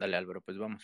Dale 0.00 0.16
Álvaro, 0.16 0.40
pues 0.40 0.56
vamos. 0.56 0.82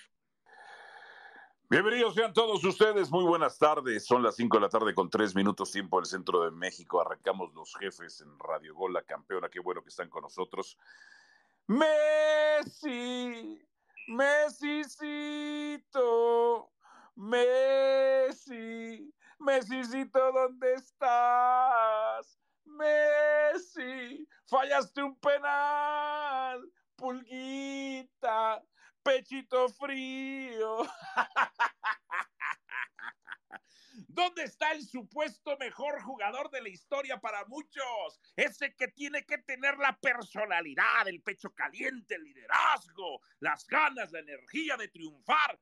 Bienvenidos 1.71 2.14
sean 2.14 2.34
todos 2.34 2.62
ustedes, 2.62 3.10
muy 3.10 3.24
buenas 3.24 3.58
tardes. 3.58 4.04
Son 4.04 4.22
las 4.22 4.37
5 4.37 4.58
de 4.58 4.60
la 4.60 4.69
tarde 4.69 4.94
con 4.94 5.08
3 5.08 5.35
minutos 5.35 5.72
tiempo 5.72 5.96
del 5.96 6.04
centro 6.04 6.44
de 6.44 6.51
México. 6.51 7.01
Arrancamos 7.01 7.54
los 7.54 7.74
jefes 7.76 8.21
en 8.21 8.38
Radio 8.38 8.74
Gol, 8.74 8.92
la 8.92 9.02
campeona. 9.04 9.48
Qué 9.48 9.58
bueno 9.58 9.83
que 9.83 9.88
están 9.88 10.10
con 10.10 10.21
nosotros. 10.21 10.76
Messi, 11.66 13.58
Messicito, 14.08 15.80
Messi, 17.14 19.10
Messicito, 19.38 20.30
¿dónde 20.30 20.74
estás? 20.74 22.39
Messi, 22.67 24.28
fallaste 24.45 25.03
un 25.03 25.19
penal, 25.19 26.70
pulguita, 26.97 28.62
pechito 29.06 29.69
frío. 29.69 30.78
¿Dónde 34.09 34.42
está 34.45 34.73
el 34.73 34.83
supuesto 34.83 35.56
mejor 35.59 36.02
jugador 36.02 36.51
de 36.51 36.60
la 36.60 36.69
historia 36.69 37.19
para 37.20 37.45
muchos? 37.47 38.20
Ese 38.34 38.74
que 38.74 38.88
tiene 38.88 39.24
que 39.24 39.38
tener 39.38 39.78
la 39.78 39.97
personalidad, 39.98 41.06
el 41.06 41.23
pecho 41.23 41.55
caliente, 41.55 42.16
el 42.16 42.24
liderazgo, 42.24 43.20
las 43.38 43.66
ganas, 43.66 44.11
la 44.11 44.19
energía 44.20 44.77
de 44.77 44.88
triunfar. 44.88 45.61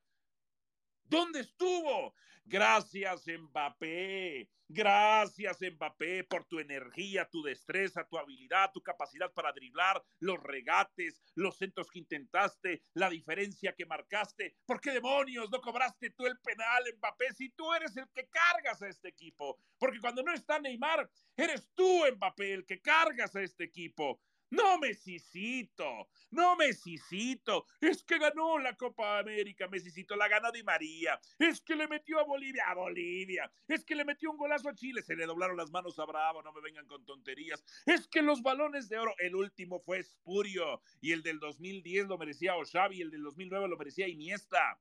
¿Dónde 1.04 1.40
estuvo? 1.40 2.14
Gracias, 2.44 3.24
Mbappé. 3.26 4.50
Gracias, 4.68 5.58
Mbappé, 5.60 6.24
por 6.24 6.46
tu 6.46 6.58
energía, 6.58 7.28
tu 7.30 7.42
destreza, 7.42 8.06
tu 8.08 8.18
habilidad, 8.18 8.70
tu 8.72 8.82
capacidad 8.82 9.32
para 9.32 9.52
driblar, 9.52 10.02
los 10.20 10.42
regates, 10.42 11.22
los 11.34 11.56
centros 11.56 11.90
que 11.90 11.98
intentaste, 11.98 12.82
la 12.94 13.10
diferencia 13.10 13.74
que 13.74 13.84
marcaste. 13.84 14.56
¿Por 14.66 14.80
qué 14.80 14.92
demonios 14.92 15.50
no 15.50 15.60
cobraste 15.60 16.10
tú 16.10 16.26
el 16.26 16.38
penal, 16.40 16.82
Mbappé, 16.96 17.32
si 17.34 17.50
tú 17.50 17.72
eres 17.74 17.96
el 17.96 18.08
que 18.14 18.28
cargas 18.28 18.80
a 18.82 18.88
este 18.88 19.08
equipo? 19.08 19.58
Porque 19.78 20.00
cuando 20.00 20.22
no 20.22 20.32
está 20.32 20.58
Neymar, 20.58 21.08
eres 21.36 21.70
tú, 21.74 22.02
Mbappé, 22.16 22.54
el 22.54 22.66
que 22.66 22.80
cargas 22.80 23.36
a 23.36 23.42
este 23.42 23.64
equipo. 23.64 24.20
No, 24.54 24.78
Messicito, 24.78 26.08
no, 26.30 26.54
Messicito. 26.54 27.66
Es 27.80 28.04
que 28.04 28.18
ganó 28.18 28.56
la 28.58 28.76
Copa 28.76 29.18
América, 29.18 29.66
Messicito, 29.66 30.14
la 30.14 30.28
ganó 30.28 30.52
Di 30.52 30.62
María. 30.62 31.18
Es 31.40 31.60
que 31.60 31.74
le 31.74 31.88
metió 31.88 32.20
a 32.20 32.24
Bolivia, 32.24 32.64
a 32.68 32.74
Bolivia. 32.74 33.50
Es 33.66 33.84
que 33.84 33.96
le 33.96 34.04
metió 34.04 34.30
un 34.30 34.36
golazo 34.36 34.68
a 34.68 34.74
Chile, 34.74 35.02
se 35.02 35.16
le 35.16 35.26
doblaron 35.26 35.56
las 35.56 35.72
manos 35.72 35.98
a 35.98 36.04
Bravo, 36.04 36.40
no 36.40 36.52
me 36.52 36.60
vengan 36.60 36.86
con 36.86 37.04
tonterías. 37.04 37.64
Es 37.84 38.06
que 38.06 38.22
los 38.22 38.42
balones 38.42 38.88
de 38.88 38.98
oro, 38.98 39.14
el 39.18 39.34
último 39.34 39.80
fue 39.80 39.98
Espurio 39.98 40.80
y 41.00 41.10
el 41.10 41.24
del 41.24 41.40
2010 41.40 42.06
lo 42.06 42.16
merecía 42.16 42.54
Oxavi 42.54 42.98
y 42.98 43.02
el 43.02 43.10
del 43.10 43.24
2009 43.24 43.66
lo 43.68 43.76
merecía 43.76 44.06
Iniesta. 44.06 44.80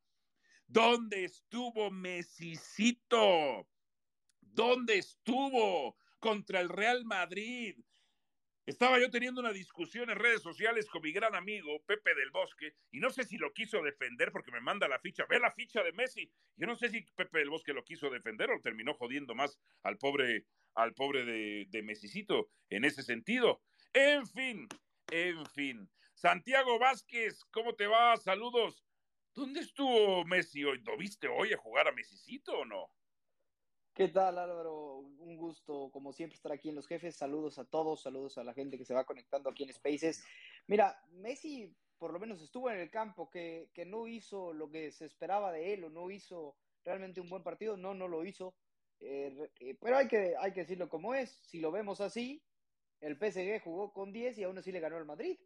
¿Dónde 0.67 1.23
estuvo 1.23 1.89
Messicito? 1.89 3.67
¿Dónde 4.39 4.99
estuvo 4.99 5.97
contra 6.19 6.59
el 6.59 6.69
Real 6.69 7.05
Madrid? 7.05 7.75
Estaba 8.65 8.97
yo 8.97 9.09
teniendo 9.09 9.41
una 9.41 9.51
discusión 9.51 10.09
en 10.09 10.17
redes 10.17 10.41
sociales 10.41 10.87
con 10.87 11.01
mi 11.01 11.11
gran 11.11 11.35
amigo 11.35 11.83
Pepe 11.85 12.15
del 12.15 12.31
Bosque 12.31 12.73
y 12.91 13.01
no 13.01 13.09
sé 13.09 13.25
si 13.25 13.37
lo 13.37 13.51
quiso 13.51 13.81
defender 13.81 14.31
porque 14.31 14.53
me 14.53 14.61
manda 14.61 14.87
la 14.87 14.99
ficha, 14.99 15.25
ve 15.29 15.37
la 15.37 15.51
ficha 15.51 15.83
de 15.83 15.91
Messi. 15.91 16.31
Yo 16.55 16.65
no 16.65 16.77
sé 16.77 16.87
si 16.87 17.01
Pepe 17.01 17.39
del 17.39 17.49
Bosque 17.49 17.73
lo 17.73 17.83
quiso 17.83 18.09
defender 18.09 18.49
o 18.51 18.61
terminó 18.61 18.93
jodiendo 18.93 19.35
más 19.35 19.59
al 19.81 19.97
pobre, 19.97 20.45
al 20.75 20.93
pobre 20.93 21.25
de, 21.25 21.65
de 21.67 21.83
Messicito 21.83 22.51
en 22.69 22.85
ese 22.85 23.03
sentido. 23.03 23.61
En 23.91 24.25
fin, 24.27 24.69
en 25.11 25.45
fin. 25.47 25.89
Santiago 26.13 26.79
Vázquez, 26.79 27.43
¿cómo 27.51 27.75
te 27.75 27.87
va? 27.87 28.15
Saludos. 28.15 28.85
¿Dónde 29.33 29.59
estuvo 29.59 30.23
Messi 30.23 30.63
hoy? 30.63 30.81
¿Lo 30.85 30.95
viste 30.95 31.27
hoy 31.27 31.51
a 31.51 31.57
jugar 31.57 31.89
a 31.89 31.91
Messicito 31.91 32.59
o 32.59 32.65
no? 32.65 32.87
¿Qué 33.93 34.07
tal 34.07 34.39
Álvaro? 34.39 34.97
Un 35.19 35.37
gusto, 35.37 35.91
como 35.91 36.13
siempre, 36.13 36.35
estar 36.35 36.51
aquí 36.51 36.69
en 36.69 36.75
Los 36.75 36.87
Jefes. 36.87 37.15
Saludos 37.15 37.59
a 37.59 37.65
todos, 37.65 38.01
saludos 38.01 38.39
a 38.39 38.43
la 38.43 38.53
gente 38.53 38.77
que 38.77 38.85
se 38.85 38.93
va 38.95 39.05
conectando 39.05 39.49
aquí 39.49 39.63
en 39.63 39.73
Spaces. 39.73 40.25
Mira, 40.65 40.99
Messi 41.11 41.75
por 42.03 42.11
lo 42.11 42.19
menos 42.19 42.41
estuvo 42.41 42.69
en 42.69 42.79
el 42.79 42.89
campo, 42.89 43.29
que, 43.29 43.69
que 43.73 43.85
no 43.85 44.07
hizo 44.07 44.51
lo 44.51 44.69
que 44.69 44.91
se 44.91 45.05
esperaba 45.05 45.53
de 45.53 45.73
él 45.73 45.85
o 45.85 45.89
no 45.89 46.11
hizo 46.11 46.57
realmente 46.83 47.21
un 47.21 47.29
buen 47.29 47.43
partido, 47.43 47.77
no, 47.77 47.93
no 47.93 48.09
lo 48.09 48.25
hizo. 48.25 48.55
Eh, 48.99 49.49
eh, 49.59 49.77
pero 49.79 49.97
hay 49.97 50.07
que, 50.09 50.33
hay 50.37 50.51
que 50.51 50.61
decirlo 50.61 50.89
como 50.89 51.13
es, 51.13 51.39
si 51.43 51.59
lo 51.59 51.71
vemos 51.71 52.01
así, 52.01 52.43
el 52.99 53.15
PSG 53.15 53.61
jugó 53.63 53.93
con 53.93 54.11
10 54.11 54.37
y 54.37 54.43
aún 54.43 54.57
así 54.57 54.71
le 54.71 54.79
ganó 54.79 54.97
el 54.97 55.05
Madrid. 55.05 55.39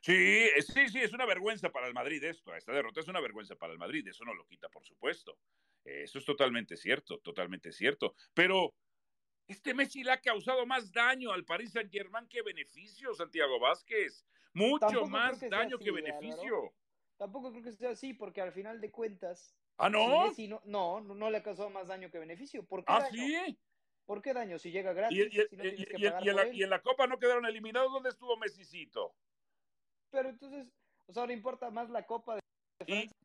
Sí, 0.00 0.48
sí, 0.60 0.88
sí, 0.88 0.98
es 0.98 1.12
una 1.12 1.26
vergüenza 1.26 1.70
para 1.70 1.86
el 1.86 1.94
Madrid 1.94 2.24
esto. 2.24 2.52
Esta 2.54 2.72
derrota 2.72 3.00
es 3.00 3.06
una 3.06 3.20
vergüenza 3.20 3.54
para 3.54 3.72
el 3.72 3.78
Madrid, 3.78 4.04
eso 4.08 4.24
no 4.24 4.34
lo 4.34 4.44
quita, 4.46 4.68
por 4.70 4.84
supuesto. 4.84 5.38
Eso 5.84 6.18
es 6.18 6.24
totalmente 6.24 6.76
cierto, 6.76 7.18
totalmente 7.18 7.72
cierto. 7.72 8.14
Pero 8.34 8.72
este 9.48 9.74
Messi 9.74 10.04
le 10.04 10.12
ha 10.12 10.20
causado 10.20 10.64
más 10.66 10.92
daño 10.92 11.32
al 11.32 11.44
Paris 11.44 11.72
Saint 11.72 11.90
Germain 11.92 12.26
que 12.28 12.42
beneficio, 12.42 13.14
Santiago 13.14 13.58
Vázquez. 13.58 14.24
Mucho 14.54 14.86
Tampoco 14.86 15.08
más 15.08 15.40
que 15.40 15.48
daño 15.48 15.76
así, 15.76 15.84
que 15.84 15.90
Álvaro. 15.90 16.04
beneficio. 16.20 16.74
Tampoco 17.16 17.50
creo 17.50 17.62
que 17.64 17.72
sea 17.72 17.90
así, 17.90 18.14
porque 18.14 18.40
al 18.40 18.52
final 18.52 18.80
de 18.80 18.90
cuentas, 18.90 19.56
Ah, 19.78 19.86
si 19.88 19.92
no. 19.92 20.26
Messi 20.28 20.48
no, 20.48 21.00
no, 21.00 21.30
le 21.30 21.38
ha 21.38 21.42
causado 21.42 21.70
más 21.70 21.88
daño 21.88 22.10
que 22.10 22.18
beneficio. 22.18 22.64
¿Por 22.64 22.80
qué 22.84 22.92
Ah, 22.92 23.00
daño? 23.00 23.12
sí. 23.22 23.58
¿Por 24.04 24.20
qué 24.20 24.34
daño? 24.34 24.58
Si 24.58 24.70
llega 24.70 24.92
gratis, 24.92 25.16
Y, 25.18 25.22
y- 25.22 25.30
si 25.46 25.56
no 25.56 25.64
y- 25.64 25.68
tienes 25.74 25.86
que 25.88 25.96
y- 25.98 26.04
pagar 26.04 26.24
y 26.24 26.28
en 26.28 26.36
la, 26.36 26.42
él. 26.42 26.54
y 26.56 26.62
en 26.62 26.70
la 26.70 26.82
Copa 26.82 27.06
no 27.06 27.18
quedaron 27.18 27.46
eliminados. 27.46 27.90
¿Dónde 27.92 28.10
estuvo 28.10 28.36
Messicito? 28.36 29.14
Pero 30.10 30.28
entonces, 30.28 30.68
o 31.06 31.12
sea, 31.12 31.22
ahora 31.22 31.32
importa 31.32 31.70
más 31.70 31.88
la 31.90 32.04
Copa 32.06 32.36
de 32.36 32.40
Francia. 32.84 33.16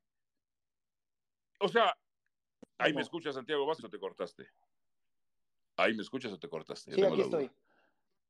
o 1.59 1.67
sea, 1.67 1.97
ahí 2.77 2.93
me 2.93 3.01
escuchas, 3.01 3.35
Santiago 3.35 3.65
Vázquez, 3.65 3.85
o 3.85 3.89
te 3.89 3.99
cortaste. 3.99 4.47
Ahí 5.77 5.93
me 5.93 6.01
escuchas 6.01 6.31
o 6.31 6.39
te 6.39 6.49
cortaste. 6.49 6.93
Sí, 6.93 7.03
aquí 7.03 7.21
estoy. 7.21 7.51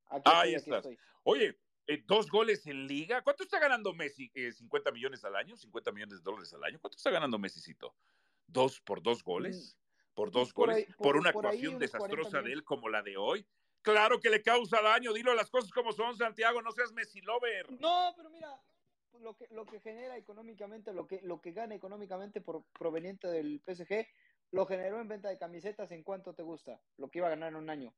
Aquí 0.10 0.22
Ahí 0.26 0.54
estoy, 0.54 0.54
aquí 0.54 0.56
estás. 0.56 0.86
estoy. 0.86 1.00
Oye, 1.24 1.60
eh, 1.88 2.04
dos 2.06 2.30
goles 2.30 2.66
en 2.68 2.88
liga. 2.88 3.22
¿Cuánto 3.22 3.44
está 3.44 3.60
ganando 3.60 3.94
Messi? 3.94 4.30
Eh, 4.34 4.52
¿50 4.52 4.92
millones 4.94 5.24
al 5.24 5.36
año? 5.36 5.56
¿50 5.56 5.94
millones 5.94 6.18
de 6.18 6.24
dólares 6.24 6.54
al 6.54 6.64
año? 6.64 6.80
¿Cuánto 6.80 6.98
está 6.98 7.10
ganando 7.12 7.38
Messicito? 7.40 7.96
¿Dos 8.48 8.82
por 8.82 9.02
dos 9.02 9.24
goles? 9.24 9.78
¿Por 10.14 10.32
dos 10.32 10.52
por 10.54 10.68
goles? 10.68 10.78
ahí- 10.78 10.94
¿Por, 10.94 10.98
por- 10.98 11.18
una 11.18 11.32
por 11.32 11.46
actuación 11.46 11.76
unos 11.76 11.90
40 11.92 12.08
desastrosa 12.08 12.42
de 12.42 12.54
él 12.54 12.64
como 12.64 12.90
la 12.90 13.02
de 13.02 13.18
hoy? 13.18 13.46
Claro 13.82 14.20
que 14.20 14.30
le 14.30 14.42
causa 14.42 14.82
daño. 14.82 15.14
Dilo 15.14 15.34
las 15.34 15.50
cosas 15.50 15.72
como 15.72 15.94
son, 15.94 16.18
Santiago. 16.18 16.62
No 16.62 16.72
seas 16.72 16.92
Messi 16.92 17.22
lover. 17.22 17.72
No, 17.80 18.14
pero 18.18 18.30
mira, 18.30 18.60
lo 19.22 19.36
que, 19.36 19.48
lo 19.52 19.66
que 19.66 19.80
genera 19.80 20.18
económicamente, 20.18 20.92
lo 20.94 21.08
que, 21.08 21.22
lo 21.22 21.40
que 21.40 21.52
gana 21.52 21.76
económicamente 21.76 22.42
por 22.42 22.64
proveniente 22.78 23.28
del 23.30 23.62
PSG, 23.66 24.06
lo 24.52 24.66
generó 24.66 25.00
en 25.02 25.08
venta 25.08 25.30
de 25.30 25.38
camisetas 25.38 25.92
en 25.92 26.04
cuánto 26.04 26.34
te 26.34 26.44
gusta, 26.44 26.80
lo 26.98 27.10
que 27.10 27.20
iba 27.20 27.28
a 27.28 27.32
ganar 27.32 27.50
en 27.50 27.56
un 27.56 27.70
año. 27.70 27.94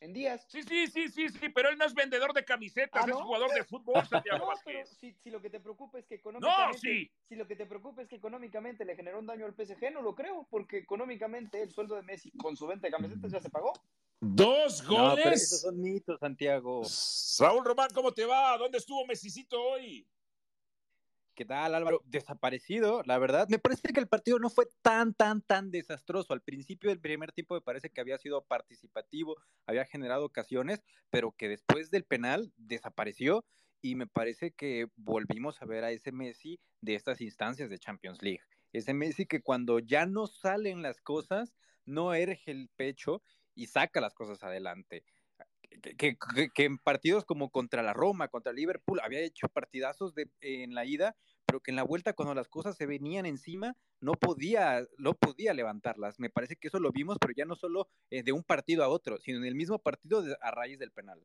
En 0.00 0.12
días. 0.12 0.44
Sí, 0.48 0.62
sí, 0.64 0.88
sí, 0.88 1.08
sí, 1.08 1.28
sí, 1.28 1.48
pero 1.50 1.70
él 1.70 1.78
no 1.78 1.84
es 1.84 1.94
vendedor 1.94 2.34
de 2.34 2.44
camisetas, 2.44 3.04
¿Ah, 3.04 3.08
es 3.08 3.14
no? 3.14 3.24
jugador 3.24 3.54
de 3.54 3.64
fútbol, 3.64 3.94
Santiago 4.08 4.46
No, 4.50 4.52
pero 4.64 4.84
si, 4.86 5.12
si 5.12 5.30
lo 5.30 5.40
que 5.40 5.50
te 5.50 5.60
preocupa 5.60 5.98
es 5.98 6.06
que 6.06 6.16
económicamente, 6.16 6.78
sí. 6.78 7.10
si 7.28 7.36
lo 7.36 7.46
que 7.46 7.56
te 7.56 7.64
preocupa 7.64 8.02
es 8.02 8.08
que 8.08 8.16
económicamente 8.16 8.84
le 8.84 8.96
generó 8.96 9.20
un 9.20 9.26
daño 9.26 9.46
al 9.46 9.54
PSG, 9.54 9.92
no 9.92 10.02
lo 10.02 10.14
creo, 10.14 10.46
porque 10.50 10.78
económicamente 10.78 11.62
el 11.62 11.70
sueldo 11.70 11.94
de 11.94 12.02
Messi 12.02 12.32
con 12.32 12.56
su 12.56 12.66
venta 12.66 12.88
de 12.88 12.92
camisetas 12.92 13.30
ya 13.30 13.40
se 13.40 13.50
pagó. 13.50 13.72
Dos 14.20 14.82
No, 14.84 15.14
pero 15.14 15.26
goles. 15.26 15.42
esos 15.42 15.60
son 15.60 15.80
mitos, 15.80 16.18
Santiago. 16.18 16.82
Raúl 17.38 17.64
Román, 17.64 17.90
¿cómo 17.94 18.12
te 18.12 18.24
va? 18.24 18.56
¿Dónde 18.58 18.78
estuvo 18.78 19.06
Messicito 19.06 19.62
hoy? 19.62 20.06
¿Qué 21.34 21.44
tal, 21.44 21.74
Álvaro? 21.74 22.00
Desaparecido, 22.04 23.02
la 23.06 23.18
verdad. 23.18 23.48
Me 23.48 23.58
parece 23.58 23.92
que 23.92 23.98
el 23.98 24.06
partido 24.06 24.38
no 24.38 24.50
fue 24.50 24.68
tan, 24.82 25.14
tan, 25.14 25.42
tan 25.42 25.72
desastroso. 25.72 26.32
Al 26.32 26.42
principio 26.42 26.90
del 26.90 27.00
primer 27.00 27.32
tiempo 27.32 27.54
me 27.54 27.60
parece 27.60 27.90
que 27.90 28.00
había 28.00 28.18
sido 28.18 28.44
participativo, 28.44 29.36
había 29.66 29.84
generado 29.84 30.24
ocasiones, 30.24 30.84
pero 31.10 31.32
que 31.32 31.48
después 31.48 31.90
del 31.90 32.04
penal 32.04 32.52
desapareció 32.56 33.44
y 33.82 33.96
me 33.96 34.06
parece 34.06 34.52
que 34.52 34.86
volvimos 34.94 35.60
a 35.60 35.66
ver 35.66 35.82
a 35.82 35.90
ese 35.90 36.12
Messi 36.12 36.60
de 36.80 36.94
estas 36.94 37.20
instancias 37.20 37.68
de 37.68 37.80
Champions 37.80 38.22
League. 38.22 38.42
Ese 38.72 38.94
Messi 38.94 39.26
que 39.26 39.42
cuando 39.42 39.80
ya 39.80 40.06
no 40.06 40.28
salen 40.28 40.82
las 40.82 41.00
cosas, 41.00 41.56
no 41.84 42.14
erge 42.14 42.52
el 42.52 42.70
pecho 42.76 43.22
y 43.56 43.66
saca 43.66 44.00
las 44.00 44.14
cosas 44.14 44.44
adelante. 44.44 45.04
Que, 45.96 46.16
en 46.64 46.78
partidos 46.78 47.24
como 47.24 47.50
contra 47.50 47.82
la 47.82 47.92
Roma, 47.92 48.28
contra 48.28 48.52
Liverpool, 48.52 49.00
había 49.02 49.20
hecho 49.20 49.48
partidazos 49.48 50.14
de, 50.14 50.30
en 50.40 50.74
la 50.74 50.84
ida, 50.84 51.16
pero 51.46 51.60
que 51.60 51.70
en 51.70 51.76
la 51.76 51.82
vuelta, 51.82 52.12
cuando 52.12 52.34
las 52.34 52.48
cosas 52.48 52.76
se 52.76 52.86
venían 52.86 53.26
encima, 53.26 53.76
no 54.00 54.14
podía, 54.14 54.86
no 54.98 55.14
podía 55.14 55.54
levantarlas. 55.54 56.18
Me 56.18 56.30
parece 56.30 56.56
que 56.56 56.68
eso 56.68 56.80
lo 56.80 56.92
vimos, 56.92 57.18
pero 57.20 57.34
ya 57.36 57.44
no 57.44 57.56
solo 57.56 57.88
eh, 58.10 58.22
de 58.22 58.32
un 58.32 58.42
partido 58.44 58.84
a 58.84 58.88
otro, 58.88 59.18
sino 59.18 59.38
en 59.38 59.44
el 59.44 59.54
mismo 59.54 59.78
partido 59.78 60.22
de- 60.22 60.36
a 60.40 60.50
raíz 60.50 60.78
del 60.78 60.92
penal. 60.92 61.20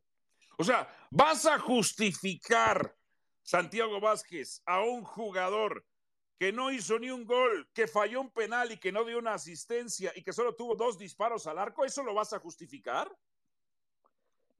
O 0.58 0.64
sea, 0.64 0.88
vas 1.10 1.46
a 1.46 1.58
justificar, 1.58 2.96
Santiago 3.42 4.00
Vázquez, 4.00 4.62
a 4.66 4.82
un 4.82 5.02
jugador 5.02 5.86
que 6.38 6.52
no 6.52 6.70
hizo 6.70 6.98
ni 6.98 7.10
un 7.10 7.24
gol, 7.24 7.68
que 7.74 7.86
falló 7.86 8.20
un 8.20 8.30
penal 8.30 8.72
y 8.72 8.78
que 8.78 8.92
no 8.92 9.04
dio 9.04 9.18
una 9.18 9.34
asistencia 9.34 10.12
y 10.14 10.22
que 10.22 10.32
solo 10.32 10.54
tuvo 10.54 10.74
dos 10.74 10.98
disparos 10.98 11.46
al 11.46 11.58
arco, 11.58 11.84
¿eso 11.84 12.02
lo 12.02 12.14
vas 12.14 12.32
a 12.32 12.38
justificar? 12.38 13.10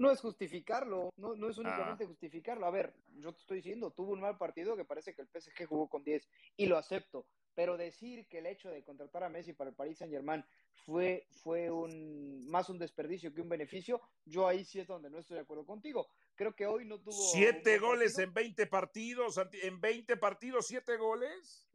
No 0.00 0.11
es 0.11 0.19
justificarlo, 0.23 1.12
no, 1.19 1.37
no 1.37 1.50
es 1.50 1.58
únicamente 1.58 2.05
ah. 2.05 2.06
justificarlo. 2.06 2.64
A 2.64 2.70
ver, 2.70 2.94
yo 3.19 3.35
te 3.35 3.41
estoy 3.41 3.58
diciendo, 3.58 3.91
tuvo 3.91 4.12
un 4.12 4.20
mal 4.20 4.38
partido 4.38 4.75
que 4.75 4.87
parece 4.87 5.14
que 5.14 5.20
el 5.20 5.29
PSG 5.29 5.67
jugó 5.67 5.91
con 5.91 6.02
10 6.02 6.26
y 6.56 6.67
lo 6.67 6.79
acepto, 6.79 7.26
pero 7.55 7.76
decir 7.76 8.26
que 8.26 8.38
el 8.38 8.47
hecho 8.47 8.70
de 8.70 8.82
contratar 8.82 9.25
a 9.25 9.29
Messi 9.29 9.52
para 9.52 9.69
el 9.69 9.76
Paris 9.76 9.99
Saint 9.99 10.11
Germain 10.11 10.43
fue, 10.87 11.26
fue 11.43 11.70
un, 11.70 12.49
más 12.49 12.70
un 12.70 12.79
desperdicio 12.79 13.35
que 13.35 13.43
un 13.43 13.50
beneficio, 13.50 14.00
yo 14.25 14.49
ahí 14.49 14.64
sí 14.64 14.81
es 14.81 14.87
donde 14.87 15.11
no 15.11 15.19
estoy 15.19 15.35
de 15.35 15.43
acuerdo 15.43 15.67
contigo. 15.67 16.08
Creo 16.35 16.56
que 16.56 16.67
hoy 16.67 16.87
no 16.87 16.99
tuvo... 16.99 17.12
Siete 17.12 17.79
goles 17.79 18.19
en 18.19 18.32
20 18.32 18.67
partidos, 18.69 19.38
en 19.52 19.82
20 19.82 20.17
partidos, 20.17 20.67
siete 20.67 20.97
goles, 20.97 21.69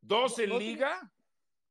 dos 0.00 0.38
en 0.38 0.56
Liga, 0.56 1.12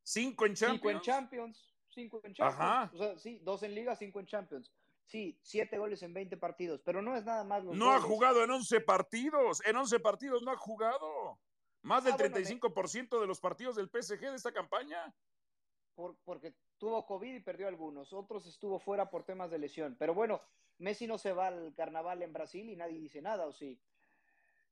cinco 0.02 0.44
en 0.44 0.52
Champions. 0.52 0.82
Cinco 0.82 0.90
en 0.90 1.00
Champions, 1.00 1.74
cinco 1.88 2.20
en 2.24 2.34
Champions. 2.34 2.60
Ajá. 2.60 2.90
O 2.92 2.98
sea, 2.98 3.18
sí, 3.18 3.40
dos 3.42 3.62
en 3.62 3.74
Liga, 3.74 3.96
cinco 3.96 4.20
en 4.20 4.26
Champions. 4.26 4.70
Sí, 5.06 5.38
siete 5.42 5.78
goles 5.78 6.02
en 6.02 6.14
20 6.14 6.36
partidos, 6.36 6.80
pero 6.82 7.02
no 7.02 7.16
es 7.16 7.24
nada 7.24 7.44
más. 7.44 7.62
no 7.64 7.92
ha 7.92 8.00
jugado 8.00 8.42
en 8.42 8.50
11 8.50 8.80
partidos, 8.80 9.64
en 9.64 9.76
11 9.76 10.00
partidos 10.00 10.42
no 10.42 10.50
ha 10.50 10.56
jugado. 10.56 11.38
Más 11.82 12.02
del 12.04 12.14
35% 12.14 13.08
ah, 13.12 13.20
de 13.20 13.26
los 13.26 13.40
partidos 13.40 13.76
del 13.76 13.90
PSG 13.90 14.20
de 14.20 14.36
esta 14.36 14.52
campaña. 14.52 15.14
Por, 15.94 16.16
porque 16.24 16.54
tuvo 16.78 17.04
COVID 17.04 17.34
y 17.34 17.40
perdió 17.40 17.68
algunos, 17.68 18.12
otros 18.12 18.46
estuvo 18.46 18.80
fuera 18.80 19.10
por 19.10 19.24
temas 19.24 19.50
de 19.50 19.58
lesión. 19.58 19.94
Pero 19.98 20.14
bueno, 20.14 20.40
Messi 20.78 21.06
no 21.06 21.18
se 21.18 21.32
va 21.32 21.48
al 21.48 21.74
carnaval 21.74 22.22
en 22.22 22.32
Brasil 22.32 22.68
y 22.70 22.76
nadie 22.76 22.98
dice 22.98 23.20
nada, 23.20 23.46
¿o 23.46 23.52
sí? 23.52 23.78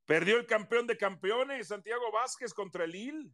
Perdió 0.05 0.37
el 0.37 0.47
campeón 0.47 0.87
de 0.87 0.97
campeones, 0.97 1.67
Santiago 1.67 2.11
Vázquez 2.11 2.53
contra 2.53 2.83
el 2.83 2.91
Lille. 2.91 3.31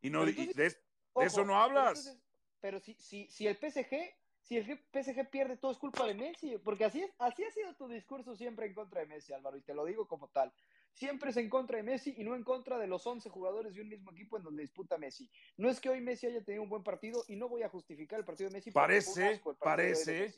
Y 0.00 0.10
no, 0.10 0.24
de, 0.24 0.76
eso 1.20 1.44
no 1.44 1.60
hablas. 1.60 2.18
pero 2.60 2.80
si, 2.80 2.94
si, 2.94 3.28
si 3.30 3.46
el 3.46 3.56
PSG 3.56 4.14
si 4.46 4.56
el 4.56 4.64
PSG 4.64 5.28
pierde, 5.28 5.56
todo 5.56 5.72
es 5.72 5.78
culpa 5.78 6.06
de 6.06 6.14
Messi, 6.14 6.56
porque 6.58 6.84
así, 6.84 7.02
es, 7.02 7.10
así 7.18 7.42
ha 7.42 7.50
sido 7.50 7.74
tu 7.74 7.88
discurso 7.88 8.36
siempre 8.36 8.66
en 8.66 8.74
contra 8.74 9.00
de 9.00 9.06
Messi, 9.06 9.32
Álvaro, 9.32 9.56
y 9.56 9.62
te 9.62 9.74
lo 9.74 9.84
digo 9.84 10.06
como 10.06 10.28
tal. 10.28 10.52
Siempre 10.92 11.30
es 11.30 11.36
en 11.36 11.50
contra 11.50 11.78
de 11.78 11.82
Messi 11.82 12.14
y 12.16 12.22
no 12.22 12.36
en 12.36 12.44
contra 12.44 12.78
de 12.78 12.86
los 12.86 13.04
11 13.04 13.28
jugadores 13.28 13.74
de 13.74 13.80
un 13.82 13.88
mismo 13.88 14.12
equipo 14.12 14.36
en 14.36 14.44
donde 14.44 14.62
disputa 14.62 14.98
Messi. 14.98 15.28
No 15.56 15.68
es 15.68 15.80
que 15.80 15.88
hoy 15.88 16.00
Messi 16.00 16.28
haya 16.28 16.44
tenido 16.44 16.62
un 16.62 16.68
buen 16.68 16.84
partido 16.84 17.24
y 17.26 17.34
no 17.34 17.48
voy 17.48 17.64
a 17.64 17.68
justificar 17.68 18.20
el 18.20 18.24
partido 18.24 18.48
de 18.48 18.54
Messi. 18.54 18.70
Parece, 18.70 19.42
parece, 19.58 20.32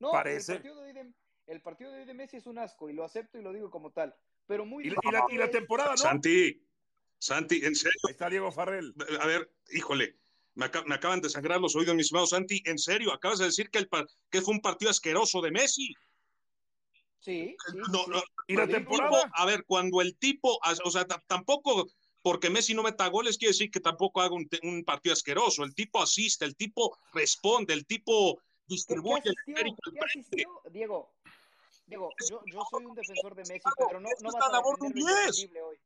no, 0.00 0.10
parece. 0.10 0.54
El 0.54 0.58
partido, 0.58 0.80
de 0.80 0.86
hoy 0.86 0.92
de, 0.92 1.12
el 1.46 1.60
partido 1.62 1.92
de 1.92 2.00
hoy 2.00 2.04
de 2.04 2.14
Messi 2.14 2.38
es 2.38 2.46
un 2.46 2.58
asco 2.58 2.90
y 2.90 2.94
lo 2.94 3.04
acepto 3.04 3.38
y 3.38 3.42
lo 3.42 3.52
digo 3.52 3.70
como 3.70 3.92
tal. 3.92 4.12
Pero 4.46 4.66
muy... 4.66 4.88
Y, 4.88 4.90
la, 4.90 5.26
y 5.30 5.36
la, 5.36 5.48
temporada, 5.48 5.92
¿no? 5.92 5.96
Santi, 5.98 6.66
Santi, 7.16 7.64
en 7.64 7.76
serio. 7.76 8.00
Ahí 8.08 8.12
está 8.12 8.28
Diego 8.28 8.50
Farrell. 8.50 8.92
A 9.20 9.26
ver, 9.28 9.48
híjole 9.70 10.16
me, 10.54 10.66
acaban 10.66 11.20
de 11.20 11.30
sangrar 11.30 11.60
los 11.60 11.74
oídos, 11.76 11.94
mi 11.94 12.02
estimado 12.02 12.26
Santi. 12.26 12.62
En 12.66 12.78
serio, 12.78 13.12
acabas 13.12 13.38
de 13.38 13.46
decir 13.46 13.70
que, 13.70 13.78
el, 13.78 13.88
que 14.30 14.42
fue 14.42 14.54
un 14.54 14.60
partido 14.60 14.90
asqueroso 14.90 15.40
de 15.40 15.50
Messi. 15.50 15.94
Sí. 17.20 17.56
¿Y 18.48 18.56
la 18.56 18.66
temporada? 18.66 19.30
a 19.34 19.46
ver, 19.46 19.64
cuando 19.64 20.00
el 20.00 20.16
tipo, 20.16 20.58
o 20.84 20.90
sea, 20.90 21.06
tampoco 21.26 21.86
porque 22.22 22.50
Messi 22.50 22.74
no 22.74 22.82
meta 22.82 23.08
goles 23.08 23.36
quiere 23.36 23.52
decir 23.52 23.70
que 23.70 23.80
tampoco 23.80 24.20
haga 24.20 24.34
un, 24.34 24.84
partido 24.84 25.12
asqueroso. 25.12 25.64
El 25.64 25.74
tipo 25.74 26.00
asiste, 26.00 26.44
el 26.44 26.56
tipo 26.56 26.96
responde, 27.12 27.74
el 27.74 27.86
tipo 27.86 28.40
distribuye. 28.66 29.32
¿Qué 29.46 29.54
Diego, 30.70 31.12
Diego, 31.86 32.10
yo, 32.28 32.40
yo, 32.46 32.62
soy 32.70 32.84
un 32.84 32.94
defensor 32.94 33.34
de 33.34 33.42
Messi, 33.42 33.68
pero 33.76 34.00
no, 34.00 34.08
no 34.20 34.32
vas 34.32 34.46
a 34.52 34.62
defender 34.88 35.62
hoy. 35.62 35.78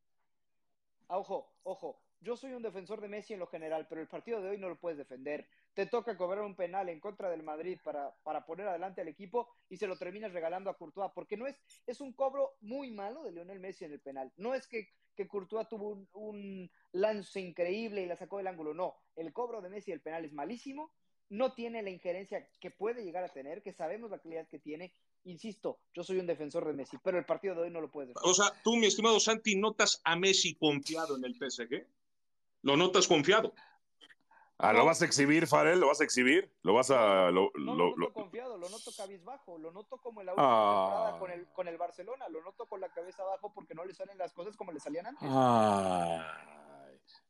Ah, 1.09 1.19
ojo, 1.19 1.49
ojo, 1.63 1.99
yo 2.21 2.37
soy 2.37 2.53
un 2.53 2.63
defensor 2.63 3.01
de 3.01 3.09
Messi 3.09 3.35
en 3.35 3.41
lo 3.41 3.47
general, 3.47 3.87
pero 3.89 4.01
el 4.01 4.09
partido 4.09 4.41
de 4.41 4.51
hoy 4.51 4.59
no 4.59 4.69
lo 4.69 4.79
puedes 4.79 4.99
defender. 4.99 5.47
Te 5.75 5.87
toca 5.87 6.17
cobrar 6.17 6.45
un 6.45 6.57
penal 6.57 6.89
en 6.89 7.01
contra 7.01 7.31
del 7.31 7.43
Madrid 7.43 7.79
para, 7.83 8.15
para 8.23 8.45
poner 8.45 8.67
adelante 8.69 9.01
al 9.01 9.09
equipo 9.09 9.49
y 9.69 9.77
se 9.77 9.87
lo 9.87 9.97
terminas 9.97 10.33
regalando 10.33 10.71
a 10.71 10.77
Courtois, 10.77 11.13
porque 11.15 11.37
no 11.37 11.47
es, 11.47 11.57
es 11.87 12.01
un 12.01 12.13
cobro 12.13 12.57
muy 12.61 12.91
malo 12.91 13.23
de 13.23 13.33
Lionel 13.33 13.61
Messi 13.61 13.85
en 13.85 13.93
el 13.93 14.01
penal. 14.01 14.33
No 14.37 14.55
es 14.55 14.67
que, 14.67 14.89
que 15.15 15.29
Courtois 15.29 15.69
tuvo 15.69 16.07
un, 16.15 16.71
lance 16.93 17.41
increíble 17.41 18.03
y 18.03 18.07
la 18.07 18.17
sacó 18.17 18.39
del 18.39 18.47
ángulo, 18.47 18.75
no. 18.75 18.97
El 19.15 19.33
cobro 19.33 19.61
de 19.61 19.69
Messi 19.69 19.93
el 19.93 20.01
penal 20.01 20.25
es 20.25 20.33
malísimo, 20.33 20.93
no 21.29 21.53
tiene 21.53 21.83
la 21.83 21.91
injerencia 21.91 22.49
que 22.61 22.71
puede 22.71 23.05
llegar 23.05 23.25
a 23.25 23.29
tener, 23.29 23.63
que 23.63 23.73
sabemos 23.73 24.11
la 24.11 24.19
calidad 24.19 24.49
que 24.49 24.59
tiene. 24.59 24.93
Insisto, 25.25 25.81
yo 25.93 26.05
soy 26.05 26.19
un 26.19 26.27
defensor 26.27 26.67
de 26.67 26.73
Messi, 26.73 26.97
pero 27.03 27.19
el 27.19 27.27
partido 27.27 27.55
de 27.55 27.63
hoy 27.63 27.71
no 27.71 27.81
lo 27.81 27.91
puedes 27.91 28.09
defender. 28.09 28.31
O 28.31 28.35
sea, 28.35 28.53
tú, 28.63 28.77
mi 28.77 28.87
estimado 28.87 29.19
Santi, 29.21 29.57
¿notas 29.57 30.01
a 30.05 30.17
Messi 30.17 30.55
confiado 30.55 31.17
en 31.17 31.25
el 31.25 31.35
PSG? 31.35 31.85
¿Lo 32.67 32.77
notas 32.77 33.07
confiado? 33.07 33.55
Ah, 34.59 34.73
¿Lo 34.73 34.85
vas 34.85 35.01
a 35.01 35.05
exhibir, 35.05 35.47
Farel? 35.47 35.79
¿Lo 35.79 35.87
vas 35.87 36.01
a 36.01 36.05
exhibir? 36.05 36.53
¿Lo 36.63 36.75
vas 36.75 36.91
a...? 36.91 37.31
Lo, 37.31 37.53
no 37.55 37.77
lo, 37.77 37.97
noto 37.97 38.13
confiado, 38.13 38.59
lo 38.59 38.69
noto 38.69 38.91
cabizbajo, 38.97 39.57
lo 39.57 39.71
noto 39.71 39.99
como 39.99 40.21
en 40.21 40.27
la 40.27 40.33
última 40.33 40.49
ah. 40.49 40.83
temporada 40.83 41.19
con 41.21 41.31
el, 41.31 41.47
con 41.53 41.69
el 41.69 41.79
Barcelona, 41.79 42.29
lo 42.29 42.43
noto 42.43 42.67
con 42.67 42.81
la 42.81 42.89
cabeza 42.89 43.23
abajo 43.23 43.53
porque 43.55 43.77
no 43.77 43.85
le 43.85 43.95
salen 43.95 44.19
las 44.19 44.33
cosas 44.33 44.57
como 44.57 44.73
le 44.73 44.81
salían 44.81 45.07
antes. 45.07 45.31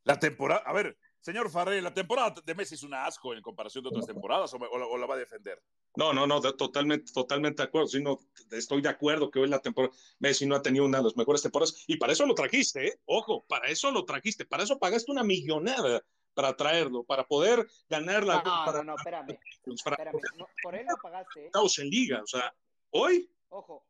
La 0.05 0.19
temporada, 0.19 0.63
a 0.65 0.73
ver, 0.73 0.97
señor 1.21 1.49
Farel, 1.49 1.83
la 1.83 1.93
temporada 1.93 2.35
de 2.43 2.55
Messi 2.55 2.75
es 2.75 2.83
un 2.83 2.93
asco 2.93 3.33
en 3.33 3.41
comparación 3.41 3.83
de 3.83 3.89
otras 3.89 4.05
temporadas 4.05 4.53
o, 4.53 4.97
la, 4.97 5.05
va 5.05 5.15
a 5.15 5.17
defender? 5.17 5.61
No, 5.95 6.13
no, 6.13 6.25
no, 6.27 6.41
totalmente, 6.41 7.11
totalmente 7.11 7.63
de 7.63 7.67
acuerdo. 7.67 7.87
Sí, 7.87 8.01
no, 8.01 8.19
estoy 8.51 8.81
de 8.81 8.89
acuerdo 8.89 9.29
que 9.29 9.39
hoy 9.39 9.49
la 9.49 9.59
temporada 9.59 9.93
Messi 10.19 10.45
no 10.45 10.55
ha 10.55 10.61
tenido 10.61 10.85
una 10.85 10.99
de 10.99 11.05
las 11.05 11.17
mejores 11.17 11.41
temporadas 11.41 11.83
y 11.87 11.97
para 11.97 12.13
eso 12.13 12.25
lo 12.25 12.35
trajiste, 12.35 12.87
¿eh? 12.87 12.99
Ojo, 13.05 13.45
para 13.47 13.67
eso 13.67 13.91
lo 13.91 14.05
trajiste, 14.05 14.45
para 14.45 14.63
eso 14.63 14.79
pagaste 14.79 15.11
una 15.11 15.23
millonada 15.23 16.03
para 16.37 16.55
traerlo, 16.55 17.03
para 17.03 17.27
poder 17.27 17.67
ganar 17.89 18.23
la. 18.23 18.35
No, 18.35 18.43
para, 18.43 18.83
no, 18.83 18.91
no, 18.91 18.95
espérame. 18.95 19.39
espérame. 19.65 20.19
por 20.61 20.75
él 20.75 20.85
lo 20.87 20.95
pagaste. 21.01 21.41
¿eh? 21.41 21.45
Estamos 21.47 21.79
en 21.79 21.89
liga, 21.89 22.21
o 22.21 22.27
sea, 22.27 22.53
hoy. 22.91 23.27
Ojo, 23.49 23.83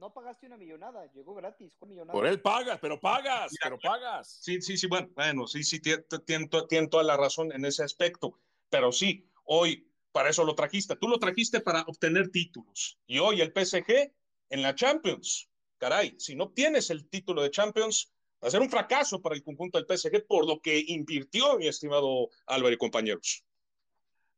no 0.00 0.12
pagaste 0.12 0.46
una 0.46 0.56
millonada, 0.56 1.06
llegó 1.12 1.34
gratis, 1.34 1.76
con 1.76 1.90
millonada. 1.90 2.12
Por 2.12 2.26
él 2.26 2.40
pagas, 2.40 2.78
pero 2.80 2.98
pagas, 2.98 3.52
pero 3.62 3.78
pagas. 3.78 4.40
Sí, 4.40 4.60
sí, 4.62 4.78
sí, 4.78 4.86
bueno, 4.86 5.08
bueno, 5.14 5.46
sí, 5.46 5.62
sí, 5.62 5.78
tiene 5.78 6.88
toda 6.88 7.04
la 7.04 7.18
razón 7.18 7.52
en 7.52 7.66
ese 7.66 7.84
aspecto, 7.84 8.38
pero 8.70 8.92
sí, 8.92 9.28
hoy 9.44 9.86
para 10.10 10.30
eso 10.30 10.42
lo 10.44 10.54
trajiste. 10.54 10.96
Tú 10.96 11.06
lo 11.06 11.18
trajiste 11.18 11.60
para 11.60 11.82
obtener 11.82 12.30
títulos. 12.30 12.98
Y 13.06 13.18
hoy 13.18 13.42
el 13.42 13.52
PSG 13.52 14.12
en 14.48 14.62
la 14.62 14.74
Champions, 14.74 15.48
caray, 15.76 16.16
si 16.18 16.34
no 16.34 16.44
obtienes 16.44 16.90
el 16.90 17.08
título 17.08 17.42
de 17.42 17.50
Champions, 17.50 18.10
va 18.42 18.48
a 18.48 18.50
ser 18.50 18.62
un 18.62 18.70
fracaso 18.70 19.20
para 19.20 19.36
el 19.36 19.42
conjunto 19.42 19.78
del 19.78 19.86
PSG 19.86 20.26
por 20.26 20.46
lo 20.46 20.60
que 20.60 20.82
invirtió 20.88 21.58
mi 21.58 21.68
estimado 21.68 22.30
Álvaro 22.46 22.74
y 22.74 22.78
compañeros. 22.78 23.44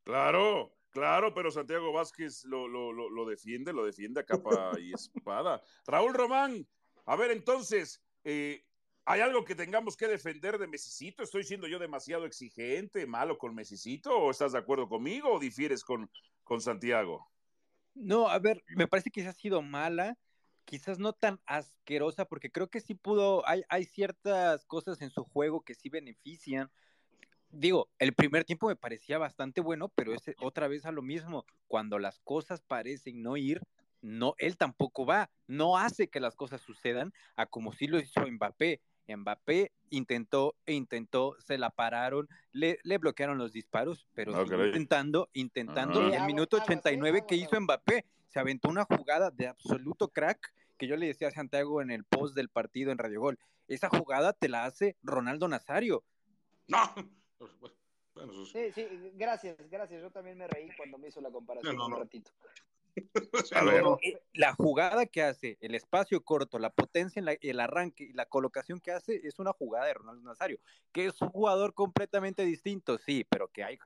Claro, 0.03 0.75
claro, 0.93 1.33
pero 1.33 1.51
Santiago 1.51 1.91
Vázquez 1.91 2.45
lo, 2.45 2.67
lo, 2.67 2.93
lo, 2.93 3.25
defiende, 3.25 3.73
lo 3.73 3.85
defiende 3.85 4.21
a 4.21 4.25
capa 4.25 4.71
y 4.79 4.93
espada. 4.93 5.61
Raúl 5.85 6.13
Román, 6.13 6.65
a 7.05 7.15
ver 7.17 7.31
entonces, 7.31 8.01
eh, 8.23 8.63
¿Hay 9.05 9.19
algo 9.19 9.43
que 9.43 9.55
tengamos 9.55 9.97
que 9.97 10.07
defender 10.07 10.57
de 10.57 10.67
Mesicito? 10.67 11.23
¿Estoy 11.23 11.43
siendo 11.43 11.67
yo 11.67 11.77
demasiado 11.77 12.25
exigente, 12.25 13.05
malo 13.05 13.37
con 13.37 13.53
Mesicito? 13.53 14.17
¿O 14.17 14.31
estás 14.31 14.53
de 14.53 14.59
acuerdo 14.59 14.87
conmigo 14.87 15.29
o 15.29 15.39
difieres 15.39 15.83
con, 15.83 16.09
con 16.45 16.61
Santiago? 16.61 17.29
No, 17.95 18.29
a 18.29 18.39
ver, 18.39 18.63
me 18.69 18.87
parece 18.87 19.11
que 19.11 19.21
se 19.21 19.27
ha 19.27 19.33
sido 19.33 19.61
mala, 19.61 20.17
quizás 20.63 20.99
no 20.99 21.11
tan 21.11 21.41
asquerosa, 21.45 22.25
porque 22.25 22.49
creo 22.49 22.69
que 22.69 22.79
sí 22.79 22.95
pudo, 22.95 23.45
hay, 23.45 23.63
hay 23.67 23.83
ciertas 23.83 24.65
cosas 24.65 25.01
en 25.01 25.09
su 25.09 25.25
juego 25.25 25.61
que 25.61 25.75
sí 25.75 25.89
benefician. 25.89 26.71
Digo, 27.55 27.87
el 27.99 28.13
primer 28.13 28.45
tiempo 28.45 28.67
me 28.67 28.75
parecía 28.75 29.19
bastante 29.19 29.61
bueno, 29.61 29.87
pero 29.89 30.15
es 30.15 30.23
otra 30.39 30.67
vez 30.67 30.87
a 30.87 30.91
lo 30.91 31.03
mismo. 31.03 31.45
Cuando 31.67 31.99
las 31.99 32.19
cosas 32.19 32.61
parecen 32.61 33.21
no 33.21 33.37
ir, 33.37 33.61
no, 34.01 34.33
él 34.39 34.57
tampoco 34.57 35.05
va, 35.05 35.29
no 35.45 35.77
hace 35.77 36.09
que 36.09 36.19
las 36.19 36.35
cosas 36.35 36.61
sucedan 36.61 37.13
a 37.35 37.45
como 37.45 37.71
sí 37.71 37.85
lo 37.85 37.99
hizo 37.99 38.21
Mbappé. 38.25 38.81
Mbappé 39.07 39.71
intentó 39.91 40.55
e 40.65 40.73
intentó, 40.73 41.35
se 41.39 41.59
la 41.59 41.69
pararon, 41.69 42.27
le, 42.53 42.79
le 42.83 42.97
bloquearon 42.97 43.37
los 43.37 43.53
disparos, 43.53 44.07
pero 44.15 44.31
intentando, 44.65 45.29
intentando. 45.33 46.09
Y 46.09 46.13
en 46.13 46.21
el 46.21 46.25
minuto 46.25 46.57
89 46.57 47.25
que 47.27 47.35
hizo 47.35 47.61
Mbappé, 47.61 48.03
se 48.29 48.39
aventó 48.39 48.67
una 48.67 48.85
jugada 48.85 49.29
de 49.29 49.47
absoluto 49.47 50.07
crack 50.07 50.51
que 50.77 50.87
yo 50.87 50.97
le 50.97 51.05
decía 51.05 51.27
a 51.27 51.31
Santiago 51.31 51.83
en 51.83 51.91
el 51.91 52.03
post 52.03 52.35
del 52.35 52.49
partido 52.49 52.91
en 52.91 52.97
Radio 52.97 53.21
Gol. 53.21 53.37
Esa 53.67 53.89
jugada 53.89 54.33
te 54.33 54.49
la 54.49 54.65
hace 54.65 54.97
Ronaldo 55.03 55.47
Nazario. 55.47 56.03
No. 56.67 56.95
Sí, 58.51 58.71
sí, 58.73 58.87
gracias, 59.15 59.57
gracias. 59.69 60.01
Yo 60.01 60.11
también 60.11 60.37
me 60.37 60.47
reí 60.47 60.69
cuando 60.77 60.97
me 60.97 61.07
hizo 61.07 61.19
la 61.21 61.31
comparación 61.31 61.79
un 61.79 61.97
ratito. 61.97 62.31
Eh, 62.95 64.21
la 64.33 64.53
jugada 64.53 65.07
que 65.07 65.23
hace, 65.23 65.57
el 65.61 65.73
espacio 65.73 66.23
corto, 66.23 66.59
la 66.59 66.69
potencia 66.69 67.19
en 67.19 67.37
el 67.41 67.59
arranque 67.59 68.03
y 68.03 68.13
la 68.13 68.27
colocación 68.27 68.79
que 68.79 68.91
hace 68.91 69.19
es 69.23 69.39
una 69.39 69.51
jugada 69.51 69.87
de 69.87 69.95
Ronaldo 69.95 70.21
Nazario, 70.21 70.59
que 70.91 71.07
es 71.07 71.19
un 71.19 71.29
jugador 71.29 71.73
completamente 71.73 72.45
distinto, 72.45 72.99
sí, 72.99 73.25
pero 73.27 73.47
que 73.47 73.63
hay, 73.63 73.79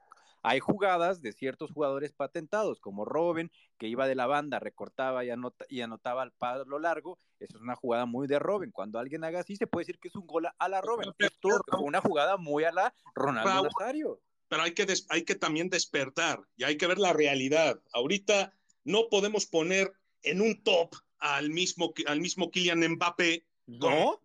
hay 0.43 0.59
jugadas 0.59 1.21
de 1.21 1.31
ciertos 1.31 1.71
jugadores 1.71 2.11
patentados, 2.11 2.81
como 2.81 3.05
Robin, 3.05 3.49
que 3.77 3.87
iba 3.87 4.07
de 4.07 4.15
la 4.15 4.27
banda, 4.27 4.59
recortaba 4.59 5.23
y, 5.23 5.29
y 5.69 5.81
anotaba 5.81 6.23
al 6.23 6.33
palo 6.33 6.77
largo. 6.77 7.17
Eso 7.39 7.58
es 7.58 7.62
una 7.63 7.75
jugada 7.75 8.06
muy 8.06 8.27
de 8.27 8.39
Robin. 8.39 8.72
Cuando 8.72 9.00
alguien 9.00 9.24
haga 9.24 9.39
así, 9.41 9.56
se 9.56 9.67
puede 9.67 9.84
decir 9.84 10.00
que 10.00 10.08
es 10.08 10.15
un 10.15 10.25
gol 10.25 10.48
a 10.58 10.70
la 10.70 10.82
Robin. 10.82 11.12
Esto 11.20 11.50
fue 11.67 11.79
una 11.82 12.01
jugada 12.01 12.38
muy 12.38 12.63
a 12.63 12.72
la 12.72 12.94
Ronaldo 13.15 13.63
Nazario. 13.63 14.20
Pero 14.48 14.63
hay 14.63 14.74
que, 14.74 14.88
hay 15.10 15.24
que 15.24 15.36
también 15.36 15.70
despertar 15.70 16.41
y 16.56 16.63
hay 16.63 16.77
que 16.77 16.88
ver 16.88 16.98
la 17.00 17.13
realidad. 17.13 17.79
Ahorita 17.94 18.53
no 18.86 19.10
podemos 19.10 19.46
poner 19.46 19.91
en 20.24 20.41
un 20.41 20.63
top 20.63 20.96
al 21.20 21.50
mismo, 21.50 21.94
al 22.08 22.22
mismo 22.22 22.50
Kylian 22.50 22.79
Mbappé. 22.94 23.46
¿No? 23.67 24.22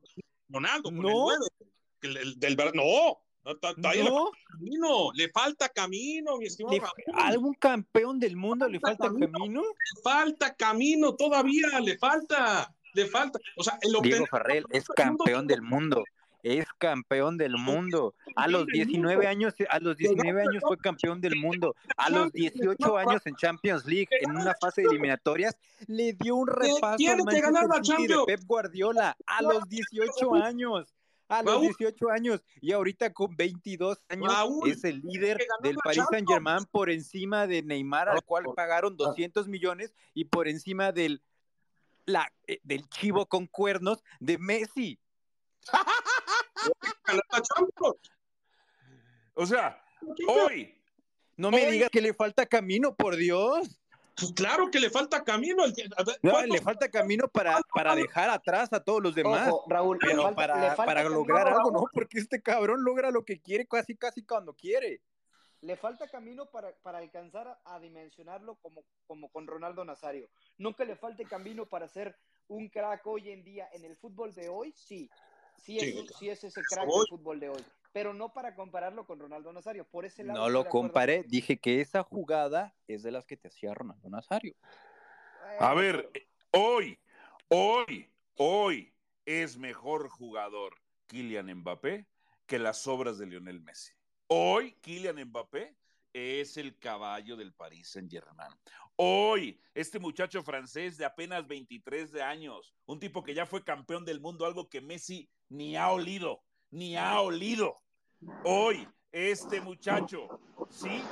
Ronaldo, 0.48 0.90
con 0.90 0.98
¿No? 0.98 1.32
el 1.32 1.38
9, 2.02 2.20
el- 2.22 2.38
del, 2.38 2.56
no, 2.74 3.20
no, 3.44 4.30
camino, 4.48 5.10
le 5.14 5.28
falta 5.30 5.68
camino, 5.68 6.36
mi 6.38 6.46
estimado. 6.46 6.78
¿A 7.14 7.26
algún 7.26 7.54
campeón 7.54 8.20
del 8.20 8.36
mundo 8.36 8.68
le 8.68 8.78
falta 8.78 9.08
Camino. 9.08 9.32
camino? 9.32 9.62
Le 9.62 10.02
falta 10.02 10.54
camino 10.54 11.16
todavía, 11.16 11.80
le 11.80 11.98
falta, 11.98 12.72
le 12.94 13.06
falta. 13.06 13.38
O 13.56 13.62
sea, 13.62 13.78
el 13.82 13.92
Diego 14.02 14.26
Farrell 14.26 14.64
es 14.70 14.86
campeón 14.88 15.46
del 15.46 15.62
mundo. 15.62 16.04
Es 16.42 16.66
campeón 16.78 17.38
del 17.38 17.56
mundo. 17.56 18.14
A 18.34 18.48
los 18.48 18.66
19 18.66 19.26
años, 19.28 19.54
a 19.68 19.78
los 19.78 19.96
19 19.96 20.42
años 20.42 20.62
fue 20.66 20.76
campeón 20.76 21.20
del 21.20 21.36
mundo. 21.36 21.76
A 21.96 22.10
los 22.10 22.32
18 22.32 22.96
años 22.98 23.22
en 23.26 23.36
Champions 23.36 23.86
League, 23.86 24.08
en 24.20 24.32
una 24.32 24.54
fase 24.60 24.82
de 24.82 24.88
eliminatorias, 24.88 25.56
le 25.86 26.14
dio 26.14 26.34
un 26.34 26.48
repaso 26.48 26.96
al 27.10 27.24
que 27.26 27.40
ganar 27.40 27.62
la 27.62 27.68
Manchester 27.68 28.06
City 28.06 28.18
de. 28.18 28.24
Pep 28.26 28.40
Guardiola. 28.44 29.16
A 29.26 29.42
los 29.42 29.68
18 29.68 30.34
años. 30.34 30.92
A 31.28 31.42
los 31.42 31.54
Raúl. 31.54 31.66
18 31.78 32.10
años 32.10 32.42
y 32.60 32.72
ahorita 32.72 33.10
con 33.14 33.34
22 33.34 34.04
años 34.10 34.34
Raúl, 34.34 34.70
es 34.70 34.84
el 34.84 35.00
líder 35.00 35.38
del 35.62 35.76
Paris. 35.76 36.02
Saint 36.10 36.28
Germain 36.28 36.66
por 36.70 36.90
encima 36.90 37.46
de 37.46 37.62
Neymar 37.62 38.10
al 38.10 38.22
cual 38.22 38.44
pagaron 38.54 38.98
200 38.98 39.48
millones 39.48 39.94
y 40.12 40.26
por 40.26 40.46
encima 40.46 40.92
del 40.92 41.22
la, 42.06 42.32
eh, 42.46 42.58
del 42.62 42.88
chivo 42.88 43.26
con 43.26 43.46
cuernos 43.46 44.02
de 44.20 44.38
Messi. 44.38 44.98
O 49.34 49.46
sea, 49.46 49.82
hoy, 50.28 50.74
No 51.36 51.50
me 51.50 51.64
Hoy- 51.64 51.72
digas 51.72 51.88
que 51.90 52.02
le 52.02 52.12
falta 52.12 52.44
camino, 52.46 52.94
por 52.94 53.16
Dios. 53.16 53.78
Pues 54.14 54.32
claro 54.34 54.70
que 54.70 54.78
le 54.78 54.90
falta 54.90 55.24
camino. 55.24 55.64
el- 55.64 55.72
a 55.96 56.02
ver, 56.04 56.18
No, 56.22 56.32
¿cuántos- 56.32 56.56
le 56.56 56.62
falta 56.62 56.90
camino 56.90 57.26
para, 57.28 57.58
para 57.74 57.94
dejar 57.94 58.28
atrás 58.28 58.70
a 58.72 58.80
todos 58.84 59.02
los 59.02 59.14
demás. 59.14 59.48
Ojo, 59.50 59.64
Raúl, 59.70 59.98
le 60.02 60.08
pero 60.10 60.22
falta- 60.24 60.36
para, 60.36 60.54
falta 60.54 60.84
para 60.84 61.02
camino, 61.02 61.18
lograr 61.20 61.48
algo, 61.48 61.70
no, 61.70 61.84
porque 61.92 62.18
este 62.18 62.42
cabrón 62.42 62.84
logra 62.84 63.10
lo 63.10 63.24
que 63.24 63.40
quiere 63.40 63.66
casi, 63.66 63.96
casi 63.96 64.22
cuando 64.22 64.52
quiere. 64.54 65.00
Le 65.62 65.76
falta 65.76 66.08
camino 66.08 66.50
para, 66.50 66.72
para 66.82 66.98
alcanzar 66.98 67.48
a, 67.48 67.74
a 67.74 67.80
dimensionarlo 67.80 68.56
como, 68.56 68.82
como 69.06 69.30
con 69.30 69.46
Ronaldo 69.46 69.84
Nazario. 69.84 70.28
No 70.58 70.74
que 70.74 70.84
le 70.84 70.96
falte 70.96 71.24
camino 71.24 71.66
para 71.66 71.88
ser 71.88 72.16
un 72.48 72.68
crack 72.68 73.06
hoy 73.06 73.30
en 73.30 73.44
día 73.44 73.68
en 73.72 73.84
el 73.84 73.96
fútbol 73.96 74.34
de 74.34 74.48
hoy, 74.48 74.72
sí. 74.72 75.08
Sí 75.56 75.78
es, 75.78 75.84
Sí, 75.84 76.06
sí 76.18 76.28
es 76.30 76.42
ese 76.42 76.62
crack 76.62 76.88
del 76.88 77.06
fútbol 77.08 77.38
de 77.38 77.48
hoy. 77.48 77.64
Pero 77.92 78.12
no 78.12 78.32
para 78.32 78.56
compararlo 78.56 79.06
con 79.06 79.20
Ronaldo 79.20 79.52
Nazario. 79.52 79.84
Por 79.84 80.04
ese 80.04 80.24
lado. 80.24 80.40
No 80.40 80.50
lo 80.50 80.60
acuerdo 80.60 80.70
comparé, 80.88 81.22
dije 81.22 81.58
que 81.58 81.80
esa 81.80 82.02
jugada 82.02 82.74
es 82.88 83.04
de 83.04 83.12
las 83.12 83.26
que 83.26 83.36
te 83.36 83.48
hacía 83.48 83.72
Ronaldo 83.72 84.10
Nazario. 84.10 84.56
a 85.60 85.72
Eh, 85.72 85.76
ver, 85.76 86.10
hoy, 86.50 86.98
hoy, 87.48 88.12
hoy 88.36 88.92
es 89.24 89.56
mejor 89.56 90.08
jugador 90.08 90.74
Kylian 91.06 91.54
Mbappé 91.54 92.08
que 92.46 92.58
las 92.58 92.86
obras 92.88 93.18
de 93.18 93.26
Lionel 93.26 93.60
Messi. 93.60 93.92
Hoy 94.34 94.72
Kylian 94.80 95.22
Mbappé 95.26 95.76
es 96.10 96.56
el 96.56 96.78
caballo 96.78 97.36
del 97.36 97.52
Paris 97.52 97.90
Saint-Germain. 97.90 98.48
Hoy, 98.96 99.60
este 99.74 99.98
muchacho 99.98 100.42
francés 100.42 100.96
de 100.96 101.04
apenas 101.04 101.46
23 101.46 102.10
de 102.10 102.22
años, 102.22 102.74
un 102.86 102.98
tipo 102.98 103.22
que 103.22 103.34
ya 103.34 103.44
fue 103.44 103.62
campeón 103.62 104.06
del 104.06 104.22
mundo, 104.22 104.46
algo 104.46 104.70
que 104.70 104.80
Messi 104.80 105.28
ni 105.50 105.76
ha 105.76 105.90
olido, 105.90 106.42
ni 106.70 106.96
ha 106.96 107.20
olido. 107.20 107.82
Hoy, 108.42 108.88
este 109.10 109.60
muchacho, 109.60 110.40
sí, 110.70 111.02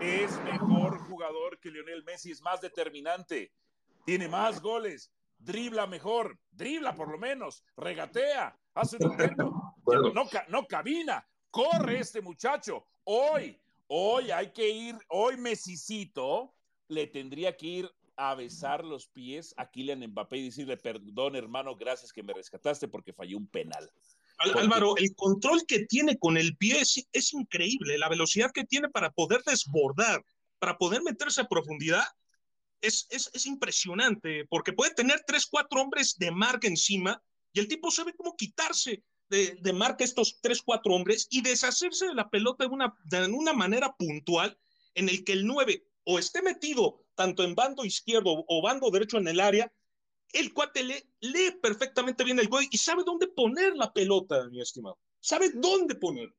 es 0.00 0.36
mejor 0.42 0.98
jugador 1.06 1.60
que 1.60 1.70
Lionel 1.70 2.02
Messi, 2.02 2.32
es 2.32 2.42
más 2.42 2.60
determinante, 2.60 3.52
tiene 4.04 4.26
más 4.26 4.60
goles, 4.60 5.12
dribla 5.38 5.86
mejor, 5.86 6.36
dribla 6.50 6.96
por 6.96 7.12
lo 7.12 7.18
menos, 7.18 7.62
regatea, 7.76 8.58
hace 8.74 8.96
un 8.96 9.12
intento, 9.12 9.52
no, 10.14 10.24
no 10.48 10.66
camina, 10.66 11.24
corre 11.50 12.00
este 12.00 12.20
muchacho. 12.20 12.84
Hoy, 13.04 13.58
hoy 13.88 14.30
hay 14.30 14.52
que 14.52 14.68
ir, 14.68 14.96
hoy 15.08 15.36
Messicito 15.36 16.54
le 16.88 17.06
tendría 17.06 17.56
que 17.56 17.66
ir 17.66 17.90
a 18.16 18.34
besar 18.34 18.84
los 18.84 19.06
pies 19.08 19.54
a 19.56 19.70
Kylian 19.70 20.00
Mbappé 20.08 20.36
y 20.36 20.44
decirle, 20.46 20.76
perdón 20.76 21.36
hermano, 21.36 21.74
gracias 21.74 22.12
que 22.12 22.22
me 22.22 22.34
rescataste 22.34 22.88
porque 22.88 23.12
fallé 23.12 23.34
un 23.34 23.46
penal. 23.46 23.90
Al- 24.38 24.52
Porque- 24.52 24.60
Álvaro, 24.64 24.96
el 24.96 25.14
control 25.14 25.64
que 25.66 25.86
tiene 25.86 26.18
con 26.18 26.36
el 26.36 26.56
pie 26.56 26.80
es, 26.80 27.06
es 27.12 27.32
increíble. 27.32 27.98
La 27.98 28.08
velocidad 28.08 28.50
que 28.52 28.64
tiene 28.64 28.88
para 28.88 29.10
poder 29.10 29.42
desbordar, 29.44 30.24
para 30.58 30.76
poder 30.78 31.02
meterse 31.02 31.40
a 31.42 31.48
profundidad, 31.48 32.04
es, 32.82 33.06
es, 33.10 33.30
es 33.34 33.44
impresionante, 33.46 34.46
porque 34.46 34.72
puede 34.72 34.94
tener 34.94 35.22
tres, 35.26 35.46
cuatro 35.46 35.80
hombres 35.82 36.16
de 36.18 36.30
marca 36.30 36.66
encima 36.66 37.22
y 37.52 37.60
el 37.60 37.68
tipo 37.68 37.90
sabe 37.90 38.14
cómo 38.14 38.34
quitarse 38.36 39.02
de, 39.30 39.56
de 39.60 39.72
marca 39.72 40.04
estos 40.04 40.40
tres, 40.42 40.60
cuatro 40.60 40.92
hombres 40.92 41.28
y 41.30 41.40
deshacerse 41.40 42.06
de 42.06 42.14
la 42.14 42.28
pelota 42.28 42.64
de 42.64 42.70
una, 42.70 42.94
de 43.04 43.26
una 43.26 43.52
manera 43.52 43.96
puntual 43.96 44.58
en 44.94 45.08
el 45.08 45.24
que 45.24 45.32
el 45.32 45.46
9 45.46 45.86
o 46.04 46.18
esté 46.18 46.42
metido 46.42 47.04
tanto 47.14 47.44
en 47.44 47.54
bando 47.54 47.84
izquierdo 47.84 48.44
o 48.46 48.62
bando 48.62 48.90
derecho 48.90 49.18
en 49.18 49.28
el 49.28 49.40
área, 49.40 49.72
el 50.32 50.52
cuate 50.52 50.82
lee, 50.82 51.04
lee 51.20 51.58
perfectamente 51.62 52.24
bien 52.24 52.38
el 52.38 52.48
juego 52.48 52.66
y 52.70 52.78
sabe 52.78 53.02
dónde 53.04 53.28
poner 53.28 53.74
la 53.76 53.92
pelota, 53.92 54.48
mi 54.50 54.60
estimado. 54.60 54.98
Sabe 55.20 55.50
dónde 55.54 55.94
poner. 55.94 56.34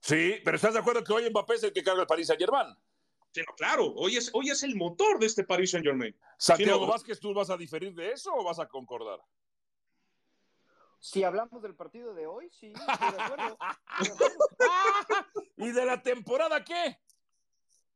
Sí, 0.00 0.34
pero 0.44 0.56
¿estás 0.56 0.74
de 0.74 0.80
acuerdo 0.80 1.02
que 1.02 1.12
hoy 1.12 1.30
Mbappé 1.30 1.54
es 1.54 1.62
el 1.62 1.72
que 1.72 1.82
carga 1.82 2.02
el 2.02 2.06
Paris 2.06 2.26
Saint 2.26 2.40
Germain? 2.40 2.74
Sí, 3.32 3.40
no, 3.40 3.54
claro, 3.56 3.92
hoy 3.96 4.16
es, 4.16 4.30
hoy 4.32 4.50
es 4.50 4.62
el 4.62 4.76
motor 4.76 5.18
de 5.18 5.26
este 5.26 5.44
Paris 5.44 5.70
Saint 5.70 5.86
Germain. 5.86 6.14
Santiago 6.38 6.80
Sí, 6.80 6.86
no. 6.86 6.92
Vázquez, 6.92 7.20
¿tú 7.20 7.32
vas 7.32 7.50
a 7.50 7.56
diferir 7.56 7.94
de 7.94 8.12
eso 8.12 8.32
o 8.34 8.44
vas 8.44 8.58
a 8.58 8.68
concordar? 8.68 9.20
Si 11.04 11.22
hablamos 11.22 11.62
del 11.62 11.74
partido 11.74 12.14
de 12.14 12.26
hoy, 12.26 12.48
sí, 12.50 12.72
estoy 12.72 13.10
de 13.12 13.22
acuerdo. 13.22 13.58
Estoy 14.00 14.18
de 14.18 14.24
acuerdo. 14.24 15.26
¿Y 15.56 15.70
de 15.70 15.84
la 15.84 16.02
temporada 16.02 16.64
qué? 16.64 16.98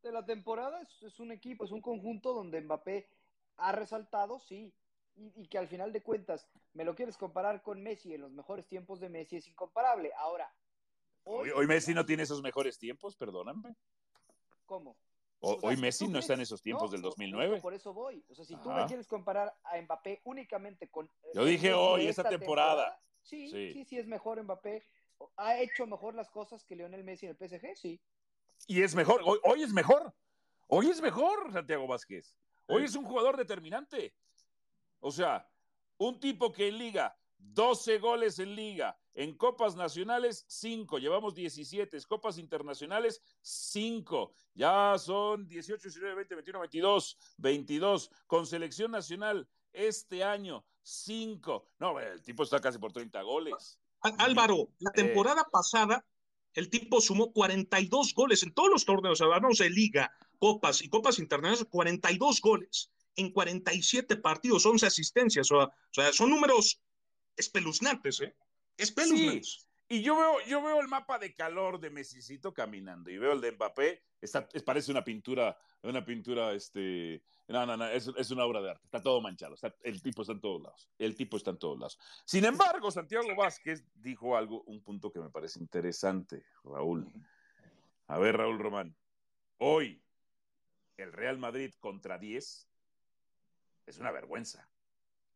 de 0.03 0.13
la 0.13 0.25
temporada 0.25 0.81
es, 0.81 1.03
es 1.03 1.19
un 1.19 1.33
equipo, 1.33 1.65
es 1.65 1.73
un 1.73 1.81
conjunto 1.81 2.33
donde 2.33 2.61
Mbappé 2.61 3.09
ha 3.57 3.73
resaltado, 3.73 4.39
sí, 4.39 4.73
y, 5.17 5.33
y 5.43 5.49
que 5.49 5.59
al 5.59 5.67
final 5.67 5.93
de 5.93 6.03
cuentas 6.03 6.49
me 6.73 6.85
lo 6.85 6.95
quieres 6.95 7.17
comparar 7.17 7.63
con 7.63 7.83
Messi 7.83 8.15
en 8.15 8.21
los 8.21 8.33
mejores 8.33 8.67
tiempos 8.69 9.01
de 9.01 9.09
Messi 9.09 9.37
es 9.39 9.49
incomparable. 9.49 10.13
Ahora, 10.17 10.55
Hoy, 11.25 11.51
hoy 11.51 11.67
Messi 11.67 11.93
no 11.93 12.07
tiene 12.07 12.23
esos 12.23 12.41
mejores 12.41 12.79
tiempos, 12.79 13.15
perdóname. 13.17 13.75
¿Cómo? 14.65 14.97
O- 15.41 15.59
hoy 15.63 15.77
si 15.77 15.83
Messi 15.83 16.09
no 16.09 16.19
está 16.19 16.35
en 16.35 16.41
esos 16.41 16.61
tiempos 16.63 16.91
no, 16.91 16.93
del 16.93 17.03
no, 17.03 17.09
2009. 17.11 17.51
justo 17.53 17.63
Por 17.63 17.75
eso 17.75 17.93
voy. 17.95 18.25
O 18.29 18.35
sea, 18.35 18.45
si 18.45 18.57
tú 18.57 18.71
Ajá. 18.71 18.83
me 18.83 18.87
quieres 18.87 19.07
comparar 19.07 19.55
a 19.65 19.81
Mbappé 19.81 20.21
únicamente 20.25 20.89
con. 20.89 21.07
eh, 21.07 21.29
Yo 21.35 21.45
dije 21.45 21.73
hoy, 21.75 22.07
esta 22.09 22.23
esta 22.23 22.31
temporada. 22.31 23.01
sí, 23.23 23.49
Sí. 23.49 23.73
sí, 23.73 23.85
sí, 23.85 23.99
es 23.99 24.07
mejor 24.07 24.43
Mbappé. 24.43 24.85
¿Ha 25.37 25.59
hecho 25.61 25.87
mejor 25.87 26.15
las 26.15 26.31
cosas 26.31 26.65
que 26.65 26.77
Lionel 26.77 27.05
Messi 27.05 27.27
en 27.27 27.31
el 27.31 27.37
PSG? 27.37 27.77
Sí. 27.77 28.01
Y 28.67 28.83
es 28.83 28.95
mejor, 28.95 29.21
hoy, 29.25 29.39
hoy 29.45 29.63
es 29.63 29.73
mejor. 29.73 30.13
Hoy 30.69 30.91
es 30.91 31.01
mejor, 31.01 31.53
Santiago 31.53 31.87
Vázquez. 31.87 32.35
Hoy 32.67 32.85
es 32.85 32.95
un 32.97 33.05
jugador 33.05 33.37
determinante. 33.37 34.15
O 35.01 35.11
sea, 35.11 35.49
un 35.97 36.21
tipo 36.21 36.53
que 36.53 36.69
en 36.69 36.79
liga, 36.79 37.17
12 37.39 37.99
goles 37.99 38.39
en 38.39 38.55
liga, 38.55 38.99
en 39.19 39.35
copas 39.35 39.75
nacionales, 39.75 40.45
5, 40.47 40.99
llevamos 41.01 41.35
17, 41.35 41.99
copas 42.07 42.39
internacionales, 42.39 43.21
5, 43.43 44.33
ya 44.55 44.95
son 44.97 45.49
18, 45.49 45.83
19, 45.83 46.15
20, 46.15 46.35
21, 46.37 46.61
22, 46.61 47.19
22, 47.37 48.11
con 48.29 48.47
selección 48.47 48.93
nacional 48.93 49.49
este 49.73 50.23
año, 50.23 50.65
5. 50.83 51.69
No, 51.81 51.99
el 51.99 52.23
tipo 52.23 52.45
está 52.45 52.61
casi 52.61 52.79
por 52.79 52.93
30 52.93 53.21
goles. 53.23 53.81
Álvaro, 54.03 54.69
la 54.79 54.93
temporada 54.93 55.45
pasada, 55.51 56.07
el 56.55 56.71
tipo 56.71 57.01
sumó 57.01 57.33
42 57.33 58.15
goles 58.15 58.45
en 58.45 58.55
todos 58.55 58.71
los 58.71 58.85
torneos, 58.85 59.21
hablamos 59.21 59.59
de 59.59 59.69
liga, 59.69 60.13
copas 60.39 60.81
y 60.81 60.89
copas 60.89 61.19
internacionales, 61.19 61.67
42 61.69 62.41
goles 62.41 62.93
en 63.17 63.33
47 63.33 64.15
partidos, 64.19 64.65
11 64.65 64.87
asistencias, 64.87 65.51
o 65.51 65.73
sea, 65.91 66.13
son 66.13 66.31
números 66.31 66.81
espeluznantes, 67.37 68.21
¿eh? 68.21 68.37
Espeluznantes. 68.79 69.65
Y 69.91 70.03
yo 70.03 70.17
veo, 70.17 70.41
yo 70.47 70.63
veo 70.63 70.81
el 70.81 70.89
mapa 70.89 71.19
de 71.19 71.35
calor 71.35 71.81
de 71.81 71.89
Messicito 71.89 72.53
caminando 72.53 73.11
y 73.11 73.17
veo 73.17 73.33
el 73.33 73.41
de 73.41 73.53
Mbappé, 73.53 74.03
está, 74.21 74.47
es- 74.53 74.63
parece 74.63 74.91
una 74.91 75.03
pintura, 75.03 75.57
una 75.83 76.05
pintura, 76.05 76.53
este, 76.53 77.23
no, 77.47 77.65
no, 77.65 77.75
no, 77.75 77.87
es, 77.87 78.07
es 78.15 78.31
una 78.31 78.45
obra 78.45 78.61
de 78.61 78.71
arte, 78.73 78.85
está 78.85 79.01
todo 79.03 79.23
manchado, 79.23 79.55
está- 79.55 79.75
el 79.83 80.03
tipo 80.03 80.21
está 80.21 80.35
en 80.35 80.43
todos 80.43 80.61
lados, 80.63 80.91
el 80.99 81.15
tipo 81.17 81.39
está 81.39 81.53
en 81.53 81.59
todos 81.59 81.79
lados. 81.79 81.99
Sin 82.27 82.45
embargo, 82.45 82.91
Santiago 82.91 83.35
Vázquez 83.35 83.83
dijo 83.95 84.37
algo, 84.37 84.63
un 84.65 84.83
punto 84.83 85.11
que 85.11 85.21
me 85.21 85.31
parece 85.31 85.59
interesante, 85.59 86.45
Raúl. 86.65 87.11
A 88.09 88.19
ver, 88.19 88.37
Raúl 88.37 88.59
Román, 88.59 88.95
hoy 89.57 90.03
el 90.99 91.15
Real 91.15 91.39
Madrid 91.39 91.73
contra 91.81 92.19
10 92.19 92.69
es 93.87 93.99
una 93.99 94.11
vergüenza. 94.11 94.69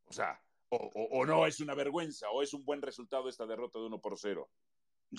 O 0.05 0.13
sea, 0.13 0.43
o, 0.73 0.91
o- 0.95 1.21
o 1.21 1.27
no 1.27 1.47
es 1.47 1.61
una 1.61 1.75
vergüenza, 1.75 2.31
o 2.31 2.43
es 2.43 2.55
un 2.55 2.65
buen 2.65 2.81
resultado 2.83 3.29
esta 3.29 3.47
derrota 3.47 3.79
de 3.79 3.87
1 3.87 4.01
por 4.01 4.19
0. 4.19 4.51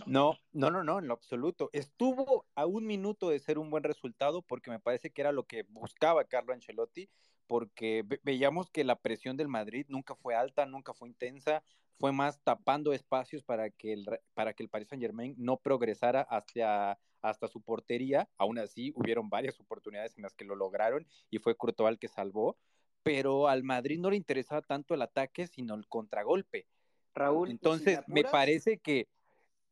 No, 0.07 0.39
no, 0.53 0.72
no, 0.72 0.83
no, 0.83 0.98
en 0.98 1.07
lo 1.07 1.13
absoluto. 1.13 1.69
Estuvo 1.72 2.48
a 2.55 2.65
un 2.65 2.88
minuto 2.88 3.29
de 3.29 3.38
ser 3.38 3.60
un 3.60 3.69
buen 3.69 3.83
resultado 3.83 4.41
porque 4.41 4.72
me 4.72 4.79
parece 4.79 5.12
que 5.12 5.22
era 5.22 5.31
lo 5.31 5.45
que 5.45 5.63
buscaba 5.69 6.24
Carlo 6.25 6.51
Ancelotti, 6.53 7.12
porque 7.45 8.03
veíamos 8.24 8.72
que 8.72 8.83
la 8.83 8.95
presión 9.00 9.38
del 9.38 9.50
Madrid 9.50 9.86
nunca 9.89 10.15
fue 10.15 10.33
alta, 10.33 10.65
nunca 10.65 10.95
fue 10.95 11.10
intensa, 11.10 11.63
fue 12.00 12.12
más 12.12 12.41
tapando 12.43 12.91
espacios 12.91 13.43
para 13.43 13.69
que 13.69 13.93
el, 13.93 14.05
para 14.33 14.53
que 14.53 14.63
el 14.63 14.69
Paris 14.69 14.88
Saint 14.88 15.03
Germain 15.03 15.36
no 15.38 15.57
progresara 15.57 16.22
hacia, 16.22 16.98
hasta 17.22 17.48
su 17.48 17.62
portería. 17.62 18.27
Aún 18.39 18.57
así, 18.57 18.91
hubieron 18.95 19.29
varias 19.29 19.60
oportunidades 19.60 20.17
en 20.17 20.24
las 20.24 20.33
que 20.33 20.45
lo 20.45 20.55
lograron 20.55 21.05
y 21.29 21.38
fue 21.38 21.55
Courtois 21.55 21.91
el 21.91 22.00
que 22.00 22.07
salvó, 22.07 22.57
pero 23.03 23.48
al 23.48 23.63
Madrid 23.63 24.00
no 24.00 24.10
le 24.10 24.17
interesaba 24.17 24.62
tanto 24.62 24.93
el 24.93 25.01
ataque, 25.01 25.48
sino 25.48 25.75
el 25.75 25.88
contragolpe. 25.88 26.65
Raúl. 27.13 27.51
Entonces, 27.51 28.00
me 28.07 28.24
parece 28.24 28.79
que 28.79 29.07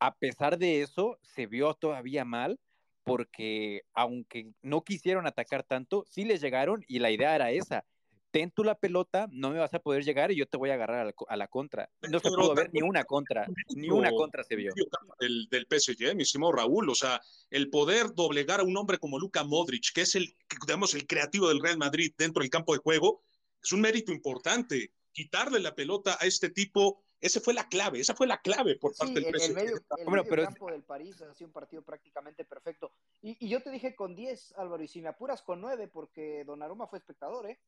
a 0.02 0.14
pesar 0.14 0.58
de 0.58 0.82
eso, 0.82 1.16
se 1.22 1.46
vio 1.46 1.74
todavía 1.74 2.24
mal 2.24 2.58
porque 3.04 3.82
aunque 3.94 4.52
no 4.60 4.82
quisieron 4.82 5.28
atacar 5.28 5.62
tanto, 5.62 6.04
sí 6.08 6.24
les 6.24 6.40
llegaron 6.40 6.84
y 6.88 6.98
la 6.98 7.12
idea 7.12 7.36
era 7.36 7.52
esa. 7.52 7.84
Ten 8.32 8.50
tú 8.50 8.64
la 8.64 8.74
pelota, 8.74 9.28
no 9.30 9.50
me 9.50 9.58
vas 9.58 9.72
a 9.74 9.78
poder 9.78 10.04
llegar 10.04 10.32
y 10.32 10.36
yo 10.36 10.46
te 10.46 10.56
voy 10.56 10.70
a 10.70 10.74
agarrar 10.74 11.14
a 11.28 11.36
la, 11.36 11.46
contra. 11.48 11.88
No 12.10 12.18
se 12.18 12.30
pudo 12.30 12.54
ver 12.54 12.70
ni 12.72 12.82
una 12.82 13.04
contra, 13.04 13.46
ni 13.76 13.90
una 13.90 14.10
contra 14.10 14.42
se 14.42 14.56
vio. 14.56 14.72
Del, 15.20 15.48
del 15.50 15.66
PSG, 15.68 16.16
mi 16.16 16.22
estimado 16.22 16.52
Raúl, 16.52 16.88
o 16.88 16.94
sea, 16.94 17.20
el 17.50 17.70
poder 17.70 18.14
doblegar 18.14 18.60
a 18.60 18.64
un 18.64 18.76
hombre 18.76 18.98
como 18.98 19.18
Luka 19.18 19.44
Modric, 19.44 19.92
que 19.94 20.00
es 20.00 20.14
el, 20.14 20.34
digamos, 20.66 20.94
el 20.94 21.06
creativo 21.06 21.48
del 21.48 21.60
Real 21.60 21.76
Madrid 21.76 22.12
dentro 22.16 22.40
del 22.40 22.50
campo 22.50 22.72
de 22.72 22.78
juego, 22.78 23.22
es 23.62 23.70
un 23.72 23.82
mérito 23.82 24.12
importante. 24.12 24.92
Quitarle 25.12 25.60
la 25.60 25.74
pelota 25.74 26.16
a 26.18 26.26
este 26.26 26.48
tipo 26.48 27.04
esa 27.22 27.40
fue 27.40 27.54
la 27.54 27.68
clave, 27.68 28.00
esa 28.00 28.16
fue 28.16 28.26
la 28.26 28.40
clave 28.42 28.76
por 28.76 28.96
parte 28.96 29.14
del 29.14 29.30
presidente. 29.30 29.60
El 29.60 29.66
medio, 29.66 29.84
el 29.96 30.24
medio 30.24 30.44
campo 30.44 30.70
del 30.72 30.82
París 30.82 31.22
ha 31.22 31.32
sido 31.32 31.46
un 31.46 31.52
partido 31.52 31.80
prácticamente 31.82 32.44
perfecto. 32.44 32.90
Y, 33.22 33.48
yo 33.48 33.62
te 33.62 33.70
dije 33.70 33.94
con 33.94 34.16
10, 34.16 34.54
Álvaro, 34.58 34.82
y 34.82 34.88
si 34.88 35.00
me 35.00 35.08
apuras 35.08 35.40
con 35.40 35.60
9, 35.60 35.86
porque 35.86 36.42
Donnarumma 36.44 36.88
fue 36.88 36.98
espectador, 36.98 37.48
¿eh? 37.48 37.60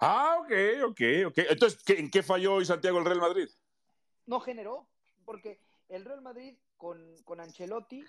Ah, 0.00 0.36
ok, 0.40 0.52
ok, 0.90 1.00
ok. 1.26 1.38
Entonces, 1.50 1.82
¿en 1.98 2.10
qué 2.10 2.22
falló 2.22 2.54
hoy 2.54 2.64
Santiago 2.64 2.98
el 2.98 3.04
Real 3.04 3.20
Madrid? 3.20 3.48
No 4.26 4.40
generó, 4.40 4.88
porque 5.24 5.60
el 5.88 6.04
Real 6.04 6.22
Madrid 6.22 6.56
con, 6.76 7.16
con 7.24 7.40
Ancelotti 7.40 8.04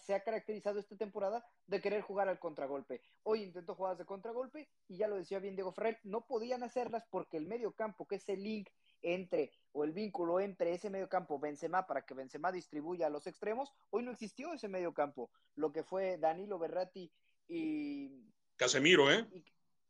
se 0.00 0.14
ha 0.14 0.24
caracterizado 0.24 0.80
esta 0.80 0.96
temporada 0.96 1.46
de 1.66 1.80
querer 1.80 2.02
jugar 2.02 2.28
al 2.28 2.40
contragolpe. 2.40 3.02
Hoy 3.22 3.42
intentó 3.42 3.74
jugadas 3.74 3.98
de 3.98 4.04
contragolpe 4.04 4.68
y 4.88 4.96
ya 4.96 5.06
lo 5.06 5.16
decía 5.16 5.38
bien 5.38 5.54
Diego 5.54 5.72
Ferrer, 5.72 6.00
no 6.02 6.26
podían 6.26 6.62
hacerlas 6.64 7.04
porque 7.10 7.36
el 7.36 7.46
medio 7.46 7.72
campo, 7.72 8.08
que 8.08 8.16
es 8.16 8.28
el 8.28 8.42
link 8.42 8.68
entre 9.02 9.52
o 9.72 9.84
el 9.84 9.92
vínculo 9.92 10.40
entre 10.40 10.74
ese 10.74 10.90
medio 10.90 11.08
campo 11.08 11.38
Benzema 11.38 11.86
para 11.86 12.04
que 12.04 12.14
Benzema 12.14 12.50
distribuya 12.50 13.06
a 13.06 13.10
los 13.10 13.26
extremos, 13.26 13.72
hoy 13.90 14.02
no 14.02 14.10
existió 14.10 14.52
ese 14.52 14.68
medio 14.68 14.92
campo, 14.92 15.30
lo 15.54 15.72
que 15.72 15.84
fue 15.84 16.18
Danilo 16.18 16.58
Berratti 16.58 17.10
y 17.48 18.10
Casemiro, 18.56 19.10
¿eh? 19.10 19.26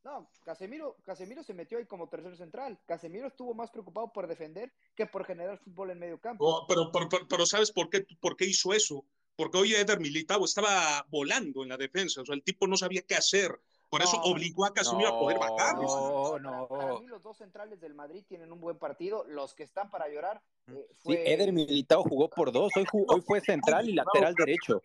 No, 0.05 0.29
Casemiro, 0.45 0.97
Casemiro 1.05 1.43
se 1.43 1.55
metió 1.55 1.79
ahí 1.79 1.87
como 1.87 2.09
tercer 2.09 2.37
central. 2.37 2.79
Casemiro 2.87 3.29
estuvo 3.29 3.55
más 3.55 3.71
preocupado 3.71 4.13
por 4.13 4.27
defender 4.27 4.73
que 4.97 5.07
por 5.07 5.25
generar 5.25 5.59
fútbol 5.59 5.91
en 5.91 5.99
medio 6.01 6.21
campo. 6.21 6.45
Oh, 6.45 6.67
pero, 6.67 6.91
pero, 7.29 7.47
¿sabes 7.47 7.71
por 7.71 7.89
qué, 7.89 8.05
por 8.21 8.37
qué 8.37 8.47
hizo 8.47 8.73
eso? 8.73 9.05
Porque 9.37 9.59
hoy 9.59 9.75
Eder 9.75 10.01
Militao 10.01 10.45
estaba 10.45 11.07
volando 11.09 11.63
en 11.63 11.69
la 11.69 11.77
defensa, 11.77 12.21
o 12.21 12.27
sea, 12.27 12.35
el 12.35 12.43
tipo 12.43 12.67
no 12.67 12.77
sabía 12.77 13.03
qué 13.03 13.15
hacer. 13.15 13.61
Por 13.89 14.01
eso 14.01 14.17
obligó 14.23 14.65
a 14.65 14.73
Casemiro 14.73 15.11
a 15.11 15.19
poder 15.19 15.39
bajar. 15.39 15.75
No, 15.77 16.39
no. 16.39 16.67
Para, 16.67 16.99
mí 16.99 17.07
los 17.07 17.23
dos 17.23 17.37
centrales 17.37 17.79
del 17.79 17.93
Madrid 17.93 18.25
tienen 18.27 18.51
un 18.51 18.59
buen 18.59 18.79
partido. 18.79 19.23
Los 19.29 19.53
que 19.53 19.65
están 19.65 19.91
para 19.91 20.09
llorar. 20.09 20.41
Eh, 20.69 20.89
fue... 21.03 21.17
Sí, 21.17 21.23
Eder 21.27 21.53
Militao 21.53 22.03
jugó 22.03 22.31
por 22.31 22.53
dos. 22.53 22.73
Hoy, 22.75 22.87
hoy 22.91 23.21
fue 23.21 23.43
central 23.43 23.91
y 23.91 23.93
lateral 23.93 24.35
derecho. 24.35 24.81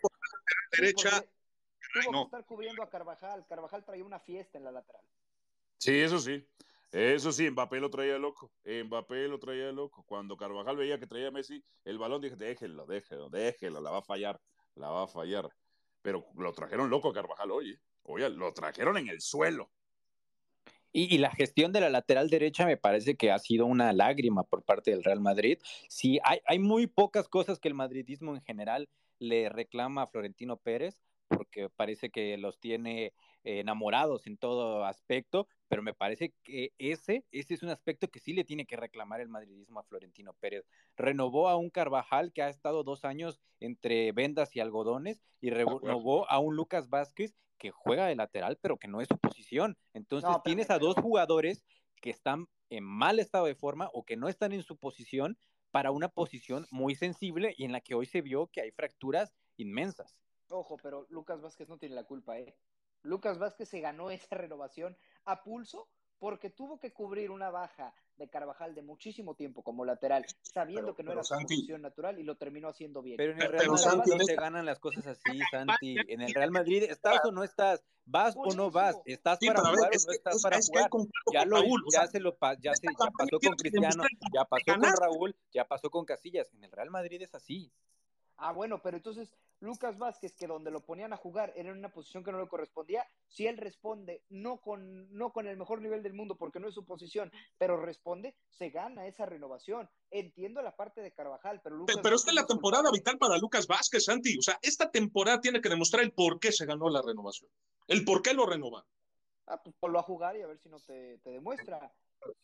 Derecha. 0.77 1.23
Tuvo 1.93 2.11
que 2.11 2.21
estar 2.25 2.45
cubriendo 2.45 2.83
a 2.83 2.89
Carvajal. 2.89 3.45
Carvajal 3.47 3.83
traía 3.85 4.03
una 4.03 4.19
fiesta 4.19 4.57
en 4.57 4.63
la 4.63 4.71
lateral. 4.71 5.03
Sí, 5.77 5.99
eso 5.99 6.19
sí. 6.19 6.45
Eso 6.91 7.31
sí, 7.31 7.49
Mbappé 7.49 7.79
lo 7.79 7.89
traía 7.89 8.17
loco. 8.17 8.51
Mbappé 8.65 9.27
lo 9.27 9.39
traía 9.39 9.71
loco. 9.71 10.03
Cuando 10.03 10.37
Carvajal 10.37 10.77
veía 10.77 10.99
que 10.99 11.07
traía 11.07 11.31
Messi 11.31 11.63
el 11.83 11.97
balón, 11.97 12.21
dije, 12.21 12.35
déjenlo, 12.35 12.85
déjenlo, 12.85 13.29
déjenlo, 13.29 13.81
la 13.81 13.91
va 13.91 13.99
a 13.99 14.03
fallar, 14.03 14.39
la 14.75 14.89
va 14.89 15.03
a 15.03 15.07
fallar. 15.07 15.49
Pero 16.01 16.25
lo 16.35 16.53
trajeron 16.53 16.89
loco 16.89 17.09
a 17.09 17.13
Carvajal 17.13 17.51
hoy. 17.51 17.71
¿eh? 17.71 17.79
Oye, 18.03 18.29
lo 18.29 18.53
trajeron 18.53 18.97
en 18.97 19.09
el 19.09 19.21
suelo. 19.21 19.69
Y, 20.93 21.17
la 21.17 21.29
gestión 21.29 21.73
de 21.73 21.81
la 21.81 21.89
lateral 21.89 22.29
derecha 22.29 22.65
me 22.65 22.77
parece 22.77 23.17
que 23.17 23.31
ha 23.31 23.37
sido 23.37 23.65
una 23.65 23.93
lágrima 23.93 24.43
por 24.43 24.63
parte 24.63 24.89
del 24.89 25.03
Real 25.03 25.19
Madrid. 25.19 25.59
Sí, 25.89 26.19
hay, 26.23 26.39
hay 26.45 26.57
muy 26.57 26.87
pocas 26.87 27.27
cosas 27.27 27.59
que 27.59 27.67
el 27.67 27.75
madridismo 27.75 28.33
en 28.33 28.41
general 28.41 28.89
le 29.19 29.49
reclama 29.49 30.03
a 30.03 30.07
Florentino 30.07 30.57
Pérez, 30.57 30.99
porque 31.27 31.69
parece 31.69 32.09
que 32.09 32.37
los 32.37 32.59
tiene 32.59 33.13
enamorados 33.43 34.27
en 34.27 34.37
todo 34.37 34.83
aspecto, 34.85 35.47
pero 35.67 35.81
me 35.81 35.93
parece 35.93 36.33
que 36.43 36.73
ese, 36.77 37.23
ese 37.31 37.53
es 37.53 37.63
un 37.63 37.69
aspecto 37.69 38.09
que 38.09 38.19
sí 38.19 38.33
le 38.33 38.43
tiene 38.43 38.65
que 38.65 38.75
reclamar 38.75 39.21
el 39.21 39.29
madridismo 39.29 39.79
a 39.79 39.83
Florentino 39.83 40.33
Pérez. 40.33 40.65
Renovó 40.95 41.47
a 41.47 41.55
un 41.55 41.69
Carvajal 41.69 42.33
que 42.33 42.41
ha 42.41 42.49
estado 42.49 42.83
dos 42.83 43.05
años 43.05 43.39
entre 43.59 44.11
vendas 44.11 44.55
y 44.55 44.59
algodones 44.59 45.21
y 45.39 45.49
renovó 45.49 46.29
a 46.29 46.39
un 46.39 46.55
Lucas 46.55 46.89
Vázquez 46.89 47.35
que 47.57 47.71
juega 47.71 48.07
de 48.07 48.15
lateral, 48.15 48.57
pero 48.61 48.77
que 48.77 48.87
no 48.87 49.01
es 49.01 49.07
su 49.07 49.17
posición. 49.17 49.77
Entonces 49.93 50.29
tienes 50.43 50.69
a 50.69 50.79
dos 50.79 50.95
jugadores 50.95 51.63
que 52.01 52.09
están 52.09 52.47
en 52.69 52.83
mal 52.83 53.19
estado 53.19 53.45
de 53.45 53.55
forma 53.55 53.89
o 53.93 54.03
que 54.03 54.17
no 54.17 54.27
están 54.29 54.51
en 54.51 54.63
su 54.63 54.77
posición 54.77 55.37
para 55.71 55.91
una 55.91 56.09
posición 56.09 56.65
muy 56.71 56.95
sensible 56.95 57.53
y 57.57 57.65
en 57.65 57.71
la 57.71 57.81
que 57.81 57.95
hoy 57.95 58.05
se 58.05 58.21
vio 58.21 58.47
que 58.47 58.61
hay 58.61 58.71
fracturas 58.71 59.33
inmensas. 59.57 60.15
Ojo, 60.49 60.77
pero 60.81 61.05
Lucas 61.09 61.41
Vázquez 61.41 61.67
no 61.69 61.77
tiene 61.77 61.95
la 61.95 62.05
culpa, 62.05 62.37
¿eh? 62.39 62.55
Lucas 63.03 63.37
Vázquez 63.37 63.69
se 63.69 63.79
ganó 63.79 64.09
esa 64.11 64.35
renovación 64.35 64.97
a 65.25 65.43
pulso 65.43 65.87
porque 66.19 66.49
tuvo 66.49 66.79
que 66.79 66.91
cubrir 66.91 67.31
una 67.31 67.49
baja 67.49 67.93
de 68.17 68.27
Carvajal 68.27 68.73
de 68.73 68.81
muchísimo 68.81 69.35
tiempo 69.35 69.63
como 69.63 69.85
lateral, 69.85 70.25
sabiendo 70.41 70.95
que 70.95 71.03
no 71.03 71.11
era 71.11 71.23
su 71.23 71.35
posición 71.35 71.83
natural 71.83 72.17
y 72.19 72.23
lo 72.23 72.35
terminó 72.35 72.69
haciendo 72.69 73.03
bien. 73.03 73.17
Pero 73.17 73.33
en 73.33 73.41
el 73.41 73.51
Real 73.51 73.69
Madrid 73.69 74.13
no 74.17 74.25
se 74.25 74.35
ganan 74.35 74.65
las 74.65 74.79
cosas 74.79 75.05
así, 75.05 75.39
Santi. 75.51 75.95
En 76.07 76.21
el 76.21 76.33
Real 76.33 76.51
Madrid, 76.51 76.83
¿estás 76.83 77.23
o 77.23 77.31
no 77.31 77.43
estás? 77.43 77.83
¿Vas 78.05 78.35
o 78.35 78.55
no 78.55 78.71
vas? 78.71 78.95
¿Estás 79.05 79.37
para 79.45 79.59
jugar 79.59 79.75
o 79.75 80.05
no 80.07 80.11
estás 80.11 80.41
para 80.41 80.57
jugar? 80.59 80.89
Ya, 81.31 81.45
lo, 81.45 81.61
ya, 81.93 82.07
se 82.07 82.19
lo, 82.19 82.35
ya, 82.59 82.73
se, 82.73 82.87
ya 82.87 83.11
pasó 83.15 83.39
con 83.39 83.55
Cristiano, 83.55 84.03
ya 84.33 84.45
pasó 84.45 84.65
con 84.65 84.95
Raúl, 84.99 85.35
ya 85.51 85.65
pasó 85.65 85.91
con 85.91 86.05
Casillas. 86.05 86.51
En 86.53 86.63
el 86.63 86.71
Real 86.71 86.89
Madrid 86.89 87.21
es 87.21 87.35
así. 87.35 87.71
Ah, 88.37 88.51
bueno, 88.51 88.81
pero 88.81 88.97
entonces 88.97 89.35
Lucas 89.59 89.97
Vázquez, 89.97 90.35
que 90.35 90.45
donde 90.45 90.69
lo 90.69 90.81
ponían 90.81 91.13
a 91.13 91.17
jugar 91.17 91.51
era 91.55 91.71
en 91.71 91.77
una 91.77 91.91
posición 91.91 92.23
que 92.23 92.31
no 92.31 92.39
le 92.39 92.47
correspondía, 92.47 93.07
si 93.27 93.47
él 93.47 93.57
responde 93.57 94.23
no 94.29 94.61
con, 94.61 95.11
no 95.11 95.31
con 95.31 95.47
el 95.47 95.57
mejor 95.57 95.81
nivel 95.81 96.03
del 96.03 96.13
mundo 96.13 96.37
porque 96.37 96.59
no 96.59 96.67
es 96.67 96.75
su 96.75 96.85
posición, 96.85 97.31
pero 97.57 97.77
responde, 97.77 98.35
se 98.49 98.69
gana 98.69 99.07
esa 99.07 99.25
renovación. 99.25 99.89
Entiendo 100.11 100.61
la 100.61 100.75
parte 100.75 101.01
de 101.01 101.11
Carvajal, 101.11 101.61
pero 101.63 101.75
Lucas 101.75 101.97
Pero, 102.01 102.15
esta 102.15 102.29
es 102.29 102.35
la 102.35 102.45
temporada 102.45 102.91
vital 102.91 103.17
para 103.17 103.37
Lucas 103.37 103.65
Vázquez, 103.65 104.05
Santi. 104.05 104.37
O 104.37 104.41
sea, 104.41 104.59
esta 104.61 104.91
temporada 104.91 105.41
tiene 105.41 105.61
que 105.61 105.69
demostrar 105.69 106.03
el 106.03 106.11
por 106.11 106.39
qué 106.39 106.51
se 106.51 106.65
ganó 106.65 106.89
la 106.89 107.01
renovación. 107.01 107.49
El 107.87 108.05
por 108.05 108.21
qué 108.21 108.33
lo 108.33 108.45
renova. 108.45 108.85
Ah, 109.47 109.61
pues 109.63 109.75
ponlo 109.79 109.97
a 109.97 110.03
jugar 110.03 110.37
y 110.37 110.41
a 110.41 110.47
ver 110.47 110.59
si 110.59 110.69
no 110.69 110.79
te, 110.79 111.19
demuestra. 111.23 111.91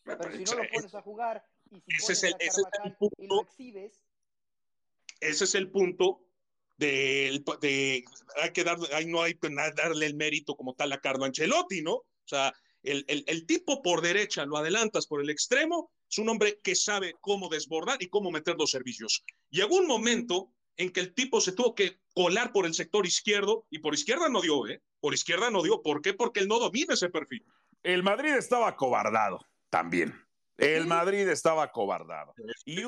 Pero 0.02 0.32
si 0.32 0.44
no 0.44 0.54
lo 0.54 0.62
pones 0.72 0.94
a 0.94 1.02
jugar 1.02 1.44
y 1.70 1.80
si 1.80 1.92
pones 1.92 2.24
a 2.24 2.38
Carvajal 2.38 2.96
y 3.18 3.26
lo 3.26 3.42
exhibes, 3.42 4.02
ese 5.24 5.44
es 5.44 5.54
el 5.54 5.70
punto 5.70 6.20
de, 6.76 7.42
de 7.60 8.04
hay 8.42 8.52
que 8.52 8.64
dar, 8.64 8.78
ahí 8.92 9.06
no 9.06 9.22
hay 9.22 9.34
que 9.34 9.48
darle 9.76 10.06
el 10.06 10.14
mérito 10.14 10.56
como 10.56 10.74
tal 10.74 10.92
a 10.92 11.00
Carlo 11.00 11.24
Ancelotti, 11.24 11.82
¿no? 11.82 11.94
O 11.94 12.26
sea, 12.26 12.52
el, 12.82 13.04
el, 13.08 13.24
el, 13.26 13.46
tipo 13.46 13.82
por 13.82 14.02
derecha 14.02 14.44
lo 14.44 14.56
adelantas 14.56 15.06
por 15.06 15.22
el 15.22 15.30
extremo, 15.30 15.90
es 16.10 16.18
un 16.18 16.28
hombre 16.28 16.60
que 16.62 16.74
sabe 16.74 17.14
cómo 17.20 17.48
desbordar 17.48 18.02
y 18.02 18.08
cómo 18.08 18.30
meter 18.30 18.56
los 18.58 18.70
servicios. 18.70 19.24
Llegó 19.50 19.76
un 19.76 19.86
momento 19.86 20.50
en 20.76 20.90
que 20.90 21.00
el 21.00 21.14
tipo 21.14 21.40
se 21.40 21.52
tuvo 21.52 21.74
que 21.74 21.98
colar 22.14 22.52
por 22.52 22.66
el 22.66 22.74
sector 22.74 23.06
izquierdo 23.06 23.66
y 23.70 23.78
por 23.78 23.94
izquierda 23.94 24.28
no 24.28 24.40
dio, 24.40 24.66
¿eh? 24.66 24.82
Por 25.00 25.14
izquierda 25.14 25.50
no 25.50 25.62
dio. 25.62 25.82
¿Por 25.82 26.02
qué? 26.02 26.14
Porque 26.14 26.40
él 26.40 26.48
no 26.48 26.58
domina 26.58 26.94
ese 26.94 27.08
perfil. 27.10 27.44
El 27.82 28.02
Madrid 28.02 28.34
estaba 28.34 28.76
cobardado 28.76 29.46
también. 29.70 30.14
El 30.56 30.86
Madrid 30.86 31.28
estaba 31.28 31.70
cobardado. 31.70 32.34
Y, 32.64 32.82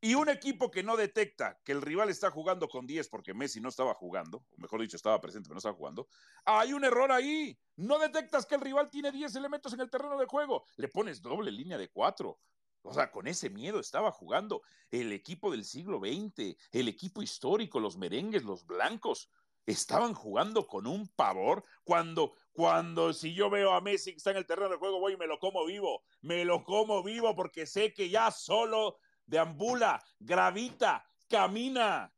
y 0.00 0.14
un 0.14 0.28
equipo 0.28 0.70
que 0.70 0.82
no 0.82 0.96
detecta 0.96 1.60
que 1.64 1.72
el 1.72 1.82
rival 1.82 2.08
está 2.08 2.30
jugando 2.30 2.68
con 2.68 2.86
10 2.86 3.08
porque 3.08 3.34
Messi 3.34 3.60
no 3.60 3.68
estaba 3.68 3.94
jugando, 3.94 4.38
o 4.50 4.56
mejor 4.56 4.80
dicho, 4.80 4.96
estaba 4.96 5.20
presente 5.20 5.48
pero 5.48 5.56
no 5.56 5.58
estaba 5.58 5.76
jugando, 5.76 6.08
hay 6.44 6.72
un 6.72 6.84
error 6.84 7.12
ahí. 7.12 7.58
No 7.76 7.98
detectas 7.98 8.46
que 8.46 8.54
el 8.54 8.60
rival 8.60 8.90
tiene 8.90 9.12
10 9.12 9.34
elementos 9.36 9.72
en 9.72 9.80
el 9.80 9.90
terreno 9.90 10.18
de 10.18 10.26
juego. 10.26 10.64
Le 10.76 10.88
pones 10.88 11.20
doble 11.20 11.50
línea 11.50 11.78
de 11.78 11.88
4. 11.88 12.38
O 12.82 12.94
sea, 12.94 13.10
con 13.10 13.26
ese 13.26 13.50
miedo 13.50 13.78
estaba 13.78 14.10
jugando 14.10 14.62
el 14.90 15.12
equipo 15.12 15.50
del 15.50 15.64
siglo 15.64 15.98
XX, 15.98 16.56
el 16.72 16.88
equipo 16.88 17.22
histórico, 17.22 17.78
los 17.78 17.96
merengues, 17.96 18.42
los 18.42 18.64
blancos. 18.64 19.30
Estaban 19.66 20.14
jugando 20.14 20.66
con 20.66 20.86
un 20.86 21.06
pavor 21.08 21.64
cuando, 21.84 22.34
cuando 22.52 23.12
si 23.12 23.34
yo 23.34 23.50
veo 23.50 23.72
a 23.72 23.80
Messi 23.82 24.12
que 24.12 24.16
está 24.16 24.30
en 24.30 24.38
el 24.38 24.46
terreno 24.46 24.70
de 24.70 24.76
juego, 24.76 24.98
voy 24.98 25.12
y 25.12 25.16
me 25.18 25.26
lo 25.26 25.38
como 25.38 25.64
vivo. 25.66 26.02
Me 26.22 26.44
lo 26.44 26.64
como 26.64 27.02
vivo 27.02 27.36
porque 27.36 27.66
sé 27.66 27.92
que 27.92 28.08
ya 28.08 28.30
solo 28.30 28.96
deambula, 29.30 30.02
gravita, 30.18 31.08
camina. 31.28 32.12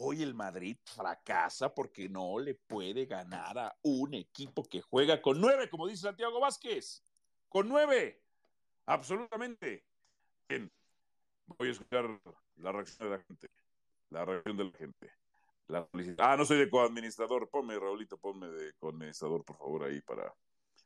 Hoy 0.00 0.22
el 0.22 0.34
Madrid 0.34 0.76
fracasa 0.84 1.74
porque 1.74 2.08
no 2.08 2.38
le 2.38 2.54
puede 2.54 3.06
ganar 3.06 3.58
a 3.58 3.76
un 3.82 4.14
equipo 4.14 4.62
que 4.62 4.82
juega 4.82 5.20
con 5.20 5.40
nueve, 5.40 5.68
como 5.70 5.88
dice 5.88 6.02
Santiago 6.02 6.38
Vázquez. 6.38 7.02
Con 7.48 7.68
nueve. 7.68 8.22
Absolutamente. 8.84 9.84
Bien. 10.48 10.70
Voy 11.46 11.68
a 11.68 11.72
escuchar 11.72 12.04
la 12.56 12.72
reacción 12.72 13.10
de 13.10 13.16
la 13.16 13.24
gente. 13.24 13.48
La 14.10 14.24
reacción 14.24 14.56
de 14.58 14.64
la 14.64 14.72
gente. 14.72 15.10
ah, 16.18 16.36
no 16.36 16.44
soy 16.44 16.58
de 16.58 16.70
coadministrador. 16.70 17.48
Ponme, 17.48 17.78
Raulito, 17.78 18.18
ponme 18.18 18.48
de 18.48 18.74
coadministrador, 18.74 19.44
por 19.44 19.56
favor, 19.56 19.84
ahí 19.84 20.02
para, 20.02 20.32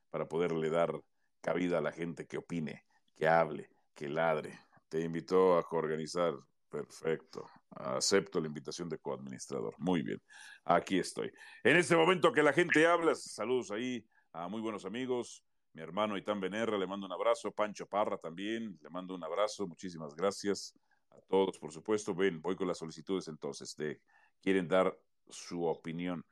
para 0.08 0.26
poderle 0.26 0.70
dar 0.70 1.02
cabida 1.40 1.78
a 1.78 1.82
la 1.82 1.90
gente 1.90 2.26
que 2.28 2.38
opine, 2.38 2.84
que 3.16 3.26
hable, 3.26 3.68
que 3.94 4.08
ladre. 4.08 4.58
Te 4.92 5.00
invitó 5.00 5.56
a 5.56 5.62
coorganizar. 5.62 6.34
Perfecto. 6.68 7.48
Acepto 7.70 8.38
la 8.42 8.46
invitación 8.46 8.90
de 8.90 8.98
coadministrador. 8.98 9.74
Muy 9.78 10.02
bien. 10.02 10.20
Aquí 10.66 10.98
estoy. 10.98 11.32
En 11.64 11.78
este 11.78 11.96
momento 11.96 12.30
que 12.30 12.42
la 12.42 12.52
gente 12.52 12.86
habla, 12.86 13.14
saludos 13.14 13.70
ahí 13.70 14.04
a 14.34 14.48
muy 14.48 14.60
buenos 14.60 14.84
amigos. 14.84 15.42
Mi 15.72 15.80
hermano 15.80 16.18
Itán 16.18 16.42
Benerra, 16.42 16.76
le 16.76 16.86
mando 16.86 17.06
un 17.06 17.12
abrazo. 17.12 17.52
Pancho 17.52 17.86
Parra 17.86 18.18
también, 18.18 18.78
le 18.82 18.90
mando 18.90 19.14
un 19.14 19.24
abrazo. 19.24 19.66
Muchísimas 19.66 20.14
gracias 20.14 20.78
a 21.08 21.22
todos, 21.26 21.58
por 21.58 21.72
supuesto. 21.72 22.14
Ven, 22.14 22.42
voy 22.42 22.54
con 22.54 22.68
las 22.68 22.76
solicitudes 22.76 23.28
entonces. 23.28 23.74
De, 23.74 23.98
quieren 24.42 24.68
dar 24.68 24.94
su 25.26 25.64
opinión. 25.64 26.22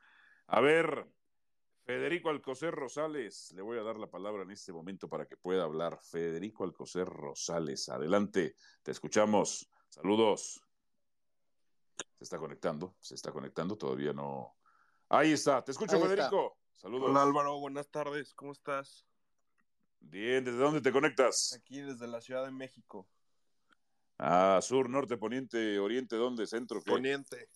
A 0.48 0.60
ver, 0.60 1.06
Federico 1.90 2.31
Alcocer 2.31 2.72
Rosales, 2.72 3.50
le 3.57 3.62
voy 3.62 3.76
a 3.76 3.83
dar 3.83 3.96
la 3.96 4.09
palabra 4.09 4.44
en 4.44 4.53
este 4.53 4.72
momento 4.72 5.09
para 5.09 5.26
que 5.26 5.37
pueda 5.37 5.64
hablar. 5.64 5.98
Federico 6.00 6.62
Alcocer 6.62 7.05
Rosales, 7.05 7.88
adelante, 7.88 8.55
te 8.85 8.92
escuchamos. 8.92 9.68
Saludos. 9.88 10.62
Se 12.16 12.22
está 12.22 12.38
conectando, 12.38 12.94
se 13.00 13.16
está 13.16 13.33
conectando, 13.33 13.76
todavía 13.76 14.12
no. 14.12 14.55
Ahí 15.09 15.33
está, 15.33 15.64
te 15.64 15.72
escucho, 15.72 16.00
Federico. 16.00 16.59
Saludos. 16.76 17.11
Hola 17.11 17.24
Álvaro, 17.24 17.59
buenas 17.59 17.88
tardes, 17.90 18.35
¿cómo 18.35 18.53
estás? 18.53 19.05
Bien, 19.98 20.44
¿desde 20.44 20.59
dónde 20.59 20.81
te 20.81 20.92
conectas? 20.92 21.55
Aquí 21.55 21.81
desde 21.81 22.07
la 22.07 22.20
Ciudad 22.20 22.44
de 22.44 22.53
México. 22.53 23.09
Ah, 24.16 24.61
sur, 24.62 24.88
norte, 24.88 25.16
poniente, 25.16 25.81
oriente, 25.81 26.14
¿dónde? 26.14 26.46
¿Centro? 26.46 26.81
Poniente. 26.83 27.48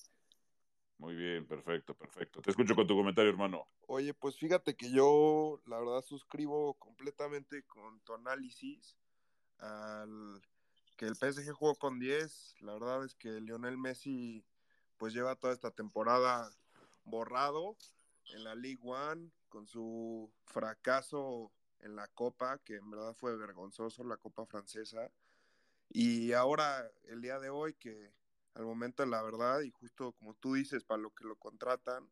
Muy 1.04 1.16
bien, 1.16 1.46
perfecto, 1.46 1.92
perfecto. 1.92 2.40
Te 2.40 2.48
escucho 2.48 2.74
con 2.74 2.86
tu 2.86 2.96
comentario, 2.96 3.30
hermano. 3.30 3.68
Oye, 3.88 4.14
pues 4.14 4.38
fíjate 4.38 4.74
que 4.74 4.90
yo, 4.90 5.60
la 5.66 5.78
verdad, 5.78 6.00
suscribo 6.00 6.72
completamente 6.78 7.62
con 7.64 8.00
tu 8.00 8.14
análisis 8.14 8.96
al 9.58 10.40
que 10.96 11.04
el 11.04 11.14
PSG 11.14 11.52
jugó 11.52 11.74
con 11.74 11.98
10. 11.98 12.54
La 12.60 12.72
verdad 12.72 13.04
es 13.04 13.14
que 13.14 13.28
Lionel 13.42 13.76
Messi, 13.76 14.46
pues 14.96 15.12
lleva 15.12 15.36
toda 15.36 15.52
esta 15.52 15.70
temporada 15.70 16.50
borrado 17.04 17.76
en 18.32 18.42
la 18.42 18.54
League 18.54 18.80
One 18.82 19.30
con 19.50 19.66
su 19.66 20.32
fracaso 20.46 21.52
en 21.80 21.96
la 21.96 22.08
Copa, 22.08 22.56
que 22.64 22.76
en 22.76 22.90
verdad 22.90 23.12
fue 23.12 23.36
vergonzoso, 23.36 24.04
la 24.04 24.16
Copa 24.16 24.46
francesa. 24.46 25.10
Y 25.90 26.32
ahora, 26.32 26.90
el 27.08 27.20
día 27.20 27.38
de 27.38 27.50
hoy, 27.50 27.74
que 27.74 28.14
al 28.54 28.64
momento 28.64 29.04
la 29.06 29.22
verdad, 29.22 29.60
y 29.60 29.70
justo 29.70 30.12
como 30.12 30.34
tú 30.34 30.54
dices, 30.54 30.84
para 30.84 31.00
lo 31.00 31.10
que 31.10 31.24
lo 31.24 31.36
contratan, 31.36 32.08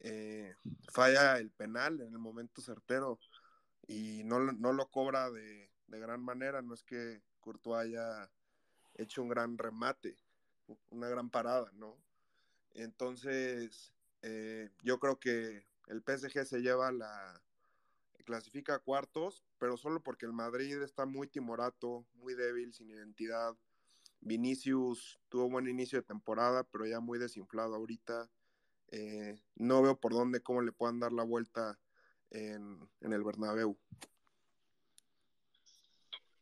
eh, 0.00 0.54
falla 0.92 1.38
el 1.38 1.50
penal 1.50 2.00
en 2.00 2.12
el 2.12 2.18
momento 2.18 2.60
certero 2.60 3.18
y 3.86 4.22
no, 4.24 4.40
no 4.40 4.72
lo 4.72 4.88
cobra 4.90 5.30
de, 5.30 5.70
de, 5.86 5.98
gran 6.00 6.22
manera. 6.22 6.60
No 6.62 6.74
es 6.74 6.82
que 6.82 7.22
Courtois 7.40 7.86
haya 7.86 8.30
hecho 8.94 9.22
un 9.22 9.28
gran 9.28 9.56
remate, 9.58 10.16
una 10.90 11.08
gran 11.08 11.30
parada, 11.30 11.70
¿no? 11.74 11.96
Entonces, 12.74 13.92
eh, 14.22 14.70
yo 14.82 14.98
creo 14.98 15.18
que 15.18 15.64
el 15.86 16.02
PSG 16.02 16.44
se 16.44 16.60
lleva 16.60 16.90
la, 16.92 17.40
clasifica 18.26 18.74
a 18.74 18.78
cuartos, 18.80 19.46
pero 19.58 19.78
solo 19.78 20.02
porque 20.02 20.26
el 20.26 20.32
Madrid 20.32 20.82
está 20.82 21.06
muy 21.06 21.28
timorato, 21.28 22.04
muy 22.14 22.34
débil, 22.34 22.74
sin 22.74 22.90
identidad. 22.90 23.56
Vinicius 24.26 25.20
tuvo 25.28 25.48
buen 25.48 25.68
inicio 25.68 26.00
de 26.00 26.06
temporada, 26.06 26.64
pero 26.64 26.84
ya 26.84 27.00
muy 27.00 27.18
desinflado 27.18 27.76
ahorita. 27.76 28.28
Eh, 28.88 29.40
no 29.54 29.82
veo 29.82 29.98
por 29.98 30.12
dónde, 30.12 30.42
cómo 30.42 30.62
le 30.62 30.72
puedan 30.72 30.98
dar 30.98 31.12
la 31.12 31.22
vuelta 31.22 31.78
en, 32.30 32.88
el 33.00 33.22
Bernabéu. 33.22 33.78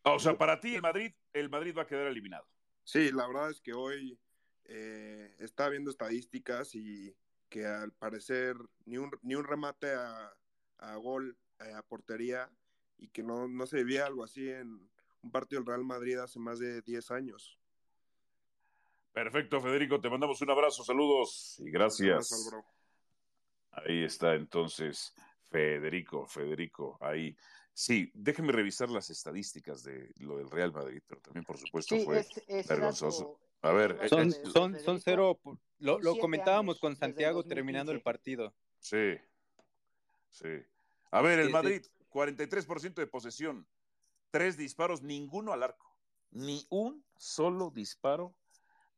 O 0.03 0.19
sea, 0.19 0.37
para 0.37 0.61
ti 0.61 0.75
el 0.75 0.83
Madrid, 0.83 1.13
el 1.33 1.51
Madrid 1.51 1.75
va 1.77 1.83
a 1.83 1.87
quedar 1.87 2.07
eliminado. 2.07 2.47
Sí, 2.85 3.11
la 3.13 3.27
verdad 3.27 3.51
es 3.51 3.61
que 3.61 3.75
hoy 3.75 4.19
eh, 4.65 5.35
está 5.39 5.69
viendo 5.69 5.91
estadísticas 5.91 6.75
y 6.75 7.15
que 7.49 7.67
al 7.67 7.93
parecer 7.93 8.57
ni 8.87 8.99
un, 8.99 9.11
ni 9.23 9.35
un 9.35 9.45
remate 9.45 9.93
a, 9.95 10.35
a 10.79 10.97
gol 10.97 11.37
eh, 11.61 11.73
a 11.73 11.83
portería 11.83 12.51
y 12.99 13.09
que 13.09 13.23
no, 13.23 13.47
no 13.49 13.67
se 13.67 13.79
vivía 13.79 14.07
algo 14.07 14.25
así 14.25 14.49
en 14.49 14.91
un 15.23 15.31
partido 15.31 15.61
del 15.61 15.67
Real 15.67 15.85
Madrid 15.85 16.19
hace 16.19 16.39
más 16.39 16.59
de 16.59 16.83
10 16.83 17.11
años. 17.11 17.59
Perfecto, 19.15 19.61
Federico, 19.61 20.01
te 20.01 20.11
mandamos 20.11 20.43
un 20.43 20.51
abrazo, 20.51 20.83
saludos 20.83 21.61
y 21.61 21.71
gracias. 21.71 22.53
Ahí 23.71 24.03
está 24.03 24.35
entonces 24.35 25.15
Federico, 25.51 26.27
Federico, 26.27 26.99
ahí. 27.01 27.37
Sí, 27.73 28.11
déjeme 28.13 28.51
revisar 28.51 28.91
las 28.91 29.11
estadísticas 29.11 29.85
de 29.85 30.13
lo 30.17 30.39
del 30.39 30.51
Real 30.51 30.73
Madrid, 30.73 31.01
pero 31.07 31.21
también, 31.21 31.45
por 31.45 31.57
supuesto, 31.59 31.97
fue 32.01 32.27
vergonzoso. 32.69 33.39
A 33.63 33.71
ver, 33.71 33.97
son, 34.09 34.33
son, 34.33 34.81
son 34.81 35.01
cero, 35.01 35.39
lo, 35.79 36.01
lo 36.01 36.19
comentábamos 36.19 36.81
con 36.81 36.97
Santiago 36.97 37.45
terminando 37.45 37.93
el 37.93 38.03
partido. 38.03 38.53
Sí, 38.81 39.15
sí. 40.31 40.61
A 41.13 41.23
ver, 41.23 41.39
el 41.39 41.51
Madrid, 41.51 41.87
43% 42.11 42.95
de 42.95 43.07
posesión, 43.07 43.65
tres 44.33 44.57
disparos, 44.57 45.03
ninguno 45.03 45.53
al 45.53 45.63
arco. 45.63 45.97
Ni 46.33 46.67
un 46.69 47.05
solo 47.17 47.71
disparo 47.71 48.35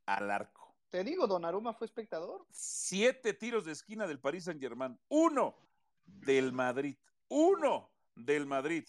al 0.06 0.30
arco. 0.30 0.74
Te 0.90 1.04
digo, 1.04 1.26
Donnarumma 1.26 1.74
fue 1.74 1.86
espectador. 1.86 2.46
Siete 2.50 3.34
tiros 3.34 3.64
de 3.64 3.72
esquina 3.72 4.06
del 4.06 4.20
Paris 4.20 4.44
Saint 4.44 4.60
Germain, 4.60 4.98
uno 5.08 5.56
del 6.04 6.52
Madrid, 6.52 6.96
uno 7.28 7.90
del 8.14 8.46
Madrid. 8.46 8.86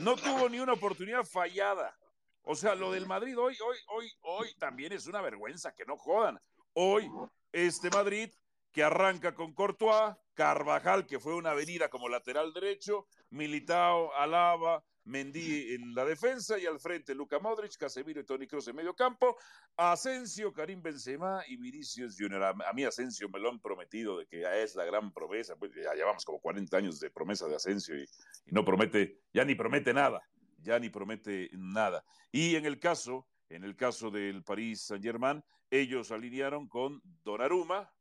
No 0.00 0.16
tuvo 0.16 0.48
ni 0.48 0.60
una 0.60 0.74
oportunidad 0.74 1.24
fallada. 1.24 1.96
O 2.42 2.54
sea, 2.54 2.74
lo 2.74 2.92
del 2.92 3.06
Madrid 3.06 3.36
hoy, 3.38 3.56
hoy, 3.66 3.76
hoy, 3.88 4.12
hoy 4.22 4.54
también 4.58 4.92
es 4.92 5.06
una 5.06 5.20
vergüenza, 5.20 5.74
que 5.74 5.84
no 5.84 5.96
jodan. 5.96 6.40
Hoy, 6.74 7.10
este 7.52 7.90
Madrid 7.90 8.30
que 8.70 8.84
arranca 8.84 9.34
con 9.34 9.54
Courtois, 9.54 10.14
Carvajal, 10.34 11.06
que 11.06 11.18
fue 11.18 11.34
una 11.34 11.52
avenida 11.52 11.88
como 11.88 12.10
lateral 12.10 12.52
derecho, 12.52 13.06
Militao, 13.30 14.14
Alaba, 14.14 14.84
Mendy 15.06 15.74
en 15.74 15.94
la 15.94 16.04
defensa 16.04 16.58
y 16.58 16.66
al 16.66 16.78
frente 16.80 17.14
Luca 17.14 17.38
Modric, 17.38 17.76
Casemiro 17.76 18.20
y 18.20 18.24
Toni 18.24 18.46
Kroos 18.46 18.66
en 18.68 18.76
medio 18.76 18.94
campo, 18.94 19.36
Asensio, 19.76 20.52
Karim 20.52 20.82
Benzema 20.82 21.42
y 21.46 21.56
Vinicius 21.56 22.16
Junior. 22.18 22.42
A, 22.42 22.72
mí 22.72 22.84
Asensio 22.84 23.28
me 23.28 23.38
lo 23.38 23.50
han 23.50 23.60
prometido 23.60 24.18
de 24.18 24.26
que 24.26 24.40
ya 24.40 24.54
es 24.56 24.74
la 24.74 24.84
gran 24.84 25.12
promesa, 25.12 25.56
pues 25.56 25.72
ya 25.74 25.94
llevamos 25.94 26.24
como 26.24 26.40
40 26.40 26.76
años 26.76 27.00
de 27.00 27.10
promesa 27.10 27.46
de 27.46 27.54
Asensio 27.56 27.96
y, 27.96 28.02
y 28.02 28.52
no 28.52 28.64
promete, 28.64 29.20
ya 29.32 29.44
ni 29.44 29.54
promete 29.54 29.94
nada, 29.94 30.22
ya 30.62 30.78
ni 30.78 30.90
promete 30.90 31.50
nada. 31.52 32.04
Y 32.32 32.56
en 32.56 32.66
el 32.66 32.78
caso, 32.80 33.28
en 33.48 33.64
el 33.64 33.76
caso 33.76 34.10
del 34.10 34.42
París 34.42 34.82
Saint-Germain, 34.82 35.42
ellos 35.70 36.10
alinearon 36.10 36.68
con 36.68 37.00
Donnarumma, 37.24 37.92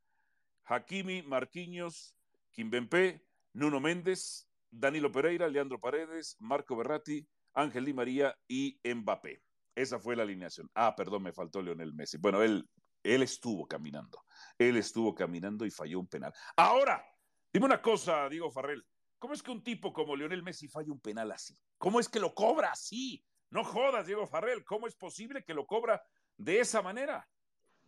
Hakimi, 0.66 1.22
Marquinhos, 1.22 2.16
Kimbempe, 2.52 3.24
Nuno 3.54 3.80
Méndez, 3.80 4.45
Danilo 4.78 5.12
Pereira, 5.12 5.48
Leandro 5.48 5.80
Paredes, 5.80 6.36
Marco 6.40 6.76
Berratti, 6.76 7.26
Ángel 7.54 7.86
Di 7.86 7.94
María 7.94 8.38
y 8.48 8.80
Mbappé. 8.84 9.42
Esa 9.74 10.00
fue 10.00 10.16
la 10.16 10.24
alineación. 10.24 10.70
Ah, 10.74 10.96
perdón, 10.96 11.24
me 11.24 11.34
faltó 11.34 11.62
Leonel 11.62 11.94
Messi. 11.94 12.18
Bueno, 12.18 12.42
él, 12.44 12.68
él 13.04 13.24
estuvo 13.24 13.68
caminando. 13.68 14.24
Él 14.58 14.78
estuvo 14.78 15.16
caminando 15.16 15.66
y 15.66 15.72
falló 15.72 16.00
un 16.00 16.08
penal. 16.08 16.34
Ahora, 16.58 17.06
dime 17.52 17.66
una 17.66 17.82
cosa, 17.82 18.28
Diego 18.30 18.52
Farrell. 18.52 18.86
¿Cómo 19.18 19.34
es 19.34 19.42
que 19.42 19.52
un 19.52 19.64
tipo 19.64 19.94
como 19.94 20.16
Leonel 20.16 20.44
Messi 20.44 20.68
falla 20.68 20.92
un 20.92 21.00
penal 21.00 21.32
así? 21.32 21.58
¿Cómo 21.78 22.00
es 22.00 22.10
que 22.10 22.20
lo 22.20 22.34
cobra 22.34 22.72
así? 22.72 23.24
No 23.50 23.64
jodas, 23.64 24.06
Diego 24.06 24.28
Farrell. 24.28 24.66
¿Cómo 24.66 24.88
es 24.88 24.96
posible 24.96 25.44
que 25.44 25.54
lo 25.54 25.66
cobra 25.66 26.04
de 26.38 26.60
esa 26.60 26.82
manera? 26.82 27.28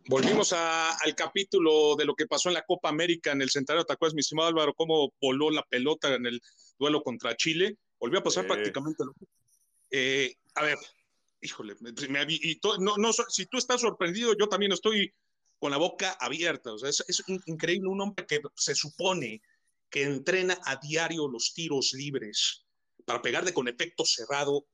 Volvimos 0.06 0.52
al 0.54 1.14
capítulo 1.14 1.94
de 1.96 2.06
lo 2.06 2.14
que 2.14 2.26
pasó 2.26 2.48
en 2.48 2.54
la 2.54 2.64
Copa 2.64 2.88
América 2.88 3.32
en 3.32 3.42
el 3.42 3.50
Centenario. 3.50 3.84
¿Te 3.84 3.92
acuerdas, 3.92 4.14
mi 4.14 4.20
estimado 4.20 4.48
Álvaro, 4.48 4.72
cómo 4.74 5.12
voló 5.20 5.50
la 5.50 5.62
pelota 5.62 6.14
en 6.14 6.24
el 6.26 6.40
duelo 6.78 7.02
contra 7.02 7.36
Chile? 7.36 7.76
Volvió 7.98 8.20
a 8.20 8.22
pasar 8.22 8.46
prácticamente 8.46 9.04
lo 9.04 9.12
eh, 9.90 10.34
A 10.54 10.62
ver, 10.62 10.78
híjole, 11.42 11.74
y 12.28 12.60
no, 12.80 12.96
no, 12.96 13.12
si 13.12 13.46
tú 13.46 13.58
estás 13.58 13.82
sorprendido, 13.82 14.34
yo 14.38 14.48
también 14.48 14.72
estoy 14.72 15.12
con 15.58 15.70
la 15.70 15.76
boca 15.76 16.16
abierta. 16.20 16.72
O 16.72 16.78
sea, 16.78 16.88
es, 16.88 17.04
es 17.06 17.22
increíble 17.46 17.88
un 17.88 18.00
hombre 18.00 18.24
que 18.26 18.40
se 18.54 18.74
supone 18.74 19.42
que 19.90 20.04
entrena 20.04 20.58
a 20.64 20.76
diario 20.76 21.28
los 21.28 21.52
tiros 21.52 21.92
libres 21.92 22.64
para 23.04 23.22
pegarle 23.22 23.52
con 23.52 23.68
efecto 23.68 24.04
cerrado, 24.04 24.66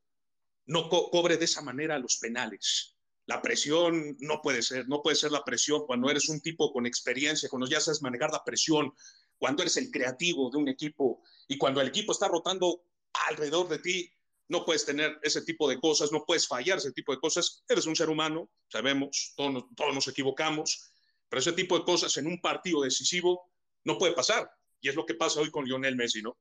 no 0.66 0.88
cobre 0.88 1.36
de 1.36 1.44
esa 1.44 1.60
manera 1.60 1.98
los 1.98 2.18
penales 2.18 2.93
La 3.26 3.40
presión 3.40 4.16
no 4.20 4.40
puede 4.42 4.62
ser, 4.62 4.86
no 4.88 5.02
puede 5.02 5.16
ser 5.16 5.32
la 5.32 5.44
presión 5.44 5.86
cuando 5.86 6.10
eres 6.10 6.28
un 6.28 6.40
tipo 6.40 6.72
con 6.72 6.86
experiencia, 6.86 7.48
cuando 7.48 7.66
ya 7.66 7.80
sabes 7.80 8.02
manejar 8.02 8.30
la 8.30 8.44
presión, 8.44 8.92
cuando 9.38 9.62
eres 9.62 9.76
el 9.76 9.90
creativo 9.90 10.50
de 10.50 10.58
un 10.58 10.68
equipo 10.68 11.22
y 11.48 11.56
cuando 11.56 11.80
el 11.80 11.88
equipo 11.88 12.12
está 12.12 12.28
rotando 12.28 12.84
alrededor 13.28 13.68
de 13.68 13.78
ti, 13.78 14.10
no 14.48 14.64
puedes 14.64 14.84
tener 14.84 15.18
ese 15.22 15.42
tipo 15.42 15.68
de 15.68 15.80
cosas, 15.80 16.12
no 16.12 16.24
puedes 16.24 16.46
fallar 16.46 16.78
ese 16.78 16.92
tipo 16.92 17.12
de 17.12 17.20
cosas. 17.20 17.64
Eres 17.68 17.86
un 17.86 17.96
ser 17.96 18.10
humano, 18.10 18.50
sabemos, 18.68 19.32
todos, 19.36 19.64
todos 19.74 19.94
nos 19.94 20.08
equivocamos, 20.08 20.92
pero 21.28 21.40
ese 21.40 21.52
tipo 21.52 21.78
de 21.78 21.84
cosas 21.84 22.16
en 22.18 22.26
un 22.26 22.40
partido 22.40 22.82
decisivo 22.82 23.50
no 23.84 23.98
puede 23.98 24.12
pasar. 24.12 24.50
Y 24.80 24.88
es 24.88 24.94
lo 24.94 25.06
que 25.06 25.14
pasa 25.14 25.40
hoy 25.40 25.50
con 25.50 25.64
Lionel 25.64 25.96
Messi, 25.96 26.20
¿no? 26.20 26.36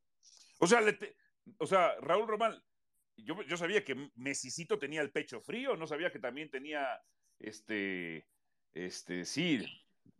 O 0.59 0.67
sea, 0.67 0.81
o 1.59 1.65
sea 1.65 1.95
Raúl 2.01 2.27
Román, 2.27 2.61
yo, 3.17 3.41
yo 3.43 3.57
sabía 3.57 3.83
que 3.83 4.11
Messicito 4.15 4.79
tenía 4.79 5.01
el 5.01 5.11
pecho 5.11 5.41
frío, 5.41 5.75
no 5.75 5.87
sabía 5.87 6.11
que 6.11 6.19
también 6.19 6.49
tenía, 6.49 7.01
este, 7.39 8.27
este, 8.73 9.25
sí, 9.25 9.65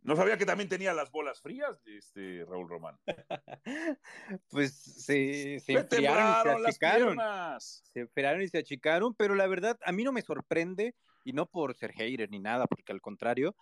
no 0.02 0.16
sabía 0.16 0.36
que 0.36 0.46
también 0.46 0.68
tenía 0.68 0.92
las 0.92 1.10
bolas 1.10 1.40
frías, 1.40 1.82
este, 1.86 2.44
Raúl 2.44 2.68
Román. 2.68 2.98
Pues 4.50 4.74
se, 4.74 5.58
se 5.60 5.72
enfriaron 5.72 6.28
y 6.28 6.42
se 6.42 6.68
achicaron. 6.68 7.18
Se 7.60 8.00
enfriaron 8.00 8.42
y 8.42 8.48
se 8.48 8.58
achicaron, 8.58 9.14
pero 9.14 9.34
la 9.34 9.46
verdad, 9.46 9.78
a 9.84 9.92
mí 9.92 10.04
no 10.04 10.12
me 10.12 10.22
sorprende, 10.22 10.94
y 11.24 11.32
no 11.32 11.46
por 11.46 11.74
ser 11.74 11.92
hater 11.92 12.30
ni 12.30 12.38
nada, 12.38 12.66
porque 12.66 12.92
al 12.92 13.00
contrario, 13.00 13.56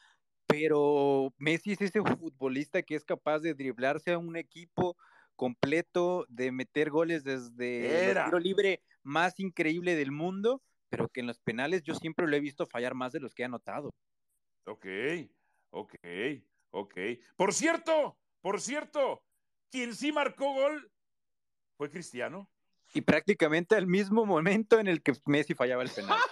pero 0.47 1.33
Messi 1.39 1.73
es 1.73 1.81
ese 1.81 2.01
futbolista 2.01 2.83
que 2.83 2.97
es 2.97 3.05
capaz 3.05 3.39
de 3.39 3.55
driblarse 3.55 4.13
a 4.13 4.19
un 4.19 4.37
equipo 4.37 4.97
completo, 5.43 6.25
de 6.29 6.53
meter 6.53 6.89
goles 6.89 7.25
desde 7.25 8.13
el 8.13 8.25
tiro 8.25 8.39
libre 8.39 8.81
más 9.03 9.41
increíble 9.41 9.97
del 9.97 10.13
mundo, 10.13 10.63
pero 10.89 11.09
que 11.09 11.19
en 11.19 11.27
los 11.27 11.41
penales 11.41 11.83
yo 11.83 11.97
siempre 11.97 12.29
lo 12.29 12.37
he 12.37 12.39
visto 12.39 12.65
fallar 12.65 12.95
más 12.95 13.11
de 13.11 13.19
los 13.19 13.35
que 13.35 13.43
ha 13.43 13.47
anotado. 13.47 13.93
Ok, 14.67 14.87
ok, 15.71 15.95
ok. 16.71 16.95
Por 17.35 17.53
cierto, 17.53 18.17
por 18.41 18.61
cierto, 18.61 19.25
quien 19.69 19.97
sí 19.97 20.13
marcó 20.13 20.55
gol 20.55 20.93
fue 21.77 21.91
Cristiano. 21.91 22.49
Y 22.95 23.01
prácticamente 23.01 23.75
al 23.75 23.89
mismo 23.89 24.25
momento 24.25 24.79
en 24.79 24.87
el 24.87 25.03
que 25.03 25.13
Messi 25.27 25.55
fallaba 25.55 25.83
el 25.83 25.91
penal. 25.91 26.21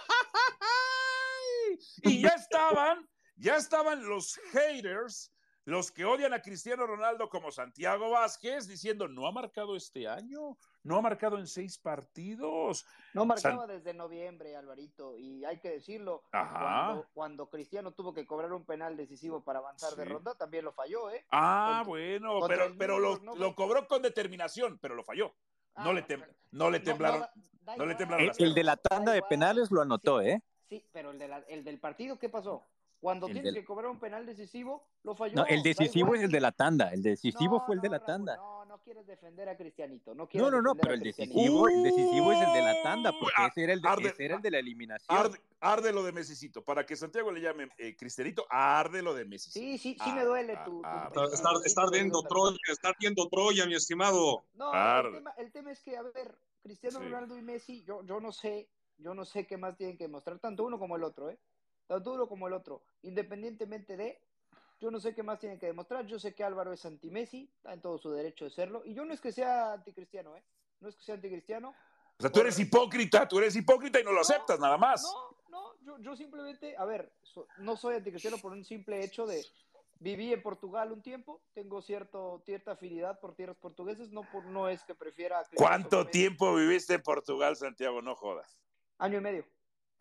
Y 2.03 2.21
ya 2.21 2.29
estaban, 2.29 3.09
ya 3.35 3.57
estaban 3.57 4.07
los 4.07 4.39
haters, 4.53 5.33
los 5.71 5.89
que 5.89 6.03
odian 6.03 6.33
a 6.33 6.41
Cristiano 6.41 6.85
Ronaldo 6.85 7.29
como 7.29 7.49
Santiago 7.49 8.09
Vázquez, 8.09 8.67
diciendo, 8.67 9.07
no 9.07 9.25
ha 9.25 9.31
marcado 9.31 9.77
este 9.77 10.05
año, 10.05 10.57
no 10.83 10.97
ha 10.97 11.01
marcado 11.01 11.37
en 11.39 11.47
seis 11.47 11.77
partidos. 11.77 12.85
No 13.13 13.25
marcaba 13.25 13.65
desde 13.67 13.93
noviembre, 13.93 14.53
Alvarito, 14.57 15.17
y 15.17 15.45
hay 15.45 15.59
que 15.61 15.69
decirlo, 15.69 16.23
Ajá. 16.33 16.59
cuando, 16.59 17.07
cuando 17.13 17.49
Cristiano 17.49 17.93
tuvo 17.93 18.13
que 18.13 18.25
cobrar 18.27 18.51
un 18.51 18.65
penal 18.65 18.97
decisivo 18.97 19.45
para 19.45 19.59
avanzar 19.59 19.95
de 19.95 20.03
ronda, 20.03 20.35
también 20.35 20.65
lo 20.65 20.73
falló, 20.73 21.09
¿eh? 21.09 21.25
Ah, 21.31 21.83
bueno, 21.85 22.39
pero, 22.49 22.75
pero 22.77 22.99
lo, 22.99 23.15
lo 23.35 23.55
cobró 23.55 23.87
con 23.87 24.01
determinación, 24.01 24.77
pero 24.77 24.93
lo 24.95 25.05
falló. 25.05 25.33
No 25.77 25.91
Ah, 25.91 25.93
le, 25.93 26.05
tem- 26.05 26.25
no 26.51 26.69
le 26.69 26.79
no, 26.79 26.83
temblaron. 26.85 27.21
da- 27.21 27.31
da 27.61 27.77
no 27.77 27.85
le 27.85 27.95
temblaron 27.95 28.25
El, 28.37 28.45
el 28.45 28.53
de 28.53 28.63
la 28.65 28.75
da 28.75 28.81
tanda 28.81 29.13
de 29.13 29.21
penales 29.21 29.71
lo 29.71 29.81
anotó, 29.81 30.19
Sí, 30.19 30.27
¿eh? 30.27 30.41
Sí, 30.67 30.85
pero 30.91 31.11
el, 31.11 31.19
de 31.19 31.29
la- 31.29 31.45
el 31.47 31.63
del 31.63 31.79
partido, 31.79 32.19
¿qué 32.19 32.27
pasó? 32.27 32.67
Cuando 33.01 33.25
El 33.25 33.33
tienes 33.33 33.53
del- 33.55 33.61
que 33.63 33.65
cobrar 33.65 33.89
un 33.89 33.99
penal 33.99 34.27
decisivo, 34.27 34.83
lo 35.01 35.15
falló. 35.15 35.35
No, 35.37 35.45
el 35.47 35.63
decisivo 35.63 36.13
es 36.13 36.21
el 36.21 36.29
de 36.31 36.39
la 36.39 36.51
tanda, 36.51 36.89
el 36.93 37.01
decisivo 37.01 37.57
No, 37.57 37.65
fue 37.65 37.73
el 37.73 37.81
de 37.81 37.89
la 37.89 37.97
Raúl, 37.97 38.05
tanda. 38.07 38.35
No, 38.35 38.63
no 38.65 38.77
quieres 38.83 39.07
defender 39.07 39.49
a 39.49 39.57
Cristianito. 39.57 40.13
No, 40.13 40.29
No, 40.31 40.51
no, 40.51 40.61
no, 40.61 40.75
pero 40.75 40.93
el 40.93 40.99
decisivo, 41.01 41.67
el 41.67 41.81
decisivo 41.81 42.31
es 42.31 42.39
el 42.39 42.53
de 42.53 42.61
la 42.61 42.83
tanda, 42.83 43.11
porque 43.19 43.33
ese 43.47 43.63
era 43.63 43.73
el 43.73 43.81
de, 43.81 43.89
arde- 43.89 44.09
ese 44.11 44.25
era 44.25 44.35
el 44.35 44.41
de 44.43 44.51
la 44.51 44.59
eliminación. 44.59 45.17
Arde, 45.17 45.39
arde 45.61 45.91
lo 45.91 46.03
de 46.03 46.11
Mesicito. 46.11 46.63
Para 46.63 46.85
que 46.85 46.95
Santiago 46.95 47.31
le 47.31 47.41
llame 47.41 47.69
eh, 47.79 47.95
Cristianito, 47.97 48.45
arde 48.47 49.01
lo 49.01 49.15
de 49.15 49.25
Mesicito. 49.25 49.59
Sí, 49.65 49.79
sí, 49.79 49.93
sí 49.95 49.97
Ah, 50.11 50.13
me 50.15 50.23
duele 50.23 50.53
ah, 50.55 50.63
tu... 50.63 50.81
ah, 50.85 51.09
está 51.65 51.81
ardiendo 51.81 52.21
tu- 52.21 52.27
Troya, 52.27 52.57
está 52.71 52.89
ardiendo 52.89 53.27
Troya, 53.29 53.65
mi 53.65 53.73
estimado. 53.73 54.43
No, 54.53 54.71
el 54.71 55.13
tema, 55.15 55.33
el 55.39 55.51
tema 55.51 55.71
es 55.71 55.81
que, 55.81 55.97
a 55.97 56.03
ver, 56.03 56.37
Cristiano 56.61 56.99
Sí. 56.99 57.05
Ronaldo 57.05 57.35
y 57.35 57.41
Messi, 57.41 57.83
yo, 57.83 58.03
yo 58.03 58.19
no 58.19 58.31
sé, 58.31 58.69
yo 58.99 59.15
no 59.15 59.25
sé 59.25 59.47
qué 59.47 59.57
más 59.57 59.75
tienen 59.75 59.97
que 59.97 60.03
demostrar, 60.03 60.37
tanto 60.37 60.63
uno 60.63 60.77
como 60.77 60.95
el 60.97 61.03
otro, 61.03 61.31
¿eh? 61.31 61.39
Tanto 61.91 62.13
uno 62.13 62.25
como 62.25 62.47
el 62.47 62.53
otro, 62.53 62.81
independientemente 63.03 63.97
de, 63.97 64.17
yo 64.79 64.89
no 64.91 65.01
sé 65.01 65.13
qué 65.13 65.23
más 65.23 65.39
tienen 65.39 65.59
que 65.59 65.65
demostrar, 65.65 66.05
yo 66.05 66.17
sé 66.19 66.33
que 66.33 66.41
Álvaro 66.41 66.71
es 66.71 66.85
anti-Messi, 66.85 67.51
está 67.57 67.73
en 67.73 67.81
todo 67.81 67.97
su 67.97 68.09
derecho 68.11 68.45
de 68.45 68.51
serlo, 68.51 68.81
y 68.85 68.93
yo 68.93 69.03
no 69.03 69.13
es 69.13 69.19
que 69.19 69.33
sea 69.33 69.73
anticristiano, 69.73 70.37
¿eh? 70.37 70.43
No 70.79 70.87
es 70.87 70.95
que 70.95 71.03
sea 71.03 71.15
anticristiano, 71.15 71.75
O 72.17 72.21
sea, 72.21 72.31
tú 72.31 72.39
eres 72.39 72.57
hipócrita, 72.59 73.27
tú 73.27 73.39
eres 73.39 73.57
hipócrita 73.57 73.99
y 73.99 74.05
no 74.05 74.13
lo 74.13 74.21
aceptas, 74.21 74.57
nada 74.57 74.77
más. 74.77 75.03
No, 75.03 75.35
no, 75.49 75.73
yo, 75.81 75.97
yo 75.99 76.15
simplemente, 76.15 76.77
a 76.77 76.85
ver, 76.85 77.11
so- 77.23 77.45
no 77.57 77.75
soy 77.75 77.95
anticristiano 77.95 78.37
por 78.37 78.53
un 78.53 78.63
simple 78.63 79.03
hecho 79.03 79.25
de 79.25 79.45
viví 79.99 80.31
en 80.31 80.41
Portugal 80.41 80.93
un 80.93 81.01
tiempo, 81.01 81.41
tengo 81.53 81.81
cierto, 81.81 82.41
cierta 82.45 82.71
afinidad 82.71 83.19
por 83.19 83.35
tierras 83.35 83.57
portuguesas, 83.57 84.11
no, 84.11 84.23
por, 84.31 84.45
no 84.45 84.69
es 84.69 84.81
que 84.83 84.95
prefiera... 84.95 85.43
¿Cuánto 85.55 86.07
tiempo 86.07 86.55
viviste 86.55 86.93
en 86.93 87.03
Portugal, 87.03 87.57
Santiago? 87.57 88.01
No 88.01 88.15
jodas. 88.15 88.57
Año 88.97 89.17
y 89.17 89.21
medio. 89.21 89.45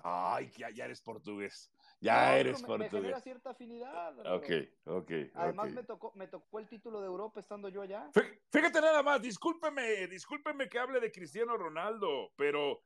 Ay, 0.03 0.51
ya, 0.57 0.71
ya 0.71 0.87
eres 0.87 1.03
portugués. 1.03 1.71
Ya 2.01 2.31
No, 2.31 2.37
eres 2.37 2.63
me, 2.67 2.79
me 2.79 2.89
genera 2.89 3.21
cierta 3.21 3.51
afinidad. 3.51 4.19
Ok, 4.35 4.49
ok. 4.87 5.11
Además 5.35 5.69
ok. 5.69 5.75
me 5.75 5.83
tocó, 5.85 6.13
me 6.15 6.29
tocó 6.29 6.59
el 6.59 6.69
título 6.69 7.01
de 7.01 7.07
Europa 7.07 7.41
estando 7.41 7.69
yo 7.69 7.83
allá. 7.83 8.11
Fí- 8.13 8.41
Fíjate 8.51 8.81
nada 8.81 9.03
más, 9.03 9.21
discúlpeme, 9.21 10.07
discúlpeme 10.07 10.69
que 10.69 10.79
hable 10.79 10.99
de 10.99 11.13
Cristiano 11.13 11.57
Ronaldo, 11.59 12.33
pero 12.37 12.83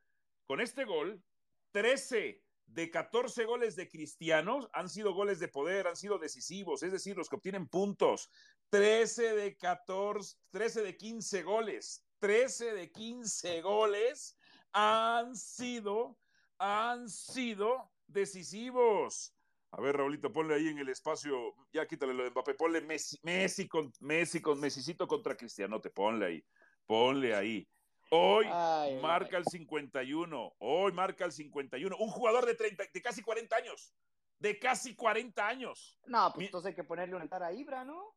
con 0.47 0.61
este 0.61 0.85
gol, 0.85 1.23
13 1.71 2.43
de 2.67 2.91
14 2.91 3.45
goles 3.45 3.77
de 3.77 3.89
Cristianos 3.89 4.69
han 4.73 4.89
sido 4.89 5.15
goles 5.15 5.39
de 5.39 5.49
poder, 5.49 5.87
han 5.87 5.97
sido 5.97 6.19
decisivos, 6.19 6.83
es 6.83 6.91
decir, 6.93 7.17
los 7.17 7.29
que 7.29 7.37
obtienen 7.37 7.69
puntos. 7.69 8.31
13 8.71 9.37
de 9.37 9.57
14, 9.57 10.37
13 10.51 10.83
de 10.83 10.97
15 10.97 11.43
goles, 11.45 12.05
13 12.19 12.75
de 12.75 12.91
15 12.91 13.63
goles 13.63 14.37
han 14.73 15.37
sido, 15.37 16.19
han 16.59 17.09
sido 17.09 17.94
decisivos. 18.07 19.35
A 19.71 19.81
ver, 19.81 19.97
Raulito, 19.97 20.33
ponle 20.33 20.55
ahí 20.55 20.69
en 20.69 20.79
el 20.79 20.89
espacio, 20.89 21.55
ya 21.73 21.87
quítale 21.87 22.15
lo 22.15 22.23
de 22.23 22.31
Mbappé, 22.31 22.55
ponle 22.55 22.81
Messi, 22.81 23.19
Messi 23.23 23.67
con 23.67 23.93
Messi 24.01 24.41
con 24.41 24.61
Messicito 24.61 25.09
contra 25.09 25.37
Cristiano, 25.37 25.81
te 25.81 25.91
ponle 25.91 26.27
ahí, 26.27 26.45
ponle 26.87 27.35
ahí. 27.35 27.69
Hoy 28.11 28.47
Ay, 28.49 29.01
marca 29.01 29.37
ay. 29.39 29.43
el 29.45 29.45
51, 29.47 30.55
hoy 30.59 30.93
marca 30.93 31.25
el 31.25 31.33
51, 31.33 31.97
un 31.99 32.09
jugador 32.09 32.47
de 32.47 32.55
30, 32.55 32.85
de 32.93 33.03
casi 33.03 33.23
40 33.23 33.57
años, 33.57 33.93
de 34.39 34.59
casi 34.61 34.95
40 34.95 35.49
años. 35.49 35.99
No, 36.07 36.29
pues 36.29 36.39
Mi- 36.39 36.45
entonces 36.47 36.69
hay 36.69 36.75
que 36.77 36.85
ponerle 36.85 37.17
un 37.17 37.23
altar 37.23 37.43
a 37.43 37.53
Ibra, 37.53 37.85
¿no? 37.85 38.15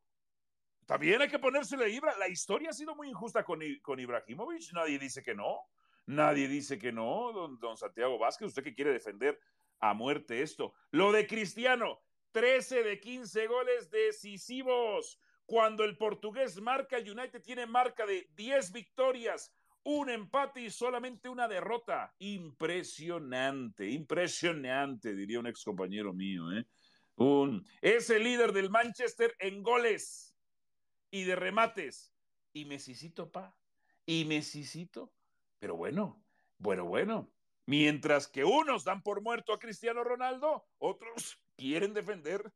También 0.86 1.20
hay 1.20 1.28
que 1.28 1.38
ponérsele 1.40 1.86
a 1.86 1.88
Ibra. 1.88 2.16
La 2.18 2.28
historia 2.28 2.70
ha 2.70 2.72
sido 2.72 2.94
muy 2.94 3.08
injusta 3.08 3.44
con, 3.44 3.60
I- 3.62 3.80
con 3.80 3.98
Ibrahimovic. 3.98 4.72
Nadie 4.74 4.98
dice 4.98 5.22
que 5.22 5.34
no. 5.34 5.58
Nadie 6.06 6.46
dice 6.48 6.78
que 6.78 6.92
no, 6.92 7.32
don, 7.32 7.58
don 7.58 7.76
Santiago 7.76 8.16
Vázquez. 8.18 8.48
Usted 8.48 8.62
que 8.62 8.74
quiere 8.74 8.92
defender 8.92 9.38
a 9.80 9.94
muerte 9.94 10.42
esto. 10.42 10.74
Lo 10.90 11.12
de 11.12 11.26
Cristiano, 11.26 12.00
13 12.32 12.82
de 12.82 13.00
15 13.00 13.46
goles 13.46 13.90
decisivos. 13.90 15.20
Cuando 15.46 15.84
el 15.84 15.96
portugués 15.96 16.60
marca, 16.60 16.98
el 16.98 17.10
United 17.10 17.42
tiene 17.42 17.66
marca 17.66 18.04
de 18.04 18.28
10 18.34 18.72
victorias, 18.72 19.50
un 19.82 20.10
empate 20.10 20.60
y 20.60 20.70
solamente 20.70 21.28
una 21.28 21.48
derrota. 21.48 22.14
Impresionante, 22.18 23.88
impresionante, 23.88 25.14
diría 25.14 25.40
un 25.40 25.46
ex 25.46 25.64
compañero 25.64 26.12
mío. 26.12 26.52
¿eh? 26.52 26.66
Un, 27.16 27.66
es 27.80 28.10
el 28.10 28.24
líder 28.24 28.52
del 28.52 28.70
Manchester 28.70 29.34
en 29.38 29.62
goles 29.62 30.36
y 31.10 31.24
de 31.24 31.36
remates. 31.36 32.12
Y 32.52 32.66
Messicito, 32.66 33.32
pa. 33.32 33.56
Y 34.04 34.24
Messicito. 34.26 35.14
Pero 35.58 35.76
bueno, 35.76 36.22
bueno, 36.58 36.84
bueno. 36.84 37.32
Mientras 37.68 38.26
que 38.28 38.44
unos 38.44 38.82
dan 38.84 39.02
por 39.02 39.20
muerto 39.20 39.52
a 39.52 39.58
Cristiano 39.58 40.02
Ronaldo, 40.02 40.64
otros 40.78 41.38
quieren 41.54 41.92
defender 41.92 42.50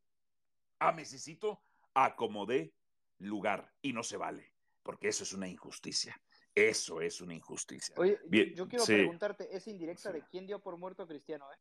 a 0.79 0.90
Messicito 0.92 1.62
a 1.92 2.16
como 2.16 2.46
dé 2.46 2.72
lugar. 3.18 3.70
Y 3.83 3.92
no 3.92 4.03
se 4.05 4.16
vale, 4.16 4.55
porque 4.83 5.09
eso 5.09 5.25
es 5.25 5.35
una 5.35 5.46
injusticia. 5.46 6.18
Eso 6.55 7.03
es 7.03 7.20
una 7.20 7.35
injusticia. 7.35 7.94
Oye, 7.98 8.18
yo- 8.22 8.29
Bien, 8.31 8.55
yo 8.55 8.66
quiero 8.66 8.87
sí. 8.87 8.94
preguntarte, 8.94 9.55
esa 9.55 9.68
indirecta 9.68 10.11
Sí. 10.12 10.18
de 10.18 10.25
quién 10.31 10.46
dio 10.46 10.61
por 10.62 10.79
muerto 10.79 11.03
a 11.03 11.07
Cristiano, 11.07 11.44
¿eh? 11.53 11.59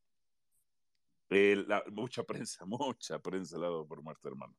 Eh, 1.29 1.55
la- 1.67 1.83
mucha 1.91 2.23
prensa, 2.23 2.63
mucha 2.65 3.19
prensa 3.19 3.57
le 3.57 3.65
ha 3.65 3.69
dado 3.69 3.85
por 3.85 4.01
muerto, 4.01 4.29
hermano. 4.29 4.55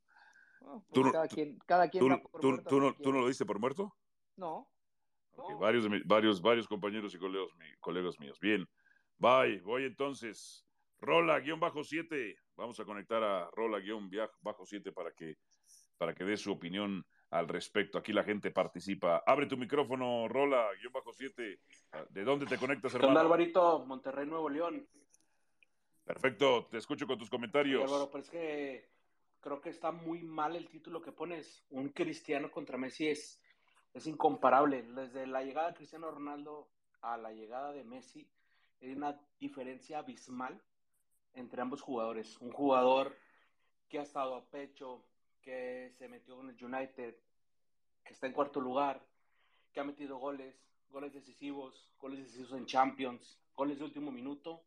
Tú 0.61 0.83
pues 0.91 1.07
no- 1.07 1.13
cada, 1.13 1.29
tú- 1.29 1.35
quien, 1.37 1.59
cada 1.67 1.89
quien 1.89 2.05
¿Tú, 2.05 2.09
da 2.11 2.19
por 2.23 2.41
tú- 2.43 2.49
muerto 2.51 2.69
a 2.69 2.71
tú 2.71 2.81
no, 2.81 2.95
¿Tú 2.95 3.11
no 3.13 3.21
lo 3.23 3.29
diste 3.29 3.47
por 3.47 3.59
muerto? 3.59 3.97
No. 4.37 4.71
Ok, 5.35 5.49
no. 5.51 5.59
varios, 5.59 5.85
de 5.85 5.89
mi- 5.89 6.03
varios, 6.05 6.43
varios 6.43 6.69
compañeros 6.69 7.15
y 7.15 7.19
colegas, 7.19 7.49
mi- 7.57 7.75
colegas 7.81 8.19
míos. 8.21 8.39
Bien, 8.39 8.69
bye, 9.19 9.61
voy 9.61 9.85
entonces. 9.85 10.67
Rola, 11.01 11.41
guion 11.41 11.59
bajo 11.61 11.83
7. 11.83 12.37
Vamos 12.57 12.79
a 12.81 12.85
conectar 12.85 13.23
a 13.23 13.51
Rola, 13.51 13.79
guion 13.81 14.09
via- 14.09 14.31
bajo 14.41 14.65
7 14.65 14.93
para 14.93 15.13
que, 15.13 15.37
para 15.99 16.15
que 16.15 16.25
dé 16.25 16.37
su 16.37 16.53
opinión 16.53 17.05
al 17.31 17.49
respecto. 17.49 17.99
Aquí 17.99 18.13
la 18.13 18.23
gente 18.25 18.51
participa. 18.51 19.23
Abre 19.27 19.47
tu 19.47 19.57
micrófono, 19.57 20.29
Rola, 20.29 20.69
guion 20.81 20.93
bajo 20.93 21.13
7. 21.13 21.61
¿De 22.11 22.25
dónde 22.25 22.47
te 22.47 22.59
conectas, 22.59 22.93
¿Qué 22.93 22.97
onda, 22.99 23.09
hermano? 23.09 23.21
Alvarito? 23.21 23.85
Monterrey, 23.87 24.27
Nuevo 24.27 24.49
León. 24.49 24.87
Perfecto, 26.05 26.67
te 26.71 26.79
escucho 26.79 27.07
con 27.07 27.19
tus 27.19 27.31
comentarios. 27.31 27.83
Álvaro, 27.85 28.11
pero 28.11 28.23
es 28.25 28.31
que 28.31 28.91
creo 29.41 29.61
que 29.61 29.71
está 29.71 29.93
muy 29.93 30.23
mal 30.23 30.57
el 30.57 30.69
título 30.69 31.01
que 31.01 31.13
pones. 31.13 31.65
Un 31.71 31.91
cristiano 31.91 32.51
contra 32.51 32.77
Messi 32.77 33.09
es, 33.09 33.41
es 33.93 34.07
incomparable. 34.07 34.83
Desde 34.83 35.27
la 35.27 35.43
llegada 35.43 35.69
de 35.69 35.75
Cristiano 35.75 36.11
Ronaldo 36.11 36.71
a 37.03 37.17
la 37.17 37.33
llegada 37.33 37.73
de 37.73 37.85
Messi, 37.85 38.29
hay 38.83 38.93
una 38.93 39.21
diferencia 39.39 39.99
abismal 39.99 40.61
entre 41.35 41.63
ambos 41.63 41.81
jugadores. 41.81 42.37
Un 42.41 42.53
jugador 42.53 43.17
que 43.89 43.99
ha 43.99 44.03
estado 44.03 44.35
a 44.35 44.45
pecho, 44.45 45.05
que 45.41 45.93
se 45.99 46.09
metió 46.09 46.41
en 46.41 46.51
el 46.51 46.65
United, 46.65 47.15
que 48.05 48.13
está 48.13 48.27
en 48.27 48.33
cuarto 48.33 48.61
lugar, 48.61 49.05
que 49.73 49.81
ha 49.81 49.85
metido 49.85 50.19
goles, 50.19 50.55
goles 50.91 51.13
decisivos, 51.13 51.91
goles 51.99 52.21
decisivos 52.21 52.53
en 52.53 52.67
Champions, 52.67 53.39
goles 53.55 53.79
de 53.79 53.85
último 53.85 54.11
minuto, 54.11 54.65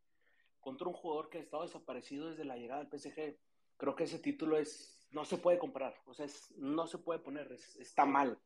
contra 0.60 0.88
un 0.88 0.93
jugador 0.93 1.30
que 1.30 1.38
ha 1.38 1.41
estado 1.41 1.63
desaparecido 1.63 2.30
desde 2.30 2.45
la 2.45 2.58
llegada 2.58 2.84
del 2.84 2.99
PSG. 2.99 3.38
Creo 3.78 3.95
que 3.95 4.06
ese 4.06 4.19
título 4.19 4.58
es, 4.58 5.08
no 5.12 5.25
se 5.25 5.38
puede 5.38 5.60
comparar, 5.60 5.95
o 6.06 6.13
sea, 6.13 6.28
no 6.58 6.88
se 6.88 6.97
puede 6.97 7.19
poner, 7.19 7.51
es, 7.51 7.75
está 7.75 8.06
mal. 8.06 8.39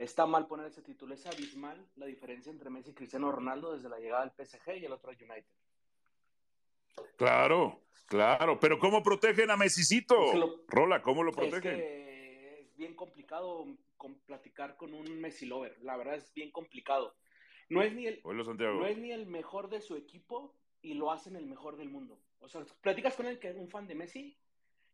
Está 0.00 0.24
mal 0.24 0.46
poner 0.46 0.64
ese 0.66 0.80
título, 0.80 1.12
es 1.12 1.26
abismal 1.26 1.86
la 1.96 2.06
diferencia 2.06 2.50
entre 2.50 2.70
Messi 2.70 2.90
y 2.90 2.94
Cristiano 2.94 3.30
Ronaldo 3.30 3.74
desde 3.74 3.90
la 3.90 3.98
llegada 3.98 4.22
del 4.24 4.32
PSG 4.46 4.78
y 4.78 4.86
el 4.86 4.92
otro 4.92 5.10
al 5.10 5.16
United. 5.16 5.44
Claro, 7.16 7.82
claro, 8.06 8.58
pero 8.58 8.78
¿cómo 8.78 9.02
protegen 9.02 9.50
a 9.50 9.58
Messicito? 9.58 10.24
Es 10.24 10.30
que 10.32 10.38
lo- 10.38 10.62
Rola, 10.68 11.02
¿cómo 11.02 11.22
lo 11.22 11.32
Es 11.32 11.36
protegen? 11.36 11.76
que 11.76 12.60
es 12.62 12.76
bien 12.78 12.94
complicado 12.94 13.66
con 13.98 14.14
platicar 14.20 14.78
con 14.78 14.94
un 14.94 15.20
Messi 15.20 15.44
lover, 15.44 15.76
la 15.82 15.98
verdad 15.98 16.14
es 16.14 16.32
bien 16.32 16.50
complicado. 16.50 17.14
No 17.68 17.82
es 17.82 17.92
ni 17.92 18.06
el, 18.06 18.22
no 18.24 18.86
es 18.86 18.96
ni 18.96 19.12
el 19.12 19.26
mejor 19.26 19.68
de 19.68 19.82
su 19.82 19.96
equipo 19.96 20.54
y 20.80 20.94
lo 20.94 21.12
hacen 21.12 21.36
el 21.36 21.44
mejor 21.44 21.76
del 21.76 21.90
mundo. 21.90 22.18
O 22.40 22.48
sea, 22.48 22.64
platicas 22.80 23.16
con 23.16 23.26
él 23.26 23.38
que 23.38 23.50
es 23.50 23.56
un 23.56 23.68
fan 23.68 23.86
de 23.86 23.94
Messi 23.96 24.34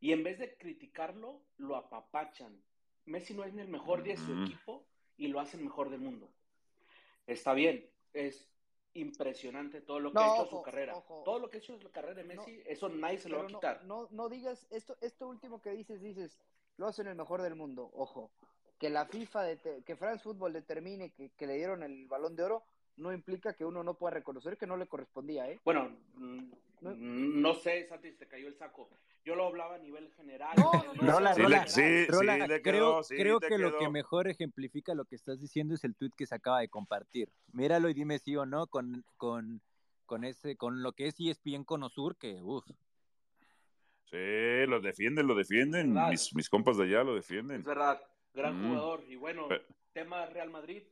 y 0.00 0.10
en 0.12 0.24
vez 0.24 0.40
de 0.40 0.56
criticarlo, 0.56 1.42
lo 1.58 1.76
apapachan. 1.76 2.60
Messi 3.04 3.34
no 3.34 3.44
es 3.44 3.54
ni 3.54 3.62
el 3.62 3.68
mejor 3.68 4.02
de 4.02 4.16
su 4.16 4.32
Ujú. 4.32 4.42
equipo 4.42 4.84
y 5.16 5.28
lo 5.28 5.40
hacen 5.40 5.62
mejor 5.64 5.90
del 5.90 6.00
mundo. 6.00 6.28
Está 7.26 7.54
bien, 7.54 7.88
es 8.12 8.48
impresionante 8.94 9.80
todo 9.80 10.00
lo 10.00 10.10
que 10.10 10.18
No, 10.18 10.20
ha 10.22 10.34
hecho 10.34 10.42
ojo, 10.42 10.56
su 10.58 10.62
carrera. 10.62 10.96
ojo. 10.96 11.22
Todo 11.24 11.38
lo 11.38 11.50
que 11.50 11.56
ha 11.58 11.60
hecho 11.60 11.78
su 11.78 11.90
carrera 11.90 12.14
de 12.14 12.24
Messi, 12.24 12.62
eso 12.66 12.88
nadie 12.88 13.18
se 13.18 13.28
lo 13.28 13.36
va 13.38 13.42
a 13.42 13.48
no, 13.48 13.58
quitar. 13.58 13.84
no, 13.84 14.08
no 14.10 14.28
digas, 14.28 14.66
esto, 14.70 14.96
esto 15.00 15.28
último 15.28 15.60
que 15.60 15.70
dices, 15.70 16.00
dices, 16.00 16.38
lo 16.76 16.86
hacen 16.86 17.06
el 17.06 17.14
mejor 17.16 17.42
del 17.42 17.54
mundo. 17.54 17.90
Ojo, 17.94 18.30
que 18.78 18.90
la 18.90 19.06
FIFA, 19.06 19.44
dete- 19.48 19.84
que 19.84 19.96
France 19.96 20.22
Football 20.22 20.52
determine 20.52 21.10
que, 21.10 21.30
que 21.30 21.46
le 21.46 21.54
dieron 21.56 21.82
el 21.82 22.06
balón 22.06 22.36
de 22.36 22.44
oro, 22.44 22.64
no 22.96 23.12
implica 23.12 23.52
que 23.54 23.64
uno 23.64 23.82
no 23.82 23.94
pueda 23.94 24.14
reconocer 24.14 24.56
que 24.56 24.66
no 24.66 24.76
le 24.76 24.86
correspondía, 24.86 25.50
¿eh? 25.50 25.60
Bueno, 25.64 25.90
No. 26.80 26.90
mm, 26.94 27.40
no 27.40 27.54
sé, 27.54 27.86
Santi, 27.88 28.10
si 28.12 28.16
te 28.18 28.28
cayó 28.28 28.48
el 28.48 28.56
saco. 28.56 28.88
Yo 29.26 29.34
lo 29.34 29.46
hablaba 29.48 29.74
a 29.74 29.78
nivel 29.78 30.08
general. 30.14 30.56
No, 30.56 30.70
no, 30.84 30.94
no. 30.94 31.02
Rola, 31.18 31.34
Sí, 31.34 31.42
Rola, 31.42 31.66
sí, 31.66 32.06
Rola, 32.06 32.34
sí, 32.34 32.40
le 32.46 32.62
creo, 32.62 32.62
quedó, 32.62 33.02
sí, 33.02 33.16
creo 33.16 33.40
te 33.40 33.48
que 33.48 33.58
lo 33.58 33.76
que 33.76 33.88
mejor 33.88 34.28
ejemplifica 34.28 34.94
lo 34.94 35.04
que 35.04 35.16
estás 35.16 35.40
diciendo 35.40 35.74
es 35.74 35.82
el 35.82 35.96
tweet 35.96 36.12
que 36.16 36.26
se 36.26 36.36
acaba 36.36 36.60
de 36.60 36.68
compartir. 36.68 37.28
Míralo 37.52 37.88
y 37.90 37.94
dime 37.94 38.20
sí 38.20 38.36
o 38.36 38.46
no 38.46 38.68
con, 38.68 39.04
con, 39.16 39.60
con 40.06 40.22
ese, 40.22 40.56
con 40.56 40.80
lo 40.84 40.92
que 40.92 41.08
es 41.08 41.16
ESPN 41.18 41.64
con 41.64 41.82
Osur, 41.82 42.16
que 42.16 42.40
uff. 42.40 42.64
Sí, 44.04 44.66
lo 44.68 44.80
defienden, 44.80 45.26
lo 45.26 45.34
defienden. 45.34 45.92
Mis, 46.08 46.32
mis 46.32 46.48
compas 46.48 46.76
de 46.76 46.84
allá 46.84 47.02
lo 47.02 47.16
defienden. 47.16 47.58
Es 47.58 47.66
verdad, 47.66 48.00
gran 48.32 48.56
Mm. 48.56 48.68
jugador. 48.68 49.04
Y 49.08 49.16
bueno, 49.16 49.48
tema 49.92 50.24
Real 50.26 50.50
Madrid. 50.50 50.84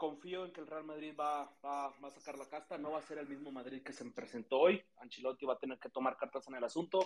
Confío 0.00 0.46
en 0.46 0.52
que 0.54 0.62
el 0.62 0.66
Real 0.66 0.84
Madrid 0.84 1.14
va, 1.14 1.44
va, 1.62 1.88
va 2.02 2.08
a 2.08 2.10
sacar 2.10 2.38
la 2.38 2.48
casta. 2.48 2.78
No 2.78 2.92
va 2.92 3.00
a 3.00 3.02
ser 3.02 3.18
el 3.18 3.28
mismo 3.28 3.52
Madrid 3.52 3.82
que 3.82 3.92
se 3.92 4.02
presentó 4.12 4.58
hoy. 4.60 4.82
Ancelotti 4.96 5.44
va 5.44 5.52
a 5.52 5.58
tener 5.58 5.78
que 5.78 5.90
tomar 5.90 6.16
cartas 6.16 6.48
en 6.48 6.54
el 6.54 6.64
asunto. 6.64 7.00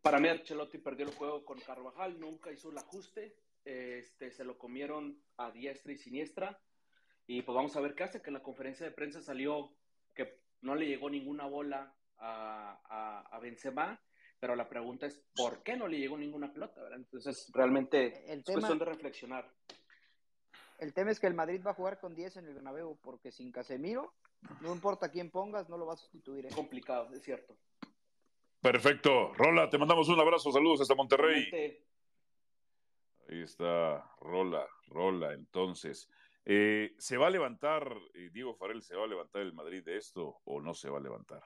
Para 0.00 0.20
mí, 0.20 0.28
Ancelotti 0.28 0.78
perdió 0.78 1.04
el 1.04 1.12
juego 1.16 1.44
con 1.44 1.58
Carvajal. 1.58 2.20
Nunca 2.20 2.52
hizo 2.52 2.70
el 2.70 2.78
ajuste. 2.78 3.34
Este, 3.64 4.30
se 4.30 4.44
lo 4.44 4.56
comieron 4.56 5.20
a 5.36 5.50
diestra 5.50 5.92
y 5.92 5.98
siniestra. 5.98 6.60
Y 7.26 7.42
pues 7.42 7.56
vamos 7.56 7.74
a 7.76 7.80
ver 7.80 7.96
qué 7.96 8.04
hace. 8.04 8.22
Que 8.22 8.30
en 8.30 8.34
la 8.34 8.42
conferencia 8.44 8.86
de 8.86 8.92
prensa 8.92 9.20
salió 9.20 9.72
que 10.14 10.38
no 10.60 10.76
le 10.76 10.86
llegó 10.86 11.10
ninguna 11.10 11.46
bola 11.46 11.92
a, 12.18 12.80
a, 12.84 13.36
a 13.36 13.40
Benzema. 13.40 14.00
Pero 14.38 14.54
la 14.54 14.68
pregunta 14.68 15.06
es, 15.06 15.20
¿por 15.34 15.64
qué 15.64 15.76
no 15.76 15.88
le 15.88 15.98
llegó 15.98 16.16
ninguna 16.16 16.52
pelota? 16.52 16.80
¿verdad? 16.82 16.98
Entonces, 17.00 17.50
realmente 17.52 18.32
El 18.32 18.38
es 18.38 18.44
tema- 18.44 18.60
cuestión 18.60 18.78
de 18.78 18.84
reflexionar. 18.84 19.52
El 20.80 20.94
tema 20.94 21.10
es 21.10 21.20
que 21.20 21.26
el 21.26 21.34
Madrid 21.34 21.60
va 21.64 21.72
a 21.72 21.74
jugar 21.74 22.00
con 22.00 22.14
10 22.14 22.38
en 22.38 22.46
el 22.46 22.54
Bernabéu, 22.54 22.96
porque 23.02 23.30
sin 23.30 23.52
Casemiro, 23.52 24.14
no 24.62 24.72
importa 24.72 25.10
quién 25.10 25.30
pongas, 25.30 25.68
no 25.68 25.76
lo 25.76 25.84
va 25.84 25.92
a 25.92 25.98
sustituir. 25.98 26.46
¿eh? 26.46 26.48
Es 26.48 26.54
complicado, 26.54 27.12
es 27.12 27.22
cierto. 27.22 27.54
Perfecto. 28.62 29.34
Rola, 29.34 29.68
te 29.68 29.76
mandamos 29.76 30.08
un 30.08 30.18
abrazo. 30.18 30.50
Saludos 30.50 30.80
hasta 30.80 30.94
Monterrey. 30.94 31.50
Realmente, 31.50 31.84
Ahí 33.28 33.42
está, 33.42 34.10
Rola, 34.20 34.66
Rola. 34.88 35.34
Entonces, 35.34 36.08
eh, 36.44 36.94
¿se 36.98 37.16
va 37.16 37.28
a 37.28 37.30
levantar, 37.30 37.96
eh, 38.14 38.30
Diego 38.32 38.54
Farel, 38.54 38.82
se 38.82 38.96
va 38.96 39.04
a 39.04 39.08
levantar 39.08 39.42
el 39.42 39.52
Madrid 39.52 39.84
de 39.84 39.98
esto 39.98 40.40
o 40.44 40.60
no 40.60 40.74
se 40.74 40.90
va 40.90 40.98
a 40.98 41.02
levantar? 41.02 41.42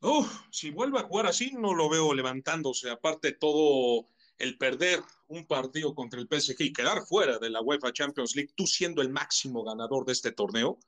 Uf, 0.00 0.46
si 0.50 0.70
vuelve 0.70 0.98
a 0.98 1.02
jugar 1.02 1.26
así, 1.26 1.52
no 1.52 1.74
lo 1.74 1.90
veo 1.90 2.14
levantándose. 2.14 2.88
Aparte, 2.88 3.32
todo 3.32 4.06
el 4.40 4.56
perder 4.58 5.00
un 5.28 5.46
partido 5.46 5.94
contra 5.94 6.20
el 6.20 6.26
PSG 6.26 6.60
y 6.60 6.72
quedar 6.72 7.02
fuera 7.06 7.38
de 7.38 7.50
la 7.50 7.60
UEFA 7.60 7.92
Champions 7.92 8.34
League, 8.34 8.52
tú 8.56 8.66
siendo 8.66 9.02
el 9.02 9.10
máximo 9.10 9.62
ganador 9.62 10.04
de 10.04 10.12
este 10.12 10.32
torneo, 10.32 10.78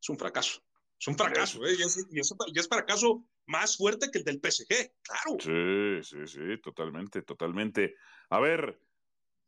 es 0.00 0.08
un 0.08 0.18
fracaso. 0.18 0.62
Es 0.98 1.08
un 1.08 1.16
fracaso, 1.16 1.64
¿eh? 1.64 1.74
Y 1.78 1.82
es, 1.82 2.06
y 2.10 2.20
es, 2.20 2.34
y 2.46 2.58
es 2.58 2.68
fracaso 2.68 3.24
más 3.46 3.76
fuerte 3.76 4.10
que 4.10 4.18
el 4.18 4.24
del 4.24 4.40
PSG, 4.40 4.92
claro. 5.02 5.36
Sí, 5.40 6.02
sí, 6.02 6.26
sí, 6.26 6.60
totalmente, 6.62 7.22
totalmente. 7.22 7.96
A 8.30 8.40
ver, 8.40 8.80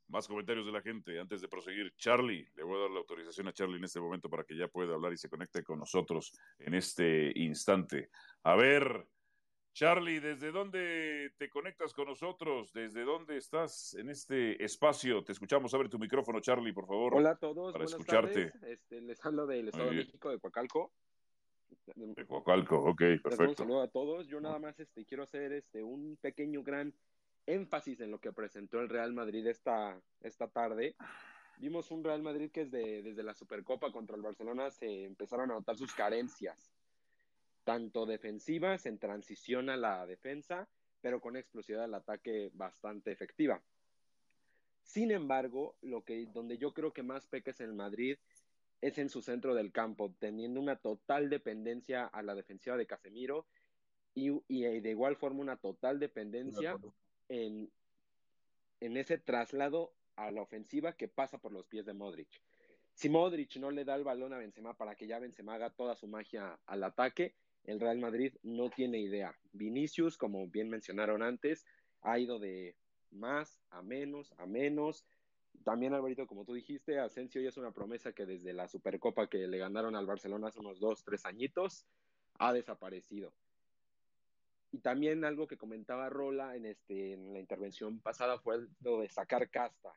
más 0.08 0.28
comentarios 0.28 0.66
de 0.66 0.72
la 0.72 0.82
gente 0.82 1.18
antes 1.18 1.40
de 1.40 1.48
proseguir. 1.48 1.94
Charlie, 1.96 2.48
le 2.54 2.62
voy 2.62 2.76
a 2.76 2.82
dar 2.82 2.90
la 2.90 2.98
autorización 2.98 3.48
a 3.48 3.52
Charlie 3.52 3.78
en 3.78 3.84
este 3.84 4.00
momento 4.00 4.28
para 4.28 4.44
que 4.44 4.56
ya 4.56 4.68
pueda 4.68 4.94
hablar 4.94 5.12
y 5.12 5.16
se 5.16 5.28
conecte 5.28 5.62
con 5.62 5.78
nosotros 5.78 6.32
en 6.58 6.74
este 6.74 7.32
instante. 7.36 8.10
A 8.42 8.56
ver, 8.56 9.06
Charlie, 9.74 10.20
¿desde 10.20 10.52
dónde 10.52 11.32
te 11.36 11.50
conectas 11.50 11.92
con 11.92 12.06
nosotros? 12.06 12.72
¿Desde 12.72 13.02
dónde 13.02 13.36
estás 13.36 13.94
en 13.94 14.08
este 14.08 14.62
espacio? 14.64 15.24
Te 15.24 15.32
escuchamos. 15.32 15.74
Abre 15.74 15.88
tu 15.88 15.98
micrófono, 15.98 16.38
Charlie, 16.38 16.72
por 16.72 16.86
favor. 16.86 17.16
Hola 17.16 17.30
a 17.30 17.36
todos, 17.36 17.72
para 17.72 17.84
buenas 17.84 17.90
escucharte. 17.90 18.50
tardes. 18.52 18.62
Este, 18.62 19.00
les 19.00 19.26
hablo 19.26 19.46
del 19.48 19.68
Estado 19.68 19.90
de. 19.90 19.96
México, 19.96 20.30
de 20.30 20.38
Coacalco. 20.38 20.92
De 21.86 22.24
Coacalco, 22.24 22.76
ok, 22.76 23.00
mando 23.00 23.14
un 23.14 23.20
perfecto. 23.22 23.62
saludo 23.64 23.82
a 23.82 23.88
todos. 23.88 24.28
Yo 24.28 24.40
nada 24.40 24.60
más 24.60 24.78
este, 24.78 25.04
quiero 25.04 25.24
hacer 25.24 25.52
este, 25.52 25.82
un 25.82 26.16
pequeño 26.20 26.62
gran 26.62 26.94
énfasis 27.46 28.00
en 28.00 28.12
lo 28.12 28.20
que 28.20 28.32
presentó 28.32 28.78
el 28.78 28.88
Real 28.88 29.12
Madrid 29.12 29.44
esta, 29.48 30.00
esta 30.20 30.46
tarde. 30.46 30.94
Vimos 31.58 31.90
un 31.90 32.04
Real 32.04 32.22
Madrid 32.22 32.52
que 32.52 32.66
desde, 32.66 33.02
desde 33.02 33.22
la 33.24 33.34
Supercopa 33.34 33.90
contra 33.90 34.14
el 34.14 34.22
Barcelona 34.22 34.70
se 34.70 35.02
empezaron 35.02 35.50
a 35.50 35.54
notar 35.54 35.76
sus 35.76 35.92
carencias, 35.94 36.72
tanto 37.64 38.06
defensivas 38.06 38.86
en 38.86 38.98
transición 38.98 39.70
a 39.70 39.76
la 39.76 40.06
defensa, 40.06 40.68
pero 41.00 41.20
con 41.20 41.36
explosividad 41.36 41.84
al 41.84 41.94
ataque 41.94 42.50
bastante 42.54 43.10
efectiva. 43.10 43.60
Sin 44.82 45.10
embargo, 45.10 45.76
lo 45.80 46.04
que, 46.04 46.26
donde 46.26 46.58
yo 46.58 46.72
creo 46.72 46.92
que 46.92 47.02
más 47.02 47.26
peca 47.26 47.50
es 47.50 47.60
el 47.60 47.72
Madrid 47.72 48.16
es 48.80 48.98
en 48.98 49.08
su 49.08 49.22
centro 49.22 49.54
del 49.54 49.72
campo, 49.72 50.14
teniendo 50.18 50.60
una 50.60 50.76
total 50.76 51.30
dependencia 51.30 52.04
a 52.06 52.22
la 52.22 52.34
defensiva 52.34 52.76
de 52.76 52.86
Casemiro 52.86 53.46
y, 54.14 54.30
y 54.46 54.80
de 54.80 54.90
igual 54.90 55.16
forma 55.16 55.40
una 55.40 55.56
total 55.56 55.98
dependencia 55.98 56.78
en, 57.28 57.70
en 58.80 58.96
ese 58.98 59.16
traslado 59.16 59.94
a 60.16 60.30
la 60.30 60.42
ofensiva 60.42 60.92
que 60.92 61.08
pasa 61.08 61.38
por 61.38 61.52
los 61.52 61.66
pies 61.66 61.86
de 61.86 61.94
Modric. 61.94 62.28
Si 62.92 63.08
Modric 63.08 63.56
no 63.56 63.70
le 63.70 63.84
da 63.84 63.96
el 63.96 64.04
balón 64.04 64.34
a 64.34 64.38
Benzema 64.38 64.76
para 64.76 64.94
que 64.94 65.06
ya 65.06 65.18
Benzema 65.18 65.54
haga 65.54 65.70
toda 65.70 65.96
su 65.96 66.06
magia 66.06 66.58
al 66.66 66.84
ataque, 66.84 67.34
el 67.64 67.80
Real 67.80 67.98
Madrid 67.98 68.34
no 68.42 68.70
tiene 68.70 68.98
idea. 68.98 69.34
Vinicius, 69.52 70.16
como 70.16 70.46
bien 70.48 70.68
mencionaron 70.68 71.22
antes, 71.22 71.64
ha 72.02 72.18
ido 72.18 72.38
de 72.38 72.76
más 73.10 73.60
a 73.70 73.82
menos 73.82 74.32
a 74.38 74.46
menos. 74.46 75.04
También, 75.64 75.94
Alvarito, 75.94 76.26
como 76.26 76.44
tú 76.44 76.52
dijiste, 76.54 76.98
Asensio 76.98 77.40
ya 77.40 77.48
es 77.48 77.56
una 77.56 77.72
promesa 77.72 78.12
que 78.12 78.26
desde 78.26 78.52
la 78.52 78.68
Supercopa 78.68 79.28
que 79.28 79.46
le 79.46 79.58
ganaron 79.58 79.96
al 79.96 80.06
Barcelona 80.06 80.48
hace 80.48 80.60
unos 80.60 80.80
dos, 80.80 81.04
tres 81.04 81.24
añitos, 81.24 81.86
ha 82.38 82.52
desaparecido. 82.52 83.32
Y 84.72 84.78
también 84.78 85.24
algo 85.24 85.46
que 85.46 85.56
comentaba 85.56 86.08
Rola 86.08 86.56
en, 86.56 86.66
este, 86.66 87.12
en 87.12 87.32
la 87.32 87.38
intervención 87.38 88.00
pasada 88.00 88.38
fue 88.40 88.66
lo 88.80 89.00
de 89.00 89.08
sacar 89.08 89.48
casta. 89.48 89.94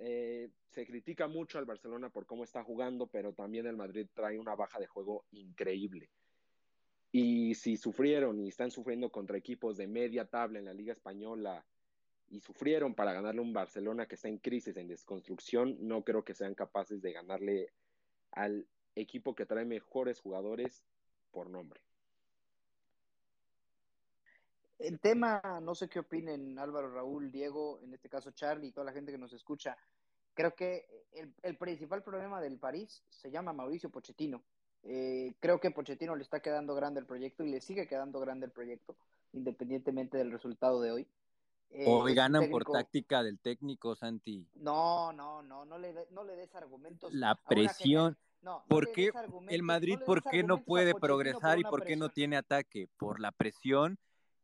Eh, 0.00 0.50
se 0.68 0.86
critica 0.86 1.26
mucho 1.26 1.58
al 1.58 1.64
Barcelona 1.64 2.10
por 2.10 2.26
cómo 2.26 2.44
está 2.44 2.62
jugando, 2.62 3.06
pero 3.06 3.32
también 3.32 3.66
el 3.66 3.76
Madrid 3.76 4.06
trae 4.14 4.38
una 4.38 4.54
baja 4.54 4.78
de 4.78 4.86
juego 4.86 5.24
increíble. 5.32 6.10
Y 7.10 7.54
si 7.54 7.76
sufrieron 7.76 8.40
y 8.40 8.48
están 8.48 8.70
sufriendo 8.70 9.10
contra 9.10 9.38
equipos 9.38 9.76
de 9.76 9.86
media 9.86 10.26
tabla 10.26 10.58
en 10.58 10.66
la 10.66 10.74
Liga 10.74 10.92
Española 10.92 11.64
y 12.30 12.40
sufrieron 12.40 12.94
para 12.94 13.12
ganarle 13.12 13.40
un 13.40 13.52
Barcelona 13.52 14.06
que 14.06 14.16
está 14.16 14.28
en 14.28 14.38
crisis, 14.38 14.76
en 14.76 14.88
desconstrucción, 14.88 15.76
no 15.80 16.04
creo 16.04 16.24
que 16.24 16.34
sean 16.34 16.54
capaces 16.54 17.00
de 17.00 17.12
ganarle 17.12 17.72
al 18.32 18.66
equipo 18.94 19.34
que 19.34 19.46
trae 19.46 19.64
mejores 19.64 20.20
jugadores 20.20 20.84
por 21.32 21.48
nombre. 21.48 21.80
el 24.78 25.00
tema, 25.00 25.42
no 25.60 25.74
sé 25.74 25.88
qué 25.88 26.00
opinen 26.00 26.58
Álvaro, 26.58 26.92
Raúl, 26.92 27.30
Diego, 27.30 27.80
en 27.82 27.94
este 27.94 28.08
caso 28.08 28.30
Charlie 28.30 28.68
y 28.68 28.72
toda 28.72 28.84
la 28.84 28.92
gente 28.92 29.12
que 29.12 29.18
nos 29.18 29.32
escucha. 29.32 29.76
Creo 30.34 30.54
que 30.54 30.86
el, 31.12 31.34
el 31.42 31.56
principal 31.56 32.02
problema 32.02 32.40
del 32.40 32.58
París 32.58 33.02
se 33.10 33.30
llama 33.30 33.52
Mauricio 33.52 33.90
Pochettino. 33.90 34.42
Eh, 34.84 35.34
creo 35.40 35.60
que 35.60 35.70
Pochettino 35.70 36.16
le 36.16 36.22
está 36.22 36.40
quedando 36.40 36.74
grande 36.74 37.00
el 37.00 37.06
proyecto 37.06 37.44
y 37.44 37.50
le 37.50 37.60
sigue 37.60 37.86
quedando 37.86 38.20
grande 38.20 38.46
el 38.46 38.52
proyecto, 38.52 38.96
independientemente 39.32 40.16
del 40.16 40.30
resultado 40.30 40.80
de 40.80 40.92
hoy. 40.92 41.06
Eh, 41.70 41.84
hoy 41.86 42.14
ganan 42.14 42.42
técnico... 42.42 42.64
por 42.64 42.72
táctica 42.72 43.22
del 43.22 43.38
técnico, 43.38 43.94
Santi. 43.94 44.46
No, 44.54 45.12
no, 45.12 45.42
no, 45.42 45.64
no 45.64 45.78
le, 45.78 45.94
no 46.10 46.24
le 46.24 46.36
des 46.36 46.54
argumentos. 46.54 47.12
La 47.12 47.34
presión. 47.34 48.16
No, 48.40 48.60
no 48.60 48.64
¿Por 48.68 48.92
qué 48.92 49.10
el 49.48 49.62
Madrid, 49.62 49.98
por 50.06 50.22
qué 50.22 50.44
no 50.44 50.62
puede 50.62 50.94
progresar 50.94 51.58
y 51.58 51.64
por 51.64 51.84
qué 51.84 51.96
no 51.96 52.08
tiene 52.08 52.36
ataque? 52.36 52.88
Por 52.96 53.20
la 53.20 53.32
presión 53.32 53.98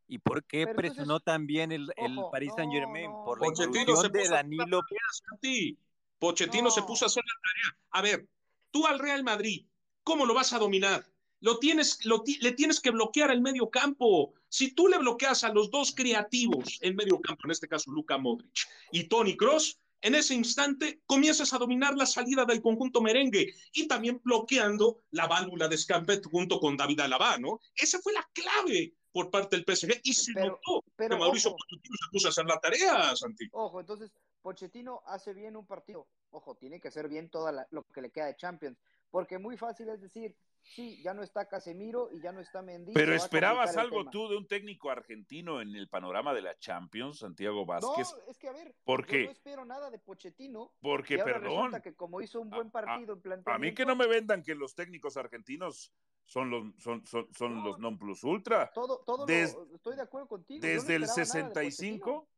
¿Y 0.07 0.19
por 0.19 0.45
qué 0.45 0.65
Pero 0.67 0.77
presionó 0.77 1.03
entonces, 1.17 1.25
también 1.25 1.73
el, 1.73 1.91
el 1.97 2.19
ojo, 2.19 2.31
Paris 2.31 2.53
Saint 2.55 2.73
Germain? 2.73 3.11
No, 3.11 3.25
por 3.25 3.41
la 3.41 3.55
se 3.55 4.09
de 4.09 4.29
Danilo. 4.29 4.81
Tarea, 4.83 5.77
Pochettino 6.19 6.65
no. 6.65 6.71
se 6.71 6.83
puso 6.83 7.05
a 7.05 7.09
hacer 7.09 7.23
la 7.25 7.41
tarea. 7.43 7.79
A 7.91 8.03
ver, 8.03 8.29
tú 8.71 8.87
al 8.87 8.99
Real 8.99 9.25
Madrid, 9.25 9.67
¿cómo 10.05 10.27
lo 10.27 10.35
vas 10.35 10.53
a 10.53 10.59
dominar? 10.59 11.05
Lo 11.41 11.59
tienes, 11.59 12.05
lo, 12.05 12.23
le 12.41 12.53
tienes 12.53 12.81
que 12.81 12.91
bloquear 12.91 13.31
el 13.31 13.41
medio 13.41 13.69
campo. 13.69 14.33
Si 14.49 14.73
tú 14.73 14.89
le 14.89 14.99
bloqueas 14.99 15.45
a 15.45 15.53
los 15.53 15.71
dos 15.71 15.93
creativos 15.95 16.79
en 16.81 16.97
medio 16.97 17.21
campo, 17.21 17.43
en 17.45 17.51
este 17.51 17.69
caso 17.69 17.91
Luka 17.91 18.17
Modric 18.17 18.69
y 18.93 19.05
Tony 19.09 19.37
Cross, 19.37 19.79
en 20.01 20.15
ese 20.15 20.35
instante 20.35 21.01
comienzas 21.07 21.53
a 21.55 21.59
dominar 21.59 21.97
la 21.97 22.05
salida 22.05 22.45
del 22.45 22.61
conjunto 22.61 23.01
merengue 23.01 23.55
y 23.73 23.89
también 23.89 24.21
bloqueando 24.23 25.01
la 25.11 25.27
válvula 25.27 25.67
de 25.67 25.77
escape 25.77 26.21
junto 26.31 26.61
con 26.61 26.77
David 26.77 27.01
Alaba, 27.01 27.39
¿no? 27.39 27.59
Esa 27.75 27.99
fue 28.01 28.13
la 28.13 28.29
clave 28.35 28.95
por 29.13 29.31
parte 29.31 29.57
del 29.57 29.65
PSG 29.65 30.01
y 30.03 30.13
se 30.13 30.35
pero, 30.35 30.49
notó 30.49 30.85
pero, 30.97 31.17
que 31.17 31.21
Mauricio 31.21 31.51
ojo, 31.51 31.57
Pochettino 31.57 31.97
se 31.97 32.11
puso 32.11 32.27
a 32.27 32.31
hacer 32.31 32.45
la 32.45 32.61
tarea, 32.61 33.17
Santi. 33.17 33.49
Ojo, 33.53 33.81
entonces 33.81 34.13
Pochettino 34.43 35.03
hace 35.07 35.33
bien 35.33 35.57
un 35.57 35.67
partido. 35.67 36.07
Ojo, 36.31 36.55
tiene 36.55 36.81
que 36.81 36.89
hacer 36.89 37.09
bien 37.09 37.31
todo 37.31 37.51
lo 37.71 37.85
que 37.85 38.03
le 38.03 38.11
queda 38.11 38.27
de 38.27 38.37
Champions, 38.37 38.77
porque 39.15 39.39
muy 39.39 39.57
fácil 39.57 39.89
es 39.91 40.01
decir, 40.01 40.35
sí, 40.61 41.01
ya 41.01 41.15
no 41.15 41.23
está 41.23 41.47
Casemiro 41.47 42.11
y 42.11 42.21
ya 42.21 42.33
no 42.33 42.41
está 42.41 42.63
Mendy. 42.63 42.95
Pero 42.95 43.15
esperabas 43.15 43.77
algo 43.77 44.11
tú 44.11 44.29
de 44.29 44.37
un 44.37 44.49
técnico 44.49 44.91
argentino 44.91 45.61
en 45.61 45.77
el 45.77 45.89
panorama 45.89 46.35
de 46.35 46.43
la 46.43 46.59
Champions, 46.59 47.21
Santiago 47.21 47.65
Vázquez. 47.65 48.11
No, 48.11 48.25
es 48.27 48.37
que 48.39 48.49
a 48.49 48.53
ver, 48.53 48.75
porque 48.83 49.21
yo 49.21 49.27
no 49.27 49.31
espero 49.31 49.65
nada 49.65 49.89
de 49.89 50.01
Pochettino. 50.01 50.73
Porque, 50.83 51.19
perdón, 51.19 51.81
que 51.81 51.95
como 51.95 52.21
hizo 52.23 52.41
un 52.41 52.51
buen 52.51 52.73
partido 52.73 53.17
a, 53.47 53.57
mí 53.57 53.73
que 53.73 53.87
no 53.87 53.95
me 53.95 54.09
vendan 54.09 54.43
que 54.43 54.57
los 54.57 54.75
técnicos 54.75 55.17
argentinos 55.17 55.93
son 56.25 56.51
los 56.51 56.75
son, 56.83 57.07
son, 57.07 57.33
son 57.33 57.55
no, 57.55 57.65
los 57.67 57.79
non 57.79 57.97
plus 57.97 58.25
ultra. 58.25 58.73
Todo, 58.75 58.99
todo 59.07 59.27
Des, 59.27 59.55
lo, 59.55 59.77
estoy 59.77 59.95
de 59.95 60.03
acuerdo 60.03 60.27
contigo. 60.27 60.61
Desde 60.61 60.99
no 60.99 61.05
el 61.05 61.09
65, 61.09 62.29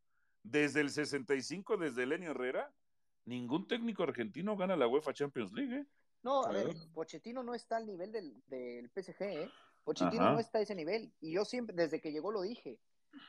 de 0.42 0.60
desde 0.60 0.82
el 0.82 0.90
65, 0.90 1.78
desde 1.78 2.04
Lenio 2.04 2.32
Herrera, 2.32 2.70
ningún 3.24 3.66
técnico 3.66 4.02
argentino 4.02 4.58
gana 4.58 4.76
la 4.76 4.86
UEFA 4.86 5.14
Champions 5.14 5.54
League. 5.54 5.74
¿eh? 5.74 5.86
No, 6.22 6.44
a 6.44 6.50
ver, 6.50 6.74
Pochettino 6.94 7.42
no 7.42 7.54
está 7.54 7.76
al 7.76 7.86
nivel 7.86 8.12
del, 8.12 8.42
del 8.46 8.90
PSG, 8.90 9.22
¿eh? 9.22 9.50
Pochettino 9.84 10.24
Ajá. 10.24 10.32
no 10.32 10.40
está 10.40 10.58
a 10.58 10.62
ese 10.62 10.74
nivel. 10.74 11.12
Y 11.20 11.32
yo 11.32 11.44
siempre, 11.44 11.76
desde 11.76 12.00
que 12.00 12.10
llegó 12.10 12.32
lo 12.32 12.42
dije. 12.42 12.80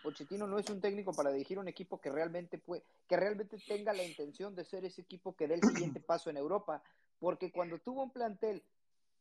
Pochettino 0.04 0.48
no 0.48 0.58
es 0.58 0.70
un 0.70 0.82
técnico 0.82 1.14
para 1.14 1.32
dirigir 1.32 1.60
un 1.60 1.68
equipo 1.68 2.02
que 2.02 2.10
realmente 2.10 2.58
puede, 2.58 2.84
que 3.08 3.16
realmente 3.16 3.58
tenga 3.68 3.94
la 3.94 4.04
intención 4.04 4.56
de 4.56 4.66
ser 4.66 4.84
ese 4.84 5.02
equipo 5.02 5.36
que 5.36 5.48
dé 5.48 5.56
el 5.56 5.62
siguiente 5.62 6.00
paso 6.08 6.30
en 6.30 6.38
Europa. 6.38 6.82
Porque 7.20 7.52
cuando 7.52 7.80
tuvo 7.80 8.04
un 8.04 8.12
plantel 8.12 8.64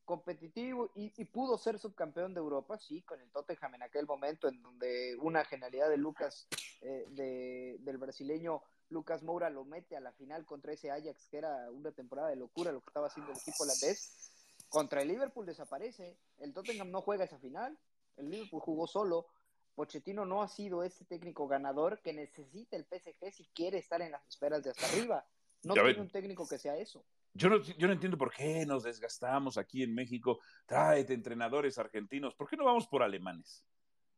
competitivo 0.06 0.90
y, 0.94 1.12
y, 1.20 1.24
pudo 1.26 1.58
ser 1.58 1.78
subcampeón 1.78 2.32
de 2.32 2.40
Europa, 2.40 2.78
sí, 2.78 3.02
con 3.02 3.20
el 3.20 3.30
Tottenham 3.30 3.74
en 3.74 3.82
aquel 3.82 4.06
momento, 4.06 4.48
en 4.48 4.62
donde 4.62 5.16
una 5.20 5.44
genialidad 5.44 5.90
de 5.90 5.96
Lucas, 5.96 6.46
eh, 6.80 7.04
de, 7.10 7.76
del 7.80 7.98
brasileño 7.98 8.62
Lucas 8.91 9.22
Moura 9.22 9.51
lo 9.51 9.64
mete 9.64 9.97
a 9.97 10.01
la 10.01 10.12
final 10.12 10.45
contra 10.45 10.72
ese 10.72 10.91
Ajax, 10.91 11.26
que 11.28 11.39
era 11.39 11.70
una 11.70 11.93
temporada 11.93 12.28
de 12.28 12.37
locura 12.37 12.72
lo 12.72 12.80
que 12.80 12.91
estaba 12.91 13.09
haciendo 13.09 13.32
el 13.32 13.39
equipo 13.39 13.64
holandés. 13.64 14.32
Contra 14.68 15.03
el 15.03 15.09
Liverpool 15.09 15.47
desaparece, 15.47 16.16
el 16.39 16.53
Tottenham 16.53 16.91
no 16.91 17.01
juega 17.01 17.24
esa 17.24 17.39
final, 17.39 17.78
el 18.16 18.30
Liverpool 18.30 18.61
jugó 18.61 18.87
solo. 18.87 19.26
Pochettino 19.74 20.24
no 20.24 20.43
ha 20.43 20.49
sido 20.49 20.82
ese 20.82 21.05
técnico 21.05 21.47
ganador 21.47 22.01
que 22.01 22.12
necesita 22.12 22.76
el 22.76 22.84
PSG 22.84 23.32
si 23.32 23.45
quiere 23.55 23.78
estar 23.78 24.01
en 24.01 24.12
las 24.12 24.26
esferas 24.26 24.62
de 24.64 24.70
hasta 24.70 24.87
arriba. 24.87 25.26
No 25.62 25.74
ya 25.74 25.82
tiene 25.82 25.93
ven. 25.95 26.03
un 26.03 26.11
técnico 26.11 26.49
que 26.49 26.59
sea 26.59 26.76
eso. 26.76 27.05
Yo 27.34 27.51
no, 27.51 27.59
yo 27.61 27.87
no 27.87 27.93
entiendo 27.93 28.16
por 28.16 28.32
qué 28.32 28.64
nos 28.64 28.84
desgastamos 28.84 29.59
aquí 29.59 29.82
en 29.82 29.95
México. 29.95 30.41
Tráete 30.64 31.12
entrenadores 31.12 31.76
argentinos. 31.76 32.34
¿Por 32.34 32.49
qué 32.49 32.57
no 32.57 32.64
vamos 32.64 32.87
por 32.87 33.03
alemanes? 33.03 33.62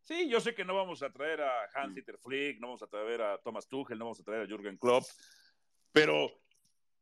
Sí, 0.09 0.27
yo 0.27 0.41
sé 0.41 0.55
que 0.55 0.65
no 0.65 0.75
vamos 0.75 1.03
a 1.03 1.11
traer 1.11 1.43
a 1.43 1.69
Hans-Dieter 1.75 2.17
Flick, 2.17 2.59
no 2.61 2.69
vamos 2.69 2.83
a 2.83 2.87
traer 2.87 3.21
a 3.21 3.37
Thomas 3.37 3.69
Tuchel, 3.69 3.99
no 3.99 4.07
vamos 4.07 4.19
a 4.19 4.23
traer 4.23 4.41
a 4.41 4.47
Jürgen 4.47 4.79
Klopp, 4.79 5.05
pero 5.93 6.31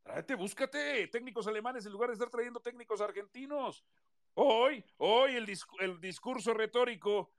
tráete, 0.03 0.35
búscate 0.35 1.07
técnicos 1.07 1.47
alemanes 1.47 1.85
en 1.85 1.93
lugar 1.93 2.09
de 2.09 2.15
estar 2.15 2.29
trayendo 2.29 2.59
técnicos 2.59 2.99
argentinos. 2.99 3.85
Hoy, 4.33 4.83
hoy 4.97 5.37
el, 5.37 5.45
disc 5.45 5.69
el 5.79 6.01
discurso 6.01 6.53
retórico 6.53 7.31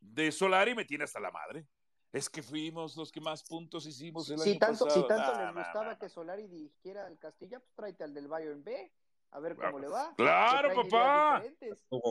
de 0.00 0.32
Solari 0.32 0.74
me 0.74 0.86
tiene 0.86 1.04
hasta 1.04 1.20
la 1.20 1.30
madre. 1.30 1.66
Es 2.14 2.30
que 2.30 2.42
fuimos 2.42 2.96
los 2.96 3.12
que 3.12 3.20
más 3.20 3.42
puntos 3.42 3.84
hicimos 3.84 4.30
el 4.30 4.38
si 4.38 4.52
año 4.52 4.58
tanto, 4.58 4.86
pasado. 4.86 5.02
Si 5.02 5.06
tanto 5.06 5.32
nah, 5.34 5.44
les 5.44 5.54
gustaba 5.54 5.84
nah, 5.84 5.90
nah, 5.92 5.98
que 5.98 6.08
Solari 6.08 6.46
dirigiera 6.46 7.06
al 7.06 7.18
Castilla, 7.18 7.60
pues 7.60 7.74
tráete 7.74 8.04
al 8.04 8.14
del 8.14 8.26
Bayern 8.26 8.64
B, 8.64 8.90
a 9.32 9.40
ver 9.40 9.54
cómo 9.54 9.80
le 9.80 9.88
va. 9.88 10.14
Claro, 10.16 10.74
papá. 10.74 11.44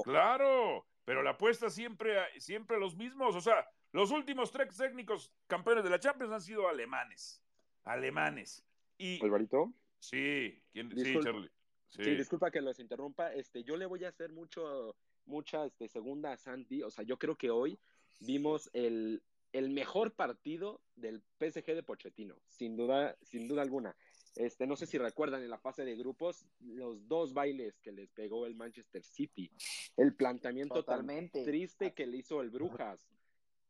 Claro, 0.03 0.85
pero 1.09 1.23
la 1.23 1.31
apuesta 1.31 1.71
siempre, 1.71 2.19
siempre 2.37 2.77
a 2.77 2.79
los 2.79 2.95
mismos. 2.95 3.35
O 3.35 3.41
sea, 3.41 3.67
los 3.93 4.11
últimos 4.11 4.51
tres 4.51 4.77
técnicos 4.77 5.33
campeones 5.47 5.83
de 5.83 5.89
la 5.89 5.99
Champions 5.99 6.31
han 6.31 6.39
sido 6.39 6.69
alemanes. 6.69 7.41
Alemanes. 7.83 8.63
Y, 8.95 9.19
¿Alvarito? 9.25 9.73
Sí, 9.97 10.61
sí, 10.71 11.19
Charlie. 11.23 11.49
Sí. 11.87 12.03
sí. 12.03 12.15
disculpa 12.15 12.51
que 12.51 12.61
los 12.61 12.77
interrumpa. 12.77 13.33
Este, 13.33 13.63
yo 13.63 13.75
le 13.75 13.87
voy 13.87 14.05
a 14.05 14.09
hacer 14.09 14.31
mucho, 14.31 14.95
mucha 15.25 15.65
este, 15.65 15.87
segunda 15.87 16.33
a 16.33 16.37
Santi. 16.37 16.83
O 16.83 16.91
sea, 16.91 17.03
yo 17.03 17.17
creo 17.17 17.35
que 17.35 17.49
hoy 17.49 17.79
vimos 18.19 18.69
el, 18.73 19.23
el 19.51 19.71
mejor 19.71 20.13
partido 20.13 20.79
del 20.95 21.23
PSG 21.39 21.73
de 21.73 21.81
Pochettino, 21.81 22.35
sin 22.45 22.77
duda, 22.77 23.17
sin 23.23 23.47
duda 23.47 23.63
alguna. 23.63 23.95
Este, 24.35 24.67
no 24.67 24.75
sé 24.75 24.85
si 24.85 24.97
recuerdan 24.97 25.43
en 25.43 25.49
la 25.49 25.57
fase 25.57 25.83
de 25.83 25.95
grupos 25.95 26.45
los 26.59 27.07
dos 27.07 27.33
bailes 27.33 27.79
que 27.79 27.91
les 27.91 28.09
pegó 28.11 28.45
el 28.45 28.55
Manchester 28.55 29.03
City, 29.03 29.51
el 29.97 30.13
planteamiento 30.13 30.75
Totalmente. 30.75 31.39
tan 31.39 31.45
triste 31.45 31.93
que 31.93 32.07
le 32.07 32.17
hizo 32.17 32.41
el 32.41 32.49
Brujas, 32.49 33.07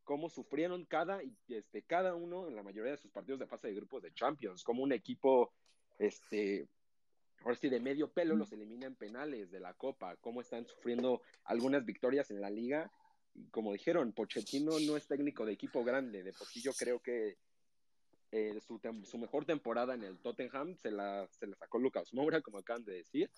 cómo 0.03 0.30
sufrieron 0.30 0.86
cada, 0.86 1.22
este, 1.47 1.84
cada 1.84 2.16
uno 2.16 2.47
en 2.47 2.55
la 2.55 2.64
mayoría 2.64 2.91
de 2.91 2.97
sus 2.97 3.12
partidos 3.12 3.39
de 3.39 3.47
fase 3.47 3.68
de 3.68 3.76
grupos 3.76 4.03
de 4.03 4.14
Champions, 4.14 4.64
como 4.64 4.84
un 4.84 4.91
equipo, 4.91 5.53
este, 5.97 6.68
ahora 7.41 7.55
sí, 7.55 7.70
de 7.70 7.80
medio 7.80 8.12
pelo 8.12 8.36
los 8.36 8.51
elimina 8.51 8.88
en 8.88 8.95
penales 8.95 9.51
de 9.51 9.60
la 9.60 9.74
Copa, 9.74 10.18
cómo 10.18 10.41
están 10.41 10.66
sufriendo 10.68 11.22
algunas 11.45 11.86
victorias 11.86 12.32
en 12.32 12.41
la 12.41 12.49
liga 12.49 12.91
y 13.36 13.47
como 13.49 13.74
dijeron, 13.74 14.12
Pochettino 14.12 14.80
no 14.80 14.97
es 14.97 15.07
técnico 15.07 15.45
de 15.45 15.53
equipo 15.53 15.84
grande, 15.84 16.24
de 16.24 16.34
por 16.34 16.47
sí 16.47 16.62
yo 16.62 16.74
creo 16.74 16.99
que 16.99 17.38
eh, 18.32 18.59
su, 18.65 18.80
su, 19.03 19.17
mejor 19.17 19.45
temporada 19.45 19.95
en 19.95 20.03
el 20.03 20.17
Tottenham 20.19 20.75
se 20.75 20.91
la, 20.91 21.27
se 21.32 21.47
la 21.47 21.55
sacó 21.55 21.80
Lucas 21.80 22.13
Moura, 22.13 22.41
como 22.41 22.59
acaban 22.59 22.86
de 22.86 22.93
decir, 22.93 23.30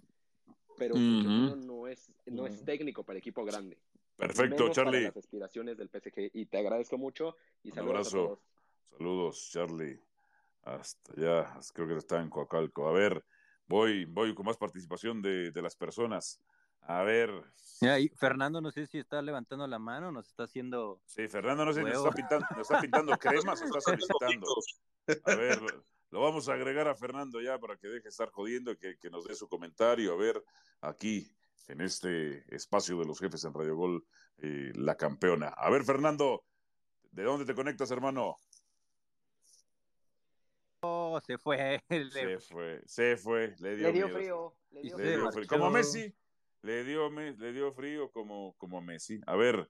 pero 0.77 0.95
uh 0.95 0.97
-huh. 0.97 1.55
no, 1.65 1.87
es, 1.87 2.11
no 2.25 2.43
uh 2.43 2.45
-huh. 2.47 2.49
es 2.49 2.65
técnico 2.65 3.03
para 3.03 3.19
equipo 3.19 3.45
grande. 3.45 3.77
Perfecto, 4.17 4.69
Charlie. 4.69 5.05
Para 5.05 5.15
las 5.15 5.17
aspiraciones 5.17 5.77
del 5.77 5.89
PSG 5.89 6.31
y 6.33 6.45
te 6.45 6.57
agradezco 6.57 6.97
mucho 6.97 7.35
y 7.63 7.71
Un 7.71 7.79
abrazo. 7.79 8.39
Saludos, 8.85 9.49
Charlie. 9.51 9.99
Hasta 10.63 11.13
allá, 11.13 11.59
creo 11.73 11.87
que 11.87 11.95
está 11.95 12.21
en 12.21 12.29
Coacalco. 12.29 12.87
A 12.87 12.91
ver, 12.91 13.23
voy, 13.67 14.05
voy 14.05 14.35
con 14.35 14.45
más 14.45 14.57
participación 14.57 15.21
de, 15.21 15.51
de 15.51 15.61
las 15.61 15.75
personas. 15.75 16.39
A 16.81 17.03
ver. 17.03 17.29
Y 17.81 18.09
Fernando, 18.09 18.61
no 18.61 18.71
sé 18.71 18.85
si 18.85 18.99
está 18.99 19.21
levantando 19.21 19.65
la 19.65 19.79
mano, 19.79 20.11
nos 20.11 20.27
está 20.27 20.43
haciendo. 20.43 21.01
Sí, 21.05 21.27
Fernando, 21.27 21.65
no 21.65 21.73
sé 21.73 21.79
si 21.79 21.85
nos 21.87 21.97
está 21.97 22.11
pintando, 22.11 22.45
nos 22.51 22.69
está 22.69 22.79
pintando 22.79 23.11
cremas 23.19 23.61
o 23.61 23.65
está 23.65 23.81
solicitando. 23.81 24.47
A 25.25 25.35
ver, 25.35 25.59
lo 26.11 26.21
vamos 26.21 26.47
a 26.47 26.53
agregar 26.53 26.87
a 26.87 26.95
Fernando 26.95 27.41
ya 27.41 27.57
para 27.57 27.77
que 27.77 27.87
deje 27.87 28.03
de 28.03 28.09
estar 28.09 28.29
jodiendo, 28.29 28.77
que, 28.77 28.99
que 28.99 29.09
nos 29.09 29.25
dé 29.25 29.33
su 29.33 29.47
comentario. 29.49 30.13
A 30.13 30.15
ver, 30.15 30.43
aquí, 30.81 31.27
en 31.69 31.81
este 31.81 32.43
espacio 32.53 32.99
de 32.99 33.05
los 33.05 33.19
jefes 33.19 33.43
en 33.45 33.53
Radio 33.53 33.75
Gol, 33.75 34.05
eh, 34.37 34.71
la 34.75 34.95
campeona. 34.95 35.47
A 35.47 35.71
ver, 35.71 35.83
Fernando, 35.83 36.43
¿de 37.11 37.23
dónde 37.23 37.45
te 37.45 37.55
conectas, 37.55 37.89
hermano? 37.89 38.35
Oh, 40.81 41.19
se 41.25 41.37
fue. 41.37 41.83
Se 42.11 42.39
fue, 42.39 42.81
se 42.85 43.17
fue. 43.17 43.55
Le 43.59 43.75
dio, 43.75 43.87
le 43.87 43.93
dio 43.93 44.09
frío. 44.09 44.55
Le 44.71 44.81
dio, 44.81 44.97
le 44.97 45.09
dio 45.11 45.31
frío. 45.31 45.47
Como 45.47 45.69
Messi. 45.69 46.13
Le 46.63 46.83
dio, 46.83 47.09
le 47.09 47.53
dio 47.53 47.73
frío 47.73 48.11
como, 48.11 48.55
como 48.57 48.81
Messi. 48.81 49.19
A 49.25 49.35
ver, 49.35 49.69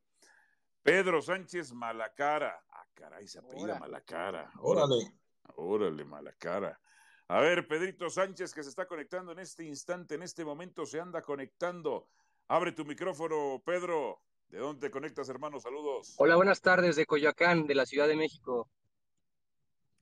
Pedro 0.84 1.22
Sánchez 1.22 1.74
Malacara. 1.74 2.64
Ah, 2.70 2.86
caray, 2.94 3.28
se 3.28 3.40
apellida 3.40 3.80
Malacara. 3.80 4.52
Órale. 4.60 5.14
Órale, 5.56 6.04
Malacara. 6.04 6.80
A 7.28 7.40
ver, 7.40 7.66
Pedrito 7.66 8.10
Sánchez 8.10 8.54
que 8.54 8.62
se 8.62 8.70
está 8.70 8.86
conectando 8.86 9.32
en 9.32 9.40
este 9.40 9.64
instante, 9.64 10.16
en 10.16 10.24
este 10.24 10.44
momento 10.44 10.86
se 10.86 11.00
anda 11.00 11.22
conectando. 11.22 12.10
Abre 12.50 12.74
tu 12.74 12.84
micrófono, 12.84 13.62
Pedro. 13.66 14.22
¿De 14.50 14.58
dónde 14.58 14.88
te 14.88 14.92
conectas, 14.92 15.30
hermano? 15.30 15.58
Saludos. 15.62 16.14
Hola, 16.18 16.36
buenas 16.36 16.60
tardes, 16.60 16.98
de 16.98 17.06
Coyoacán, 17.06 17.68
de 17.68 17.76
la 17.76 17.86
Ciudad 17.86 18.10
de 18.10 18.18
México. 18.18 18.70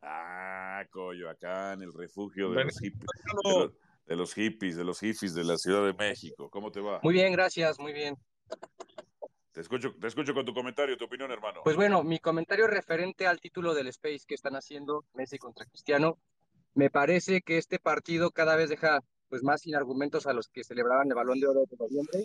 Ah, 0.01 0.83
Coyoacán, 0.89 1.83
el 1.83 1.93
refugio 1.93 2.49
de 2.49 2.63
los 2.63 2.79
hippies. 2.79 3.05
De 4.09 4.15
los, 4.15 4.33
hippies, 4.33 4.75
de 4.75 4.83
los 4.83 4.99
hippies 5.01 5.35
de 5.35 5.43
la 5.43 5.55
Ciudad 5.55 5.85
de 5.85 5.93
México. 5.93 6.49
¿Cómo 6.49 6.71
te 6.71 6.81
va? 6.81 6.99
Muy 7.03 7.13
bien, 7.13 7.31
gracias, 7.31 7.79
muy 7.79 7.93
bien. 7.93 8.17
Te 9.51 9.61
escucho, 9.61 9.93
te 10.01 10.07
escucho 10.07 10.33
con 10.33 10.45
tu 10.45 10.53
comentario, 10.53 10.97
tu 10.97 11.05
opinión, 11.05 11.31
hermano. 11.31 11.61
Pues 11.63 11.75
bueno, 11.75 12.03
mi 12.03 12.17
comentario 12.17 12.65
referente 12.65 13.27
al 13.27 13.39
título 13.39 13.75
del 13.75 13.85
Space 13.89 14.21
que 14.27 14.33
están 14.33 14.55
haciendo 14.55 15.05
Messi 15.13 15.37
contra 15.37 15.67
Cristiano, 15.67 16.17
me 16.73 16.89
parece 16.89 17.41
que 17.41 17.59
este 17.59 17.77
partido 17.77 18.31
cada 18.31 18.55
vez 18.55 18.69
deja 18.69 18.99
pues 19.27 19.43
más 19.43 19.61
sin 19.61 19.75
argumentos 19.75 20.25
a 20.25 20.33
los 20.33 20.47
que 20.47 20.63
celebraban 20.63 21.07
el 21.07 21.13
Balón 21.13 21.39
de 21.39 21.47
Oro 21.47 21.65
de 21.69 21.77
noviembre. 21.77 22.23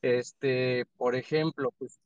Este, 0.00 0.86
por 0.96 1.16
ejemplo, 1.16 1.72
pues 1.76 1.98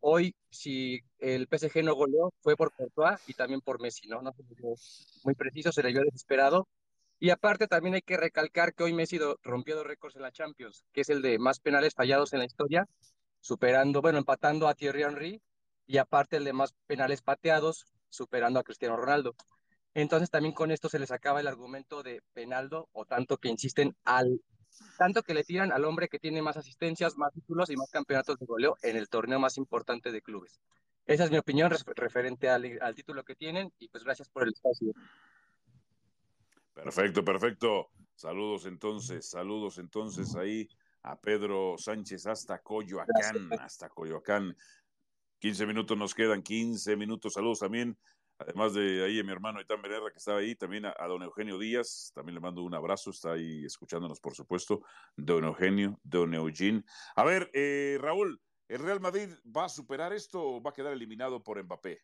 hoy 0.00 0.34
si 0.48 1.00
el 1.18 1.46
PSG 1.46 1.84
no 1.84 1.94
goleó 1.94 2.32
fue 2.40 2.56
por 2.56 2.72
Courtois 2.72 3.20
y 3.26 3.34
también 3.34 3.60
por 3.60 3.82
Messi, 3.82 4.08
¿no? 4.08 4.22
No 4.22 4.32
muy 5.24 5.34
preciso, 5.34 5.72
se 5.72 5.82
le 5.82 5.92
vio 5.92 6.02
desesperado. 6.04 6.66
Y 7.22 7.28
aparte 7.28 7.66
también 7.66 7.94
hay 7.94 8.00
que 8.00 8.16
recalcar 8.16 8.72
que 8.74 8.82
hoy 8.82 8.94
Messi 8.94 9.18
rompió 9.42 9.76
dos 9.76 9.86
récords 9.86 10.16
en 10.16 10.22
la 10.22 10.32
Champions, 10.32 10.86
que 10.90 11.02
es 11.02 11.10
el 11.10 11.20
de 11.20 11.38
más 11.38 11.60
penales 11.60 11.94
fallados 11.94 12.32
en 12.32 12.38
la 12.38 12.46
historia, 12.46 12.88
superando, 13.40 14.00
bueno, 14.00 14.16
empatando 14.16 14.66
a 14.66 14.74
Thierry 14.74 15.02
Henry 15.02 15.42
y 15.86 15.98
aparte 15.98 16.38
el 16.38 16.44
de 16.44 16.54
más 16.54 16.74
penales 16.86 17.20
pateados, 17.20 17.84
superando 18.08 18.58
a 18.58 18.64
Cristiano 18.64 18.96
Ronaldo. 18.96 19.36
Entonces 19.92 20.30
también 20.30 20.54
con 20.54 20.70
esto 20.70 20.88
se 20.88 20.98
les 20.98 21.10
acaba 21.10 21.40
el 21.40 21.46
argumento 21.46 22.02
de 22.02 22.22
penaldo 22.32 22.88
o 22.92 23.04
tanto 23.04 23.36
que 23.36 23.48
insisten 23.48 23.94
al 24.04 24.40
tanto 24.96 25.22
que 25.22 25.34
le 25.34 25.44
tiran 25.44 25.72
al 25.72 25.84
hombre 25.84 26.08
que 26.08 26.18
tiene 26.18 26.40
más 26.40 26.56
asistencias, 26.56 27.18
más 27.18 27.34
títulos 27.34 27.68
y 27.68 27.76
más 27.76 27.90
campeonatos 27.90 28.38
de 28.38 28.46
goleo 28.46 28.76
en 28.82 28.96
el 28.96 29.10
torneo 29.10 29.38
más 29.38 29.58
importante 29.58 30.10
de 30.10 30.22
clubes. 30.22 30.60
Esa 31.04 31.24
es 31.24 31.30
mi 31.30 31.36
opinión 31.36 31.70
referente 31.70 32.48
al, 32.48 32.78
al 32.80 32.94
título 32.94 33.24
que 33.24 33.34
tienen 33.34 33.72
y 33.78 33.88
pues 33.88 34.04
gracias 34.04 34.30
por 34.30 34.44
el 34.44 34.54
espacio. 34.54 34.94
Perfecto, 36.82 37.24
perfecto. 37.24 37.90
Saludos 38.14 38.66
entonces, 38.66 39.28
saludos 39.28 39.78
entonces 39.78 40.34
ahí 40.36 40.68
a 41.02 41.18
Pedro 41.18 41.76
Sánchez 41.78 42.26
hasta 42.26 42.58
Coyoacán, 42.60 43.50
hasta 43.60 43.88
Coyoacán. 43.88 44.56
15 45.38 45.66
minutos 45.66 45.96
nos 45.96 46.14
quedan, 46.14 46.42
15 46.42 46.96
minutos. 46.96 47.32
Saludos 47.32 47.60
también 47.60 47.96
Además 48.40 48.72
de 48.72 49.04
ahí 49.04 49.20
a 49.20 49.22
mi 49.22 49.32
hermano 49.32 49.60
Itán 49.60 49.82
Benerra, 49.82 50.10
que 50.10 50.16
estaba 50.16 50.38
ahí, 50.38 50.54
también 50.54 50.86
a, 50.86 51.06
don 51.06 51.22
Eugenio 51.22 51.58
Díaz, 51.58 52.10
también 52.14 52.34
le 52.34 52.40
mando 52.40 52.62
un 52.62 52.74
abrazo, 52.74 53.10
está 53.10 53.32
ahí 53.32 53.66
escuchándonos, 53.66 54.18
por 54.18 54.34
supuesto, 54.34 54.80
don 55.14 55.44
Eugenio, 55.44 56.00
don 56.02 56.32
Eugene. 56.32 56.82
A 57.16 57.24
ver, 57.24 57.50
eh, 57.52 57.98
Raúl, 58.00 58.40
¿el 58.66 58.78
Real 58.78 58.98
Madrid 58.98 59.28
va 59.44 59.66
a 59.66 59.68
superar 59.68 60.14
esto 60.14 60.42
o 60.42 60.62
va 60.62 60.70
a 60.70 60.72
quedar 60.72 60.94
eliminado 60.94 61.42
por 61.42 61.62
Mbappé? 61.62 62.00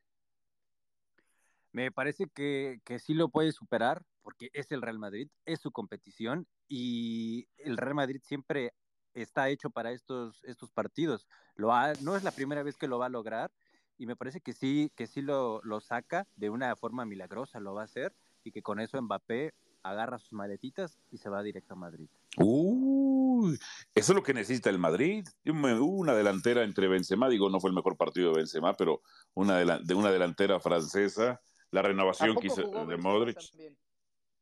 Me 1.77 1.93
parece 1.93 2.27
que, 2.35 2.81
que 2.87 2.99
sí 2.99 3.13
lo 3.13 3.29
puede 3.29 3.53
superar, 3.53 4.03
porque 4.23 4.49
es 4.55 4.73
el 4.73 4.81
Real 4.81 4.99
Madrid, 4.99 5.29
es 5.45 5.61
su 5.61 5.73
competición 5.73 6.47
y 6.69 7.49
el 7.59 7.77
Real 7.77 7.95
Madrid 7.95 8.23
siempre 8.25 8.73
está 9.13 9.51
hecho 9.51 9.69
para 9.69 9.93
estos, 9.93 10.43
estos 10.45 10.71
partidos. 10.71 11.29
Lo 11.55 11.75
no 12.01 12.17
es 12.17 12.25
la 12.25 12.31
primera 12.31 12.63
vez 12.63 12.79
que 12.79 12.89
lo 12.89 12.99
va 12.99 13.07
a 13.07 13.11
lograr 13.11 13.53
y 13.99 14.07
me 14.07 14.17
parece 14.17 14.41
que 14.41 14.55
sí, 14.55 14.91
que 14.97 15.07
sí 15.07 15.21
lo, 15.21 15.61
lo 15.65 15.83
saca 15.83 16.27
de 16.35 16.49
una 16.49 16.75
forma 16.77 17.05
milagrosa, 17.05 17.61
lo 17.61 17.75
va 17.75 17.83
a 17.83 17.85
hacer, 17.85 18.17
y 18.43 18.53
que 18.53 18.63
con 18.63 18.81
eso 18.81 19.01
Mbappé 19.03 19.53
agarra 19.83 20.19
sus 20.19 20.33
maletitas 20.33 20.99
y 21.11 21.19
se 21.19 21.29
va 21.29 21.43
directo 21.43 21.75
a 21.75 21.77
Madrid. 21.77 22.09
Uy, 22.39 23.59
eso 23.95 24.13
es 24.13 24.17
lo 24.17 24.23
que 24.23 24.33
necesita 24.33 24.71
el 24.71 24.79
Madrid. 24.79 25.29
Una 25.45 26.15
delantera 26.15 26.65
entre 26.65 26.89
Benzema, 26.89 27.29
digo, 27.29 27.51
no 27.51 27.61
fue 27.61 27.69
el 27.69 27.77
mejor 27.77 27.99
partido 27.99 28.31
de 28.31 28.39
Benzema, 28.39 28.73
pero 28.73 29.03
una 29.35 29.59
de 29.59 29.95
una 29.95 30.11
delantera 30.11 30.59
francesa, 30.59 31.39
la 31.77 31.83
renovación 31.83 32.37
que 32.37 32.47
hizo 32.47 32.87
de 32.87 32.97
Modric. 32.97 33.39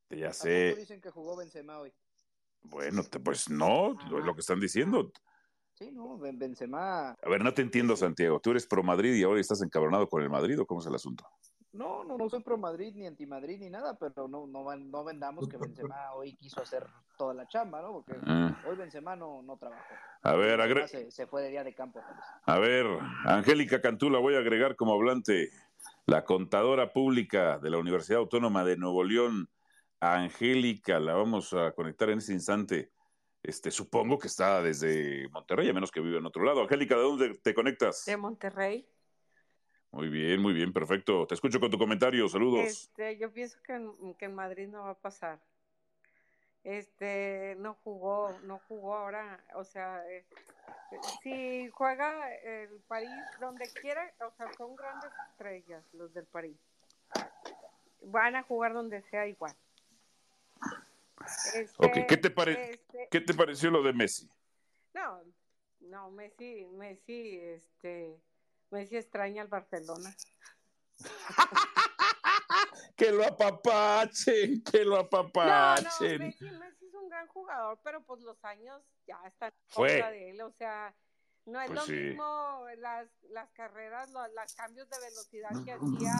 Ya 0.09 0.31
sé. 0.31 0.73
dicen 0.75 1.01
que 1.01 1.09
jugó 1.09 1.35
Benzema 1.35 1.79
hoy? 1.79 1.91
Bueno, 2.63 3.03
pues 3.23 3.49
no, 3.49 3.97
lo 4.09 4.33
que 4.33 4.39
están 4.39 4.59
diciendo. 4.59 5.11
Sí, 5.73 5.91
no, 5.91 6.17
Benzema. 6.17 7.09
A 7.11 7.29
ver, 7.29 7.43
no 7.43 7.53
te 7.53 7.61
entiendo, 7.61 7.97
Santiago. 7.97 8.39
Tú 8.39 8.51
eres 8.51 8.65
pro 8.65 8.81
Madrid 8.83 9.13
y 9.15 9.23
ahora 9.23 9.41
estás 9.41 9.61
encabronado 9.61 10.07
con 10.07 10.23
el 10.23 10.29
Madrid 10.29 10.59
o 10.61 10.65
cómo 10.65 10.79
es 10.79 10.87
el 10.87 10.95
asunto? 10.95 11.27
No, 11.73 12.05
no, 12.05 12.17
no 12.17 12.29
soy 12.29 12.41
pro 12.41 12.57
Madrid 12.57 12.93
ni 12.95 13.05
anti 13.05 13.25
Madrid 13.25 13.59
ni 13.59 13.69
nada, 13.69 13.97
pero 13.99 14.29
no, 14.29 14.47
no, 14.47 14.73
no 14.73 15.03
vendamos 15.03 15.49
que 15.49 15.57
Benzema 15.57 16.13
hoy 16.13 16.37
quiso 16.37 16.61
hacer 16.61 16.87
toda 17.17 17.33
la 17.33 17.45
chamba, 17.49 17.81
¿no? 17.81 17.91
Porque 17.91 18.13
ah. 18.25 18.57
hoy 18.65 18.77
Benzema 18.77 19.17
no, 19.17 19.41
no 19.41 19.57
trabajó. 19.57 19.93
A 20.21 20.35
ver. 20.35 20.87
Se, 20.87 21.11
se, 21.11 21.27
fue 21.27 21.41
de 21.41 21.49
día 21.49 21.65
de 21.65 21.75
campo. 21.75 21.99
Pues. 22.01 22.17
A 22.45 22.59
ver, 22.59 22.85
Angélica 23.25 23.81
Cantú 23.81 24.09
la 24.09 24.19
voy 24.19 24.35
a 24.35 24.39
agregar 24.39 24.77
como 24.77 24.93
hablante. 24.93 25.49
La 26.07 26.23
contadora 26.23 26.93
pública 26.93 27.57
de 27.57 27.71
la 27.71 27.79
Universidad 27.79 28.19
Autónoma 28.19 28.63
de 28.63 28.77
Nuevo 28.77 29.03
León, 29.03 29.49
Angélica, 29.99 30.99
la 30.99 31.15
vamos 31.15 31.51
a 31.53 31.71
conectar 31.71 32.11
en 32.11 32.19
este 32.19 32.31
instante. 32.31 32.91
Este, 33.41 33.71
supongo 33.71 34.19
que 34.19 34.27
está 34.27 34.61
desde 34.61 35.27
Monterrey, 35.29 35.67
a 35.67 35.73
menos 35.73 35.89
que 35.89 36.01
vive 36.01 36.19
en 36.19 36.25
otro 36.27 36.43
lado. 36.43 36.61
Angélica, 36.61 36.95
¿de 36.95 37.01
dónde 37.01 37.39
te 37.39 37.55
conectas? 37.55 38.05
De 38.05 38.17
Monterrey. 38.17 38.87
Muy 39.89 40.09
bien, 40.09 40.39
muy 40.41 40.53
bien, 40.53 40.73
perfecto. 40.73 41.25
Te 41.25 41.33
escucho 41.33 41.59
con 41.59 41.71
tu 41.71 41.77
comentario, 41.79 42.29
saludos. 42.29 42.65
Este, 42.67 43.17
yo 43.17 43.33
pienso 43.33 43.57
que 43.63 43.73
en, 43.73 44.13
que 44.13 44.25
en 44.25 44.35
Madrid 44.35 44.67
no 44.67 44.83
va 44.83 44.91
a 44.91 44.99
pasar. 44.99 45.41
Este, 46.65 47.55
no 47.59 47.75
jugó, 47.83 48.35
no 48.41 48.59
jugó 48.67 48.95
ahora, 48.95 49.39
o 49.53 49.63
sea, 49.63 50.03
eh, 50.09 50.25
si 51.21 51.69
juega 51.69 52.33
el 52.37 52.81
París 52.87 53.11
donde 53.39 53.71
quiera, 53.71 54.11
o 54.21 54.31
sea, 54.31 54.51
son 54.57 54.75
grandes 54.75 55.11
estrellas 55.29 55.83
los 55.93 56.11
del 56.11 56.25
París. 56.25 56.57
Van 58.01 58.35
a 58.35 58.41
jugar 58.41 58.73
donde 58.73 59.03
sea 59.03 59.27
igual. 59.27 59.55
Este, 61.53 62.07
¿qué 62.07 62.17
te, 62.17 62.29
este 62.29 63.07
¿qué 63.11 63.21
te 63.21 63.33
pareció 63.35 63.69
lo 63.69 63.83
de 63.83 63.93
Messi? 63.93 64.27
No, 64.95 65.21
no, 65.81 66.09
Messi, 66.09 66.65
Messi, 66.65 67.39
este, 67.41 68.19
Messi 68.71 68.97
extraña 68.97 69.43
al 69.43 69.49
Barcelona. 69.49 70.15
que 72.95 73.11
lo 73.11 73.25
apapachen, 73.25 74.63
que 74.63 74.85
lo 74.85 74.97
apapachen. 74.97 76.19
No, 76.19 76.25
Messi, 76.25 76.45
Messi, 76.45 76.85
es 76.85 76.93
un 76.93 77.09
gran 77.09 77.27
jugador, 77.27 77.79
pero 77.83 78.03
pues 78.03 78.21
los 78.21 78.43
años 78.43 78.81
ya 79.05 79.19
están 79.25 79.51
fuera 79.67 80.11
de 80.11 80.31
él, 80.31 80.41
o 80.41 80.51
sea, 80.51 80.95
no 81.45 81.61
es 81.61 81.67
pues 81.67 81.87
lo 81.87 81.95
mismo 81.95 82.65
las, 82.77 83.07
las 83.29 83.51
carreras, 83.51 84.09
los, 84.11 84.27
los 84.33 84.53
cambios 84.55 84.89
de 84.89 84.99
velocidad 84.99 85.51
que 85.63 85.73
hacía 85.73 86.15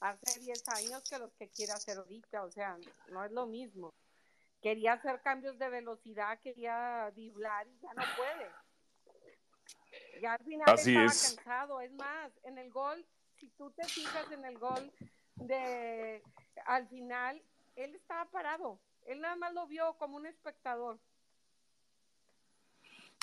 hace 0.00 0.40
10 0.40 0.68
años 0.68 1.02
que 1.08 1.18
los 1.18 1.32
que 1.34 1.48
quiere 1.50 1.72
hacer 1.72 1.98
ahorita, 1.98 2.44
o 2.44 2.50
sea, 2.50 2.76
no 3.08 3.24
es 3.24 3.32
lo 3.32 3.46
mismo 3.46 3.92
quería 4.64 4.94
hacer 4.94 5.20
cambios 5.20 5.58
de 5.58 5.68
velocidad, 5.68 6.40
quería 6.40 7.12
diblar 7.14 7.68
y 7.68 7.78
ya 7.80 7.92
no 7.92 8.02
puede. 8.16 8.50
Ya 10.22 10.32
al 10.32 10.42
final 10.42 10.74
estaba 10.74 11.04
cansado. 11.04 11.80
Es 11.82 11.92
más, 11.92 12.32
en 12.44 12.56
el 12.56 12.70
gol, 12.70 13.06
si 13.38 13.50
tú 13.50 13.70
te 13.72 13.84
fijas 13.84 14.32
en 14.32 14.42
el 14.46 14.56
gol 14.56 14.90
de 15.36 16.22
al 16.66 16.86
final, 16.88 17.42
él 17.76 17.94
estaba 17.94 18.30
parado. 18.30 18.78
Él 19.06 19.20
nada 19.20 19.36
más 19.36 19.52
lo 19.52 19.66
vio 19.66 19.94
como 19.98 20.16
un 20.16 20.26
espectador. 20.26 20.98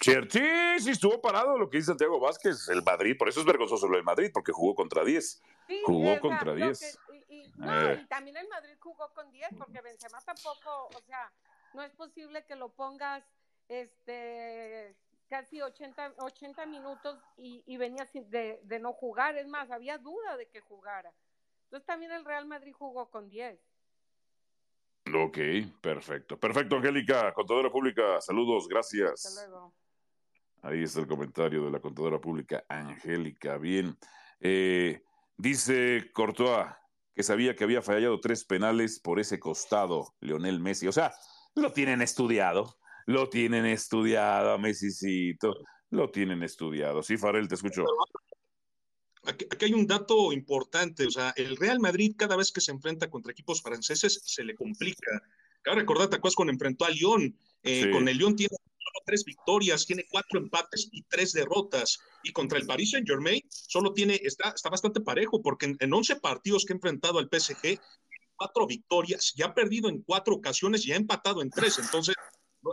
Sí, 0.01 0.14
sí, 0.80 0.89
estuvo 0.89 1.22
parado 1.22 1.57
lo 1.59 1.70
que 1.70 1.78
dice 1.78 1.88
Santiago 1.88 2.20
Vázquez, 2.20 2.68
el 2.70 2.82
Madrid, 2.82 3.16
por 3.18 3.30
eso 3.30 3.41
es 3.41 3.45
vergonzoso 3.45 3.88
lo 3.88 3.97
del 3.97 4.03
Madrid, 4.03 4.32
porque 4.34 4.51
jugó 4.51 4.74
contra 4.74 5.03
10. 5.03 5.41
jugó 5.86 6.20
contra 6.20 6.55
10. 6.55 6.99
No, 7.57 7.91
eh. 7.91 7.99
y 8.01 8.07
también 8.07 8.38
el 8.38 8.47
Madrid 8.47 8.76
jugó 8.80 9.14
con 9.14 9.32
10 9.32 9.49
porque 9.59 9.80
Benzema 9.82 10.20
tampoco, 10.22 10.88
o 10.88 11.01
sea, 11.05 11.32
no 11.74 11.84
es 11.84 11.91
posible 11.91 12.43
que 12.45 12.55
lo 12.55 12.70
pongas 12.70 13.24
este 13.70 14.95
casi 15.30 15.62
80, 15.62 16.16
80 16.18 16.66
minutos 16.66 17.18
y, 17.38 17.64
y 17.68 17.78
venía 17.78 18.05
de, 18.14 18.59
de, 18.64 18.80
no 18.80 18.93
jugar, 18.93 19.38
es 19.38 19.47
más, 19.47 19.70
había 19.70 19.97
duda 19.99 20.36
de 20.36 20.47
que 20.49 20.62
jugara. 20.62 21.14
Entonces 21.72 21.88
también 21.88 22.12
el 22.12 22.26
Real 22.26 22.46
Madrid 22.48 22.74
jugó 22.74 23.10
con 23.10 23.30
10. 23.30 23.58
Ok, 25.16 25.38
perfecto. 25.80 26.38
Perfecto, 26.38 26.76
Angélica, 26.76 27.34
contadora 27.34 27.72
pública, 27.72 28.20
saludos, 28.20 28.68
gracias. 28.68 29.26
Hasta 29.26 29.48
luego. 29.48 29.74
Ahí 30.64 30.84
está 30.84 31.00
el 31.00 31.08
comentario 31.08 31.64
de 31.64 31.72
la 31.72 31.80
contadora 31.80 32.20
pública, 32.20 32.66
Angélica. 32.68 33.58
Bien. 33.58 33.98
Eh, 34.42 35.02
dice 35.38 36.12
Courtois, 36.14 36.68
que 37.16 37.24
sabía 37.24 37.56
que 37.56 37.64
había 37.64 37.82
fallado 37.82 38.20
tres 38.20 38.44
penales 38.44 39.00
por 39.00 39.22
ese 39.22 39.40
costado, 39.40 40.14
Leonel 40.20 40.60
Messi. 40.60 40.90
O 40.90 40.92
sea, 40.92 41.14
lo 41.56 41.72
tienen 41.72 42.02
estudiado, 42.02 42.76
lo 43.06 43.30
tienen 43.30 43.66
estudiado, 43.66 44.60
Messicito, 44.60 45.54
lo 45.90 46.12
tienen 46.12 46.44
estudiado. 46.44 47.02
Sí, 47.02 47.16
Farel, 47.16 47.48
te 47.48 47.56
escucho. 47.56 47.86
Aquí, 49.24 49.46
hay 49.62 49.74
un 49.74 49.86
dato 49.86 50.34
importante, 50.34 51.06
o 51.06 51.12
sea, 51.12 51.34
el 51.36 51.56
Real 51.58 51.80
Madrid 51.80 52.16
cada 52.18 52.36
vez 52.36 52.52
que 52.52 52.62
se 52.62 52.72
enfrenta 52.72 53.10
contra 53.10 53.32
equipos 53.32 53.62
franceses 53.62 54.22
se 54.26 54.44
le 54.44 54.56
complica. 54.56 55.22
Cabe 55.62 55.82
recordar, 55.82 56.10
¿te 56.10 56.16
acuerdas 56.16 56.36
cuando 56.36 56.54
enfrentó 56.54 56.86
a 56.86 56.90
Lyon? 56.90 57.38
Eh, 57.64 57.92
con 57.92 58.08
el 58.08 58.18
Lyon 58.18 58.36
tiene 58.36 58.56
tres 59.06 59.26
victorias, 59.26 59.86
tiene 59.86 60.06
cuatro 60.10 60.40
empates 60.40 60.90
y 60.92 61.04
tres 61.04 61.34
derrotas. 61.34 62.00
Y 62.24 62.32
contra 62.32 62.60
el 62.60 62.66
Paris 62.66 62.92
Saint 62.92 63.08
Germain 63.08 63.42
solo 63.50 63.94
tiene, 63.94 64.20
está, 64.24 64.50
está 64.50 64.70
bastante 64.70 65.02
parejo, 65.02 65.42
porque 65.42 65.66
en, 65.68 65.78
en 65.80 65.94
11 65.94 66.18
partidos 66.18 66.66
que 66.66 66.74
ha 66.74 66.76
enfrentado 66.76 67.20
al 67.20 67.30
PSG, 67.32 67.80
cuatro 68.36 68.66
victorias, 68.68 69.34
ya 69.36 69.48
ha 69.48 69.54
perdido 69.54 69.90
en 69.90 70.02
cuatro 70.02 70.36
ocasiones 70.36 70.86
y 70.86 70.92
ha 70.92 70.96
empatado 70.96 71.42
en 71.42 71.50
tres. 71.50 71.80
Entonces, 71.80 72.16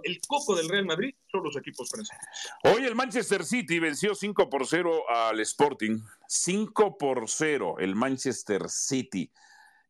el 0.02 0.20
coco 0.26 0.54
del 0.54 0.68
Real 0.68 0.86
Madrid 0.86 1.14
son 1.30 1.42
los 1.44 1.56
equipos 1.56 1.88
franceses. 1.88 2.28
Hoy 2.64 2.84
el 2.84 2.94
Manchester 2.94 3.44
City 3.44 3.78
venció 3.78 4.14
5 4.14 4.48
por 4.48 4.66
0 4.66 5.08
al 5.08 5.40
Sporting. 5.40 6.00
5 6.26 6.98
por 6.98 7.28
0 7.28 7.76
el 7.78 7.94
Manchester 7.94 8.68
City. 8.68 9.30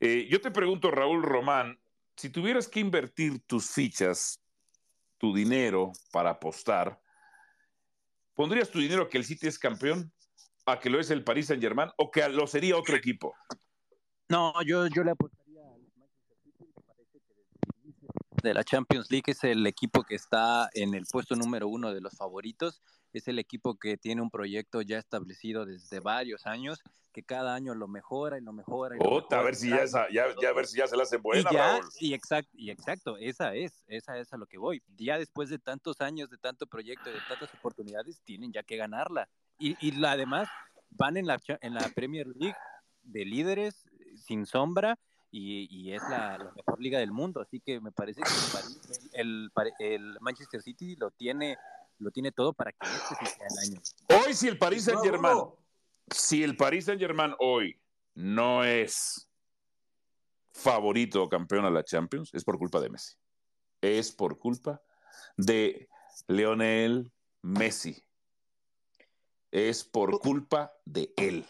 Eh, 0.00 0.28
yo 0.30 0.40
te 0.40 0.50
pregunto, 0.50 0.90
Raúl 0.90 1.22
Román, 1.22 1.78
si 2.16 2.30
tuvieras 2.30 2.68
que 2.68 2.80
invertir 2.80 3.40
tus 3.46 3.70
fichas, 3.70 4.40
tu 5.18 5.34
dinero 5.34 5.92
para 6.12 6.30
apostar, 6.30 7.00
¿pondrías 8.34 8.70
tu 8.70 8.78
dinero 8.78 9.08
que 9.08 9.18
el 9.18 9.24
City 9.24 9.48
es 9.48 9.58
campeón, 9.58 10.12
a 10.66 10.78
que 10.78 10.90
lo 10.90 11.00
es 11.00 11.10
el 11.10 11.24
Paris 11.24 11.46
Saint 11.46 11.62
Germain 11.62 11.90
o 11.96 12.10
que 12.10 12.28
lo 12.28 12.46
sería 12.46 12.76
otro 12.76 12.96
equipo? 12.96 13.34
No, 14.28 14.52
yo, 14.64 14.86
yo 14.88 15.02
le 15.02 15.12
apostaría 15.12 15.62
al 15.62 15.80
Manchester 15.96 16.36
City, 16.44 16.64
me 16.76 16.82
parece 16.82 17.18
que 17.26 17.34
desde 17.34 17.56
el 17.66 17.84
inicio 17.84 18.08
de 18.42 18.54
la 18.54 18.64
Champions 18.64 19.10
League 19.10 19.24
es 19.30 19.44
el 19.44 19.66
equipo 19.66 20.02
que 20.04 20.14
está 20.14 20.68
en 20.74 20.94
el 20.94 21.04
puesto 21.06 21.34
número 21.34 21.68
uno 21.68 21.92
de 21.92 22.00
los 22.00 22.16
favoritos, 22.16 22.82
es 23.12 23.28
el 23.28 23.38
equipo 23.38 23.76
que 23.78 23.96
tiene 23.96 24.22
un 24.22 24.30
proyecto 24.30 24.82
ya 24.82 24.98
establecido 24.98 25.64
desde 25.66 26.00
varios 26.00 26.46
años, 26.46 26.80
que 27.12 27.22
cada 27.22 27.54
año 27.54 27.74
lo 27.74 27.88
mejora 27.88 28.38
y 28.38 28.42
lo 28.42 28.52
mejora. 28.52 28.96
Y 28.96 28.98
lo 29.00 29.10
Ota, 29.10 29.40
a 29.40 29.42
ver 29.42 29.56
si 29.56 29.70
ya, 29.70 29.82
esa- 29.82 30.08
ya, 30.10 30.26
ya 30.40 30.50
a 30.50 30.52
ver 30.52 30.66
si 30.66 30.78
ya 30.78 30.86
se 30.86 30.96
la 30.96 31.02
hace 31.02 31.16
buena, 31.16 31.50
y 31.50 31.54
ya, 31.54 31.72
Raúl. 31.72 31.84
y 32.00 32.14
exacto, 32.14 32.50
y 32.56 32.70
exacto, 32.70 33.16
esa 33.16 33.54
es, 33.54 33.84
esa 33.88 34.18
es 34.18 34.32
a 34.32 34.36
lo 34.36 34.46
que 34.46 34.58
voy. 34.58 34.82
Ya 34.96 35.18
después 35.18 35.48
de 35.48 35.58
tantos 35.58 36.00
años, 36.00 36.30
de 36.30 36.38
tanto 36.38 36.66
proyecto, 36.66 37.10
de 37.10 37.20
tantas 37.28 37.52
oportunidades, 37.54 38.20
tienen 38.24 38.52
ya 38.52 38.62
que 38.62 38.76
ganarla. 38.76 39.28
Y, 39.58 39.76
y 39.80 39.92
la, 39.92 40.12
además, 40.12 40.48
van 40.90 41.16
en 41.16 41.26
la, 41.26 41.40
en 41.60 41.74
la 41.74 41.88
Premier 41.94 42.26
League 42.36 42.56
de 43.02 43.24
líderes, 43.24 43.86
eh, 43.98 44.16
sin 44.18 44.46
sombra, 44.46 44.98
y, 45.30 45.68
y 45.70 45.92
es 45.92 46.02
la, 46.08 46.38
la 46.38 46.52
mejor 46.52 46.80
liga 46.80 46.98
del 46.98 47.12
mundo. 47.12 47.40
Así 47.40 47.60
que 47.60 47.80
me 47.80 47.92
parece 47.92 48.22
que 48.22 49.94
el, 49.94 50.16
Manchester 50.20 50.62
City 50.62 50.96
lo 50.96 51.10
tiene, 51.10 51.56
lo 51.98 52.10
tiene 52.10 52.32
todo 52.32 52.52
para 52.52 52.72
que 52.72 52.86
este 52.86 53.26
sea 53.26 53.46
el 53.48 53.70
año. 53.70 53.80
Hoy 54.08 54.34
si 54.34 54.48
el 54.48 54.58
Paris 54.58 54.84
Saint 54.84 55.02
Germain, 55.02 55.38
si 56.10 56.42
el 56.42 56.56
Paris 56.56 56.86
Saint 56.86 57.00
Germain 57.00 57.34
hoy 57.38 57.78
no 58.14 58.64
es 58.64 59.28
favorito 60.52 61.22
o 61.22 61.28
campeón 61.28 61.64
a 61.64 61.70
la 61.70 61.84
Champions, 61.84 62.30
es 62.34 62.44
por 62.44 62.58
culpa 62.58 62.80
de 62.80 62.90
Messi. 62.90 63.14
Es 63.80 64.10
por 64.10 64.38
culpa 64.38 64.82
de 65.36 65.88
Leonel 66.26 67.12
Messi. 67.42 68.04
Es 69.50 69.84
por 69.84 70.18
culpa 70.18 70.72
de 70.84 71.12
él. 71.16 71.46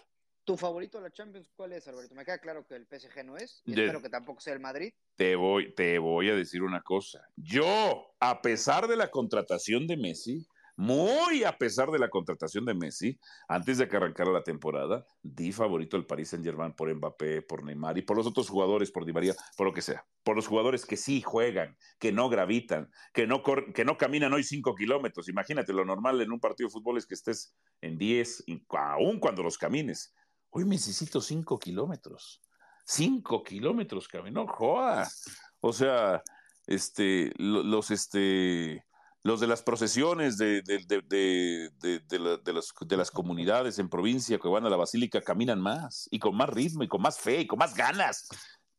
¿Tu 0.49 0.57
favorito 0.57 0.96
de 0.96 1.05
la 1.05 1.11
Champions 1.11 1.53
cuál 1.55 1.74
es, 1.74 1.86
Alberto? 1.88 2.14
Me 2.14 2.24
queda 2.24 2.38
claro 2.38 2.66
que 2.66 2.74
el 2.74 2.86
PSG 2.86 3.22
no 3.22 3.36
es. 3.36 3.61
y 3.66 3.72
Espero 3.72 4.01
que 4.01 4.09
tampoco 4.09 4.40
sea 4.40 4.55
el 4.55 4.61
Madrid. 4.61 4.94
Te 5.14 5.36
voy, 5.36 5.74
te 5.74 5.99
voy 5.99 6.30
a 6.30 6.34
decir 6.34 6.62
una 6.62 6.80
cosa. 6.80 7.20
Yo, 7.36 8.14
a 8.18 8.40
pesar 8.40 8.88
de 8.88 8.96
la 8.96 9.11
contratación 9.11 9.86
de 9.86 9.99
Messi, 9.99 10.49
muy 10.74 11.44
a 11.44 11.59
pesar 11.59 11.90
de 11.90 11.99
la 11.99 12.09
contratación 12.09 12.64
de 12.64 12.72
Messi, 12.72 13.18
antes 13.46 13.76
de 13.76 13.88
que 13.88 13.96
arrancara 13.99 14.30
la 14.30 14.42
temporada, 14.42 15.05
di 15.22 15.53
favorito 15.53 15.99
al 15.99 16.07
Paris 16.07 16.30
Saint 16.30 16.46
Germain 16.46 16.72
por 16.72 16.94
Mbappé, 16.94 17.42
por 17.42 17.62
Neymar 17.62 17.99
y 17.99 18.03
por 18.03 18.16
los 18.16 18.26
otros 18.26 18.49
jugadores, 18.49 18.90
por 18.90 19.05
Di 19.05 19.12
María, 19.12 19.34
por 19.55 19.66
lo 19.66 19.74
que 19.74 19.82
sea. 19.82 20.07
Por 20.22 20.34
los 20.34 20.46
jugadores 20.46 20.86
que 20.86 20.96
sí 20.96 21.20
juegan, 21.20 21.76
que 21.99 22.11
no 22.11 22.30
gravitan, 22.30 22.90
que 23.12 23.26
no, 23.26 23.42
que 23.42 23.84
no 23.84 23.99
caminan 23.99 24.32
hoy 24.32 24.44
cinco 24.44 24.74
kilómetros. 24.74 25.28
Imagínate, 25.28 25.74
lo 25.74 25.84
normal 25.84 26.22
en 26.22 26.32
un 26.32 26.40
partido 26.40 26.68
de 26.68 26.72
fútbol 26.72 26.96
es 26.96 27.07
que 27.07 27.14
estés 27.14 27.55
en 27.82 27.99
10, 27.99 28.44
y 28.46 28.64
aún 28.70 29.20
cuando 29.20 29.42
los 29.42 29.59
camines. 29.59 30.14
Hoy 30.51 30.64
necesito 30.64 31.20
cinco 31.20 31.59
kilómetros. 31.59 32.40
Cinco 32.84 33.42
kilómetros 33.42 34.09
caminó, 34.09 34.46
jodas. 34.46 35.24
O 35.61 35.72
sea, 35.72 36.22
este, 36.66 37.32
lo- 37.36 37.62
los, 37.62 37.90
este, 37.90 38.84
los 39.22 39.40
de 39.40 39.46
las 39.46 39.62
procesiones 39.62 40.38
de, 40.38 40.62
de, 40.62 40.78
de, 40.86 41.03
de, 41.03 41.70
de- 41.80 42.01
de 42.01 42.18
la- 42.18 42.36
de 42.38 42.53
las, 42.53 42.72
de 42.86 42.96
las 42.96 43.11
comunidades 43.11 43.78
en 43.78 43.88
provincia 43.90 44.38
que 44.38 44.49
van 44.49 44.64
a 44.64 44.70
la 44.70 44.76
basílica 44.76 45.20
caminan 45.20 45.61
más 45.61 46.09
y 46.11 46.18
con 46.18 46.34
más 46.36 46.49
ritmo 46.49 46.82
y 46.82 46.88
con 46.88 47.03
más 47.03 47.18
fe 47.18 47.40
y 47.40 47.46
con 47.46 47.59
más 47.59 47.74
ganas 47.74 48.28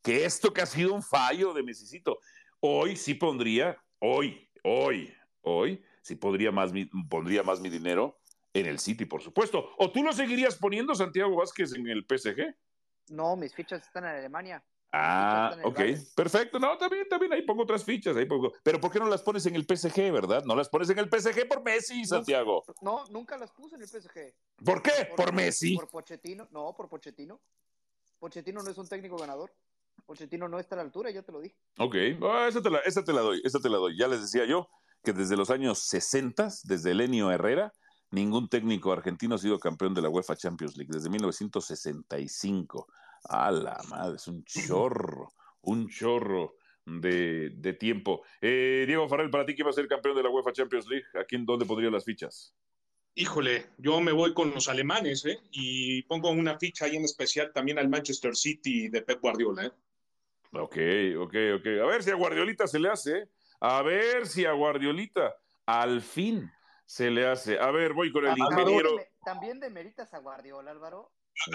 que 0.02 0.26
esto 0.26 0.54
que 0.54 0.62
ha 0.62 0.66
sido 0.66 0.94
un 0.94 1.04
fallo 1.04 1.54
de 1.54 1.62
Mesicito. 1.62 2.20
Hoy 2.62 2.96
sí 2.96 3.14
pondría, 3.14 3.78
hoy, 4.00 4.50
hoy, 4.64 5.14
hoy, 5.42 5.84
sí 6.02 6.16
pondría 6.16 6.52
más 6.52 6.72
pondría 7.10 7.44
más 7.44 7.60
mi 7.60 7.70
dinero 7.70 8.20
en 8.54 8.66
el 8.66 8.80
City, 8.80 9.06
por 9.06 9.22
supuesto. 9.22 9.70
¿O 9.78 9.92
tú 9.92 10.04
lo 10.04 10.14
seguirías 10.14 10.56
poniendo, 10.56 10.96
Santiago 10.96 11.36
Vázquez, 11.36 11.74
en 11.74 11.88
el 11.88 12.06
PSG? 12.08 12.56
No, 13.10 13.36
mis 13.36 13.54
fichas 13.54 13.84
están 13.84 14.06
en 14.06 14.12
Alemania. 14.12 14.64
Ah, 14.92 15.56
en 15.56 15.66
ok, 15.66 15.80
perfecto. 16.16 16.60
No, 16.60 16.78
también, 16.78 17.08
también 17.08 17.32
ahí 17.34 17.44
pongo 17.44 17.64
otras 17.64 17.84
fichas. 17.84 18.18
Ahí 18.18 18.26
pongo. 18.26 18.54
Pero 18.64 18.80
¿por 18.80 18.92
qué 18.92 19.00
no 19.00 19.08
las 19.08 19.22
pones 19.22 19.46
en 19.46 19.56
el 19.56 19.66
PSG, 19.66 20.12
verdad? 20.12 20.44
No 20.46 20.56
las 20.56 20.70
pones 20.70 20.90
en 20.90 20.98
el 20.98 21.10
PSG 21.10 21.48
por 21.48 21.64
Messi, 21.64 22.06
Santiago. 22.06 22.64
No, 22.82 23.06
nunca 23.10 23.38
las 23.38 23.52
puse 23.52 23.76
en 23.76 23.82
el 23.82 23.88
PSG. 23.88 24.34
¿Por 24.66 24.82
qué? 24.82 25.10
Por 25.16 25.32
Messi. 25.34 25.76
Por 25.76 25.90
Pochettino. 25.90 26.48
No, 26.52 26.74
por 26.76 26.90
Pochettino. 26.90 27.40
Pochettino 28.18 28.64
no 28.64 28.70
es 28.70 28.78
un 28.78 28.88
técnico 28.88 29.18
ganador. 29.18 29.54
Pochettino 30.06 30.48
no 30.48 30.60
está 30.60 30.76
a 30.76 30.78
la 30.78 30.84
altura, 30.84 31.12
ya 31.12 31.22
te 31.22 31.32
lo 31.32 31.40
dije. 31.40 31.56
Ok, 31.78 31.96
ah, 32.24 32.48
esa, 32.50 32.62
te 32.62 32.70
la, 32.70 32.80
esa 32.80 33.04
te 33.04 33.14
la 33.14 33.22
doy, 33.22 33.42
esa 33.44 33.60
te 33.60 33.70
la 33.70 33.78
doy. 33.78 33.98
Ya 33.98 34.08
les 34.08 34.22
decía 34.22 34.46
yo 34.46 34.70
que 35.04 35.14
desde 35.14 35.38
los 35.38 35.50
años 35.52 35.84
60, 35.84 36.50
desde 36.64 36.92
Elenio 36.92 37.32
Herrera, 37.32 37.74
ningún 38.12 38.50
técnico 38.50 38.92
argentino 38.92 39.36
ha 39.36 39.38
sido 39.38 39.60
campeón 39.60 39.94
de 39.94 40.02
la 40.02 40.10
UEFA 40.10 40.36
Champions 40.36 40.78
League, 40.78 40.92
desde 40.92 41.10
1965. 41.10 42.88
A 43.26 43.52
la 43.52 43.80
madre, 43.90 44.16
es 44.16 44.28
un 44.28 44.44
chorro, 44.46 45.34
un 45.62 45.90
chorro 45.90 46.56
de, 46.86 47.52
de 47.56 47.74
tiempo. 47.74 48.24
Eh, 48.42 48.86
Diego 48.88 49.08
Farrell, 49.08 49.30
para 49.30 49.46
ti, 49.46 49.56
¿quién 49.56 49.68
va 49.68 49.72
a 49.72 49.74
ser 49.74 49.88
campeón 49.88 50.16
de 50.16 50.24
la 50.24 50.30
UEFA 50.30 50.54
Champions 50.54 50.88
League? 50.88 51.06
¿A 51.20 51.26
quién, 51.26 51.46
dónde 51.46 51.66
pondría 51.66 51.92
las 51.92 52.06
fichas? 52.06 52.56
Híjole, 53.16 53.72
yo 53.78 54.00
me 54.00 54.12
voy 54.12 54.34
con 54.34 54.52
los 54.52 54.70
alemanes, 54.70 55.26
¿eh? 55.26 55.40
Y 55.52 56.04
pongo 56.04 56.30
una 56.30 56.58
ficha 56.58 56.86
ahí 56.86 56.96
en 56.96 57.04
especial 57.04 57.52
también 57.54 57.78
al 57.78 57.90
Manchester 57.90 58.36
City 58.36 58.88
de 58.88 59.02
Pep 59.02 59.20
Guardiola, 59.20 59.66
¿eh? 59.66 59.72
Ok, 60.54 60.78
ok, 61.18 61.36
ok. 61.58 61.68
A 61.84 61.86
ver 61.86 62.04
si 62.04 62.12
a 62.12 62.16
Guardiolita 62.16 62.66
se 62.68 62.80
le 62.80 62.90
hace. 62.90 63.18
¿eh? 63.18 63.30
A 63.60 63.82
ver 63.82 64.26
si 64.26 64.46
a 64.46 64.54
Guardiolita 64.54 65.36
al 65.66 66.02
fin 66.02 66.50
se 66.90 67.12
le 67.12 67.28
hace. 67.28 67.60
A 67.60 67.70
ver, 67.70 67.94
voy 67.94 68.12
con 68.12 68.26
el 68.26 68.30
También 68.36 68.50
ingeniero. 68.52 68.96
de- 68.96 69.08
También 69.24 69.60
demeritas 69.60 70.12
a 70.12 70.18
Guardiola, 70.18 70.72
Álvaro. 70.72 71.12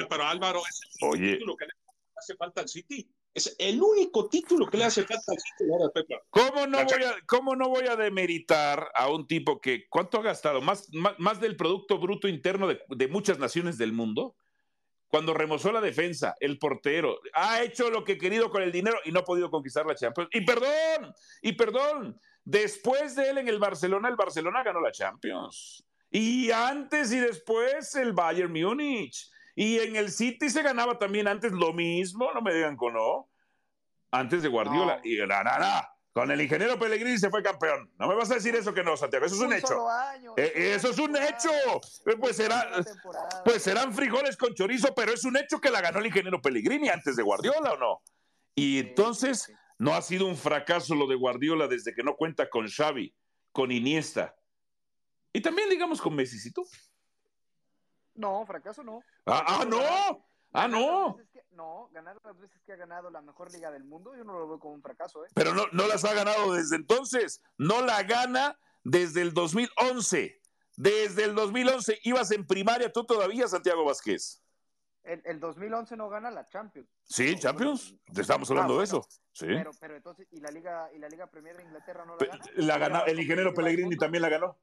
Pero 0.08 0.22
Álvaro, 0.22 0.60
es 0.60 0.80
el 1.00 1.08
Oye. 1.08 1.32
título 1.32 1.56
que 1.56 1.64
le 1.66 1.72
hace 2.16 2.36
falta 2.36 2.60
al 2.60 2.68
City. 2.68 3.10
Es 3.34 3.56
el 3.58 3.82
único 3.82 4.28
título 4.28 4.68
que 4.68 4.76
le 4.76 4.84
hace 4.84 5.02
falta 5.02 5.32
al 5.32 5.38
City 5.38 5.70
ahora, 5.72 5.90
Pepe. 5.92 6.20
¿Cómo 6.30 6.68
no, 6.68 6.84
voy 6.84 7.02
a, 7.02 7.16
¿Cómo 7.26 7.56
no 7.56 7.68
voy 7.68 7.88
a 7.88 7.96
demeritar 7.96 8.92
a 8.94 9.08
un 9.10 9.26
tipo 9.26 9.60
que, 9.60 9.88
¿cuánto 9.88 10.20
ha 10.20 10.22
gastado? 10.22 10.60
¿Más, 10.62 10.88
más, 10.92 11.14
más 11.18 11.40
del 11.40 11.56
Producto 11.56 11.98
Bruto 11.98 12.28
Interno 12.28 12.68
de, 12.68 12.80
de 12.88 13.08
muchas 13.08 13.40
naciones 13.40 13.76
del 13.76 13.92
mundo? 13.92 14.36
Cuando 15.08 15.34
remozó 15.34 15.72
la 15.72 15.80
defensa, 15.80 16.36
el 16.38 16.60
portero, 16.60 17.18
ha 17.32 17.60
hecho 17.64 17.90
lo 17.90 18.04
que 18.04 18.12
ha 18.12 18.18
querido 18.18 18.50
con 18.50 18.62
el 18.62 18.70
dinero 18.70 18.98
y 19.04 19.10
no 19.10 19.18
ha 19.20 19.24
podido 19.24 19.50
conquistar 19.50 19.84
la 19.84 19.96
Champions. 19.96 20.30
Y 20.32 20.42
perdón, 20.44 21.12
y 21.42 21.52
perdón, 21.54 22.20
después 22.44 23.14
de 23.16 23.30
él 23.30 23.38
en 23.38 23.48
el 23.48 23.58
Barcelona, 23.58 24.08
el 24.08 24.16
Barcelona 24.16 24.62
ganó 24.62 24.80
la 24.80 24.92
Champions. 24.92 25.84
Y 26.10 26.50
antes 26.50 27.10
y 27.12 27.18
después 27.18 27.94
el 27.96 28.12
Bayern 28.12 28.52
Múnich. 28.52 29.30
Y 29.56 29.78
en 29.78 29.96
el 29.96 30.10
City 30.10 30.50
se 30.50 30.62
ganaba 30.62 30.98
también 30.98 31.28
antes 31.28 31.52
lo 31.52 31.72
mismo, 31.72 32.32
no 32.32 32.42
me 32.42 32.54
digan 32.54 32.76
con 32.76 32.94
no. 32.94 33.28
Antes 34.10 34.42
de 34.42 34.48
Guardiola. 34.48 34.96
No. 34.96 35.00
Y 35.04 35.16
na, 35.26 35.42
na, 35.42 35.88
con 36.14 36.30
el 36.30 36.40
ingeniero 36.40 36.78
Pellegrini 36.78 37.18
se 37.18 37.28
fue 37.28 37.42
campeón. 37.42 37.90
No 37.98 38.06
me 38.06 38.14
vas 38.14 38.30
a 38.30 38.34
decir 38.34 38.54
eso 38.54 38.72
que 38.72 38.84
no, 38.84 38.96
Santiago. 38.96 39.26
Eso 39.26 39.34
es 39.34 39.40
un, 39.40 39.52
hecho. 39.52 39.90
año, 39.90 40.34
Eh, 40.36 40.52
una 40.54 40.64
eso 40.76 40.90
es 40.90 40.98
un 40.98 41.16
hecho. 41.16 41.50
Eh, 42.06 42.16
Pues, 42.16 42.36
será, 42.36 42.70
pues 43.44 43.64
serán 43.64 43.92
frijoles 43.92 44.36
con 44.36 44.54
chorizo, 44.54 44.94
pero 44.94 45.12
es 45.12 45.24
un 45.24 45.36
hecho 45.36 45.60
que 45.60 45.72
la 45.72 45.80
ganó 45.80 45.98
el 45.98 46.06
ingeniero 46.06 46.40
Pellegrini 46.40 46.88
antes 46.88 47.16
de 47.16 47.24
Guardiola, 47.24 47.72
¿o 47.72 47.76
no? 47.76 48.02
Y 48.54 48.78
entonces. 48.78 49.52
No 49.78 49.94
ha 49.94 50.02
sido 50.02 50.26
un 50.26 50.36
fracaso 50.36 50.94
lo 50.94 51.06
de 51.06 51.14
Guardiola 51.16 51.66
desde 51.68 51.94
que 51.94 52.02
no 52.02 52.16
cuenta 52.16 52.48
con 52.50 52.68
Xavi, 52.68 53.14
con 53.52 53.70
Iniesta. 53.72 54.34
Y 55.32 55.40
también 55.40 55.68
digamos 55.68 56.00
con 56.00 56.14
Messi, 56.14 56.38
¿sí 56.38 56.52
tú? 56.52 56.64
No, 58.14 58.44
fracaso 58.46 58.82
no. 58.84 59.02
Ah, 59.26 59.44
ah, 59.46 59.64
no. 59.64 59.80
Ah, 60.52 60.68
Ganar 60.68 60.80
no. 60.80 61.16
que- 61.32 61.42
no, 61.50 61.88
ganar 61.92 62.16
las 62.24 62.38
veces 62.38 62.60
que 62.64 62.72
ha 62.72 62.76
ganado 62.76 63.10
la 63.10 63.20
mejor 63.20 63.52
liga 63.52 63.70
del 63.72 63.84
mundo, 63.84 64.14
yo 64.16 64.22
no 64.24 64.38
lo 64.38 64.46
veo 64.48 64.58
como 64.60 64.74
un 64.74 64.82
fracaso, 64.82 65.24
¿eh? 65.24 65.28
Pero 65.34 65.52
no, 65.54 65.64
no 65.72 65.86
las 65.88 66.04
ha 66.04 66.14
ganado 66.14 66.52
desde 66.52 66.76
entonces. 66.76 67.40
No 67.58 67.82
la 67.82 68.02
gana 68.04 68.56
desde 68.84 69.22
el 69.22 69.34
2011. 69.34 70.40
Desde 70.76 71.24
el 71.24 71.34
2011 71.34 71.98
ibas 72.04 72.30
en 72.30 72.46
primaria 72.46 72.92
tú 72.92 73.04
todavía, 73.04 73.48
Santiago 73.48 73.84
Vázquez. 73.84 74.43
El, 75.04 75.38
2011 75.38 75.96
no 75.96 76.08
gana 76.08 76.30
la 76.30 76.48
Champions. 76.48 76.88
Sí, 77.02 77.36
Champions. 77.38 77.94
Estamos 78.16 78.50
hablando 78.50 78.74
ah, 78.74 78.78
de 78.78 78.84
eso. 78.84 79.06
Sí. 79.32 79.46
Pero, 79.46 79.70
pero 79.78 79.96
entonces, 79.96 80.26
¿y 80.30 80.40
la 80.40 80.50
Liga, 80.50 80.88
y 80.94 80.98
la 80.98 81.08
Liga 81.08 81.26
Premier 81.26 81.56
de 81.56 81.62
Inglaterra 81.62 82.06
no 82.06 82.16
la 82.56 82.78
gana? 82.78 83.00
La 83.00 83.04
el 83.04 83.20
ingeniero 83.20 83.52
Pellegrini 83.52 83.96
también 83.96 84.22
la 84.22 84.30
ganó. 84.30 84.56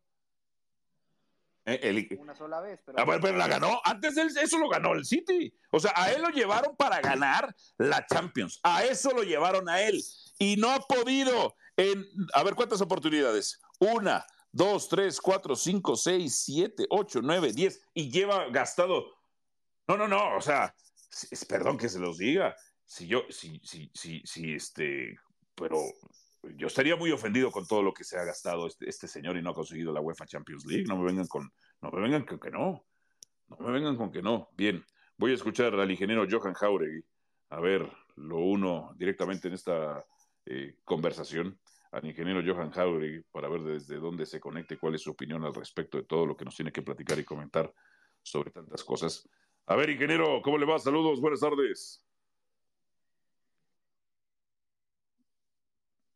Eh, 1.65 2.17
Una 2.19 2.33
sola 2.33 2.59
vez, 2.59 2.81
pero... 2.83 2.99
Ah, 2.99 3.19
pero 3.21 3.37
la 3.37 3.47
ganó. 3.47 3.79
Antes 3.83 4.15
de 4.15 4.23
eso 4.41 4.57
lo 4.57 4.67
ganó 4.67 4.93
el 4.93 5.05
City. 5.05 5.53
O 5.69 5.79
sea, 5.79 5.93
a 5.95 6.11
él 6.11 6.21
lo 6.21 6.29
llevaron 6.29 6.75
para 6.75 6.99
ganar 7.01 7.55
la 7.77 8.05
Champions. 8.07 8.59
A 8.63 8.83
eso 8.83 9.11
lo 9.11 9.21
llevaron 9.21 9.69
a 9.69 9.81
él. 9.81 10.01
Y 10.39 10.55
no 10.57 10.71
ha 10.71 10.79
podido 10.79 11.55
en... 11.77 12.03
A 12.33 12.43
ver, 12.43 12.55
¿cuántas 12.55 12.81
oportunidades? 12.81 13.61
Una, 13.79 14.25
dos, 14.51 14.89
tres, 14.89 15.21
cuatro, 15.21 15.55
cinco, 15.55 15.95
seis, 15.95 16.41
siete, 16.43 16.87
ocho, 16.89 17.21
nueve, 17.21 17.53
diez. 17.53 17.81
Y 17.93 18.09
lleva 18.09 18.49
gastado... 18.49 19.20
No, 19.91 19.97
no, 19.97 20.07
no. 20.07 20.37
O 20.37 20.41
sea, 20.41 20.73
perdón 21.49 21.77
que 21.77 21.89
se 21.89 21.99
los 21.99 22.17
diga. 22.17 22.55
Si 22.85 23.07
yo, 23.07 23.23
si, 23.29 23.59
si, 23.61 23.91
si, 23.93 24.21
si, 24.23 24.53
este... 24.53 25.19
Pero 25.53 25.79
yo 26.55 26.67
estaría 26.67 26.95
muy 26.95 27.11
ofendido 27.11 27.51
con 27.51 27.67
todo 27.67 27.83
lo 27.83 27.93
que 27.93 28.05
se 28.05 28.17
ha 28.17 28.23
gastado 28.23 28.67
este, 28.67 28.89
este, 28.89 29.09
señor 29.09 29.35
y 29.35 29.41
no 29.41 29.49
ha 29.49 29.53
conseguido 29.53 29.91
la 29.91 29.99
UEFA 29.99 30.25
Champions 30.25 30.65
League. 30.65 30.85
No 30.87 30.97
me 30.97 31.03
vengan 31.03 31.27
con, 31.27 31.51
no 31.81 31.91
me 31.91 32.01
vengan 32.01 32.25
con 32.25 32.39
que 32.39 32.49
no. 32.49 32.85
No 33.49 33.57
me 33.57 33.71
vengan 33.73 33.97
con 33.97 34.13
que 34.13 34.21
no. 34.21 34.49
Bien, 34.53 34.85
voy 35.17 35.31
a 35.31 35.35
escuchar 35.35 35.75
al 35.75 35.91
ingeniero 35.91 36.25
Johan 36.29 36.53
Jauregui. 36.53 37.03
A 37.49 37.59
ver, 37.59 37.91
lo 38.15 38.37
uno 38.37 38.93
directamente 38.95 39.49
en 39.49 39.55
esta 39.55 40.05
eh, 40.45 40.77
conversación 40.85 41.59
al 41.91 42.05
ingeniero 42.05 42.41
Johan 42.45 42.71
Jauregui 42.71 43.23
para 43.29 43.49
ver 43.49 43.61
desde 43.63 43.97
dónde 43.97 44.25
se 44.25 44.39
conecte, 44.39 44.77
cuál 44.77 44.95
es 44.95 45.01
su 45.01 45.11
opinión 45.11 45.43
al 45.43 45.53
respecto 45.53 45.97
de 45.97 46.05
todo 46.05 46.25
lo 46.25 46.37
que 46.37 46.45
nos 46.45 46.55
tiene 46.55 46.71
que 46.71 46.81
platicar 46.81 47.19
y 47.19 47.25
comentar 47.25 47.73
sobre 48.23 48.51
tantas 48.51 48.85
cosas. 48.85 49.27
A 49.71 49.75
ver, 49.77 49.89
ingeniero, 49.89 50.41
¿cómo 50.41 50.57
le 50.57 50.65
va? 50.65 50.77
Saludos, 50.79 51.21
buenas 51.21 51.39
tardes. 51.39 52.03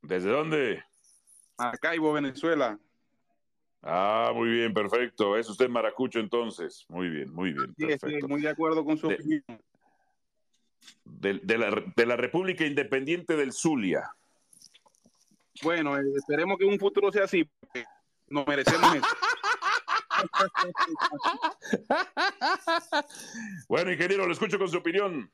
¿Desde 0.02 0.30
dónde? 0.30 0.84
Acaibo, 1.58 2.12
Venezuela. 2.12 2.78
Ah, 3.82 4.34
muy 4.36 4.50
bien, 4.50 4.74
perfecto. 4.74 5.38
Es 5.38 5.50
usted 5.50 5.70
maracucho 5.70 6.20
entonces. 6.20 6.86
Muy 6.90 7.08
bien, 7.08 7.34
muy 7.34 7.54
bien. 7.54 7.74
Perfecto. 7.76 8.28
muy 8.28 8.42
de 8.42 8.50
acuerdo 8.50 8.84
con 8.84 8.98
su 8.98 9.08
opinión. 9.08 9.42
De, 11.06 11.58
la, 11.58 12.18
República 12.18 12.66
Independiente 12.66 13.38
del 13.38 13.54
Zulia. 13.54 14.14
Bueno, 15.64 15.98
eh, 15.98 16.04
esperemos 16.14 16.58
que 16.58 16.66
un 16.66 16.78
futuro 16.78 17.10
sea 17.10 17.24
así. 17.24 17.50
Nos 18.28 18.46
merecemos 18.46 18.96
eso. 18.96 19.08
bueno, 23.68 23.92
ingeniero, 23.92 24.26
lo 24.26 24.34
escucho 24.34 24.58
con 24.58 24.70
su 24.70 24.78
opinión. 24.78 25.32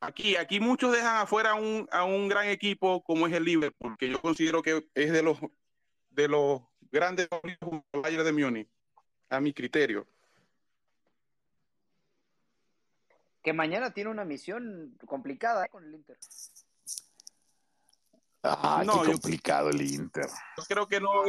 Aquí, 0.00 0.36
aquí 0.36 0.60
muchos 0.60 0.92
dejan 0.92 1.16
afuera 1.16 1.54
un, 1.54 1.88
a 1.90 2.04
un 2.04 2.28
gran 2.28 2.48
equipo 2.48 3.02
como 3.02 3.26
es 3.26 3.32
el 3.32 3.44
Liverpool, 3.44 3.96
que 3.98 4.08
yo 4.08 4.20
considero 4.20 4.62
que 4.62 4.86
es 4.94 5.12
de 5.12 5.22
los 5.22 5.38
de 6.10 6.28
los 6.28 6.62
grandes 6.90 7.28
jugadores 7.30 8.24
de 8.24 8.32
Múnich, 8.32 8.68
a 9.28 9.40
mi 9.40 9.52
criterio. 9.52 10.06
Que 13.42 13.52
mañana 13.52 13.92
tiene 13.92 14.10
una 14.10 14.24
misión 14.24 14.96
complicada 15.06 15.66
¿eh? 15.66 15.68
con 15.68 15.84
el 15.84 15.94
Inter. 15.94 16.18
Ah, 18.42 18.82
no, 18.86 19.02
qué 19.02 19.12
complicado 19.12 19.70
el 19.70 19.82
Inter. 19.82 20.26
Yo 20.56 20.62
creo 20.68 20.86
que 20.86 21.00
no, 21.00 21.24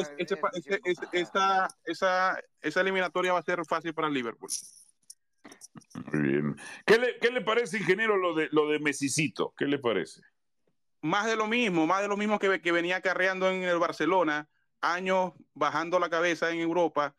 esa, 1.11 1.67
esa 2.61 2.81
eliminatoria 2.81 3.33
va 3.33 3.39
a 3.39 3.43
ser 3.43 3.65
fácil 3.65 3.93
para 3.93 4.07
el 4.07 4.13
Liverpool. 4.13 4.49
Muy 6.11 6.21
bien. 6.21 6.55
¿Qué 6.85 6.97
le, 6.97 7.17
qué 7.19 7.31
le 7.31 7.41
parece, 7.41 7.77
ingeniero, 7.77 8.17
lo 8.17 8.35
de, 8.35 8.49
lo 8.51 8.69
de 8.69 8.79
Mesicito? 8.79 9.53
¿Qué 9.57 9.65
le 9.65 9.79
parece? 9.79 10.21
Más 11.01 11.25
de 11.25 11.35
lo 11.35 11.47
mismo, 11.47 11.87
más 11.87 12.01
de 12.01 12.07
lo 12.07 12.17
mismo 12.17 12.39
que, 12.39 12.61
que 12.61 12.71
venía 12.71 13.01
carreando 13.01 13.49
en 13.49 13.63
el 13.63 13.79
Barcelona, 13.79 14.49
años 14.81 15.33
bajando 15.53 15.99
la 15.99 16.09
cabeza 16.09 16.51
en 16.51 16.59
Europa, 16.59 17.15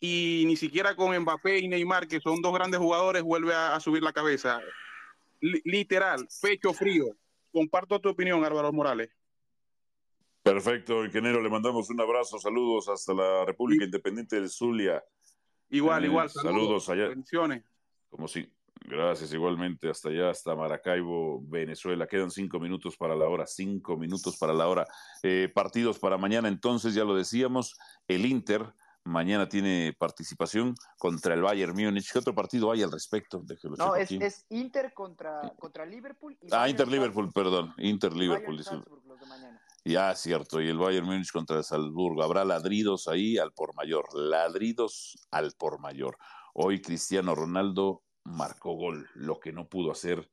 y 0.00 0.44
ni 0.46 0.56
siquiera 0.56 0.96
con 0.96 1.16
Mbappé 1.16 1.58
y 1.58 1.68
Neymar, 1.68 2.08
que 2.08 2.20
son 2.20 2.40
dos 2.40 2.54
grandes 2.54 2.80
jugadores, 2.80 3.22
vuelve 3.22 3.54
a, 3.54 3.78
subir 3.80 4.02
la 4.02 4.12
cabeza. 4.12 4.60
literal, 5.40 6.26
pecho 6.40 6.72
frío. 6.72 7.06
Comparto 7.52 8.00
tu 8.00 8.08
opinión, 8.08 8.44
Álvaro 8.44 8.72
Morales. 8.72 9.10
Perfecto, 10.42 11.04
ingeniero, 11.04 11.42
le 11.42 11.50
mandamos 11.50 11.90
un 11.90 12.00
abrazo, 12.00 12.38
saludos 12.38 12.88
hasta 12.88 13.12
la 13.12 13.44
República 13.44 13.84
Independiente 13.84 14.40
de 14.40 14.48
Zulia. 14.48 15.04
Igual, 15.68 16.04
igual. 16.04 16.30
Saludos, 16.30 16.88
allá. 16.88 17.08
Bendiciones. 17.08 17.62
Como 18.08 18.26
si. 18.26 18.50
Gracias, 18.82 19.32
igualmente. 19.32 19.90
Hasta 19.90 20.08
allá, 20.08 20.30
hasta 20.30 20.56
Maracaibo, 20.56 21.42
Venezuela. 21.46 22.06
Quedan 22.06 22.30
cinco 22.30 22.58
minutos 22.58 22.96
para 22.96 23.14
la 23.14 23.28
hora. 23.28 23.46
Cinco 23.46 23.96
minutos 23.96 24.36
para 24.38 24.54
la 24.54 24.66
hora. 24.66 24.86
Eh, 25.22 25.50
partidos 25.54 25.98
para 25.98 26.16
mañana, 26.16 26.48
entonces, 26.48 26.94
ya 26.94 27.04
lo 27.04 27.14
decíamos. 27.14 27.78
El 28.08 28.24
Inter 28.24 28.72
mañana 29.04 29.48
tiene 29.48 29.94
participación 29.98 30.74
contra 30.98 31.34
el 31.34 31.42
Bayern 31.42 31.74
Múnich. 31.74 32.10
¿Qué 32.12 32.18
otro 32.18 32.34
partido 32.34 32.70
hay 32.70 32.82
al 32.82 32.92
respecto? 32.92 33.42
no, 33.76 33.96
es, 33.96 34.10
es, 34.10 34.46
Inter 34.50 34.92
contra, 34.92 35.52
contra 35.58 35.86
Liverpool. 35.86 36.36
ah, 36.50 36.68
Inter-Liverpool, 36.68 37.30
perdón. 37.32 37.74
Inter-Liverpool. 37.78 38.62
Ya, 39.84 40.14
cierto. 40.14 40.60
Y 40.60 40.68
el 40.68 40.78
Bayern 40.78 41.06
Múnich 41.06 41.32
contra 41.32 41.58
el 41.58 41.64
Salzburgo. 41.64 42.22
Habrá 42.22 42.44
ladridos 42.44 43.08
ahí 43.08 43.38
al 43.38 43.52
por 43.52 43.74
mayor. 43.74 44.06
Ladridos 44.14 45.16
al 45.30 45.52
por 45.58 45.80
mayor. 45.80 46.18
Hoy 46.52 46.82
Cristiano 46.82 47.34
Ronaldo 47.34 48.02
marcó 48.24 48.74
gol, 48.74 49.08
lo 49.14 49.40
que 49.40 49.52
no 49.52 49.68
pudo 49.68 49.92
hacer 49.92 50.30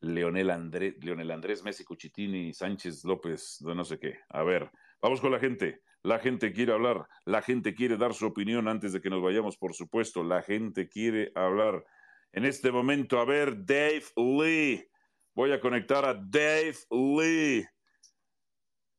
Leonel, 0.00 0.50
Andrés, 0.50 0.94
Leonel 1.00 1.30
Andrés 1.30 1.62
Messi, 1.62 1.84
Cuchitini, 1.84 2.52
Sánchez 2.52 3.04
López, 3.04 3.58
de 3.60 3.74
no 3.74 3.84
sé 3.84 3.98
qué. 3.98 4.18
A 4.28 4.42
ver, 4.42 4.70
vamos 5.00 5.20
con 5.20 5.32
la 5.32 5.38
gente. 5.38 5.82
La 6.02 6.18
gente 6.18 6.52
quiere 6.52 6.72
hablar, 6.72 7.08
la 7.24 7.42
gente 7.42 7.74
quiere 7.74 7.96
dar 7.96 8.14
su 8.14 8.26
opinión 8.26 8.68
antes 8.68 8.92
de 8.92 9.00
que 9.00 9.10
nos 9.10 9.22
vayamos, 9.22 9.56
por 9.56 9.74
supuesto. 9.74 10.22
La 10.22 10.42
gente 10.42 10.88
quiere 10.88 11.32
hablar. 11.34 11.84
En 12.32 12.44
este 12.44 12.70
momento, 12.70 13.18
a 13.18 13.24
ver, 13.24 13.64
Dave 13.64 14.04
Lee. 14.16 14.86
Voy 15.34 15.52
a 15.52 15.60
conectar 15.60 16.04
a 16.04 16.14
Dave 16.14 16.76
Lee 16.90 17.66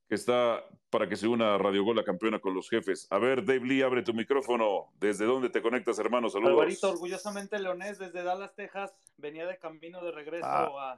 que 0.08 0.16
está 0.16 0.64
para 0.90 1.10
que 1.10 1.18
se 1.18 1.28
una 1.28 1.56
a 1.56 1.58
Radio 1.58 1.84
Gol, 1.84 1.98
la 1.98 2.04
campeona 2.04 2.40
con 2.40 2.54
los 2.54 2.70
jefes. 2.70 3.08
A 3.10 3.20
ver, 3.20 3.44
Dave 3.44 3.66
Lee, 3.66 3.82
abre 3.82 4.04
tu 4.04 4.14
micrófono. 4.14 4.94
¿Desde 5.00 5.26
dónde 5.26 5.50
te 5.50 5.62
conectas, 5.62 6.00
hermano? 6.00 6.30
Saludos. 6.30 6.54
Alvarito, 6.54 6.92
orgullosamente 6.92 7.60
leonés, 7.60 8.00
desde 8.00 8.24
Dallas, 8.24 8.56
Texas. 8.56 8.94
Venía 9.18 9.46
de 9.46 9.58
camino 9.58 10.02
de 10.02 10.12
regreso 10.12 10.46
ah. 10.48 10.98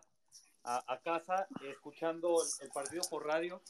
a, 0.63 0.99
casa, 1.03 1.47
escuchando 1.67 2.35
el, 2.61 2.69
partido 2.69 3.01
por 3.09 3.25
radio. 3.25 3.61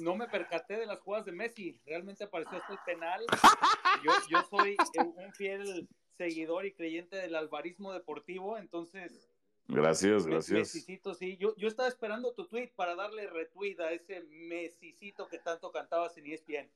No 0.00 0.16
me 0.16 0.26
percaté 0.26 0.76
de 0.76 0.86
las 0.86 1.00
jugadas 1.00 1.26
de 1.26 1.32
Messi. 1.32 1.80
Realmente 1.86 2.24
apareció 2.24 2.58
hasta 2.58 2.72
el 2.72 2.78
penal. 2.84 3.24
Yo, 4.04 4.12
yo 4.28 4.38
soy 4.48 4.76
un 4.96 5.32
fiel 5.32 5.88
seguidor 6.16 6.66
y 6.66 6.72
creyente 6.72 7.16
del 7.16 7.34
alvarismo 7.34 7.92
deportivo, 7.92 8.56
entonces 8.56 9.27
Gracias, 9.68 10.26
gracias. 10.26 10.58
Mesicito, 10.58 11.14
sí. 11.14 11.36
Yo, 11.36 11.54
yo 11.56 11.68
estaba 11.68 11.88
esperando 11.88 12.32
tu 12.32 12.46
tweet 12.46 12.72
para 12.74 12.94
darle 12.94 13.26
retweet 13.28 13.78
a 13.80 13.92
ese 13.92 14.22
mesicito 14.22 15.28
que 15.28 15.38
tanto 15.38 15.70
cantabas 15.70 16.16
en 16.16 16.26
ESPN. 16.26 16.70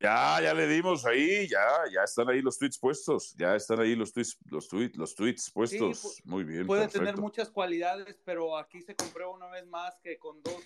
Ya, 0.00 0.40
ya 0.42 0.52
le 0.52 0.66
dimos 0.66 1.06
ahí, 1.06 1.48
ya, 1.48 1.66
ya 1.92 2.02
están 2.02 2.28
ahí 2.28 2.42
los 2.42 2.58
tweets 2.58 2.78
puestos, 2.78 3.34
ya 3.34 3.56
están 3.56 3.80
ahí 3.80 3.94
los 3.94 4.12
tweets, 4.12 4.38
los 4.50 4.68
tweets, 4.68 4.96
los 4.96 5.14
tweets 5.14 5.50
puestos. 5.50 6.20
Muy 6.24 6.44
bien. 6.44 6.66
Puede 6.66 6.88
tener 6.88 7.16
muchas 7.16 7.50
cualidades, 7.50 8.20
pero 8.24 8.58
aquí 8.58 8.82
se 8.82 8.94
comprueba 8.94 9.32
una 9.32 9.48
vez 9.48 9.66
más 9.66 9.98
que 10.02 10.18
con 10.18 10.42
dos, 10.42 10.62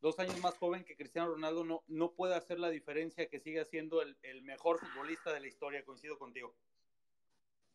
dos 0.00 0.18
años 0.18 0.38
más 0.40 0.56
joven 0.58 0.84
que 0.84 0.96
Cristiano 0.96 1.28
Ronaldo 1.28 1.64
no, 1.64 1.82
no 1.88 2.12
puede 2.12 2.34
hacer 2.34 2.58
la 2.58 2.68
diferencia 2.68 3.28
que 3.28 3.40
sigue 3.40 3.64
siendo 3.64 4.02
el, 4.02 4.16
el 4.22 4.42
mejor 4.42 4.78
futbolista 4.78 5.32
de 5.32 5.40
la 5.40 5.46
historia. 5.46 5.84
Coincido 5.84 6.18
contigo. 6.18 6.54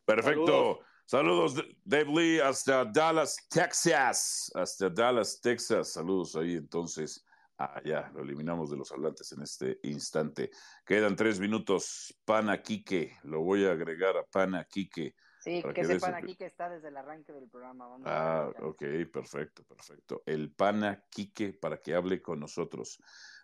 Perfecto. 0.04 0.80
Saludos, 1.06 1.62
Dave 1.84 2.06
Lee, 2.06 2.40
hasta 2.40 2.84
Dallas, 2.86 3.36
Texas. 3.50 4.50
Hasta 4.54 4.88
Dallas, 4.88 5.38
Texas. 5.40 5.92
Saludos 5.92 6.34
ahí 6.34 6.54
entonces. 6.54 7.24
Ah, 7.58 7.80
ya, 7.84 8.10
lo 8.14 8.22
eliminamos 8.22 8.70
de 8.70 8.76
los 8.76 8.90
hablantes 8.90 9.30
en 9.32 9.42
este 9.42 9.78
instante. 9.82 10.50
Quedan 10.84 11.14
tres 11.14 11.38
minutos. 11.38 12.18
Pana 12.24 12.62
Quique, 12.62 13.18
lo 13.22 13.42
voy 13.42 13.64
a 13.66 13.72
agregar 13.72 14.16
a 14.16 14.24
Pana 14.24 14.64
Quique. 14.64 15.14
Sí, 15.40 15.62
que, 15.74 15.82
ese 15.82 16.00
Pana 16.00 16.22
Quique 16.22 16.46
está 16.46 16.70
desde 16.70 16.88
el 16.88 16.96
arranque 16.96 17.32
del 17.34 17.50
programa. 17.50 17.86
ah, 18.06 18.50
ok, 18.62 18.82
perfecto, 19.12 19.62
perfecto. 19.64 20.22
El 20.24 20.52
Pana 20.52 21.04
Quique 21.10 21.52
para 21.52 21.82
que 21.82 21.94
hable 21.94 22.22
con 22.22 22.40
nosotros. 22.40 22.98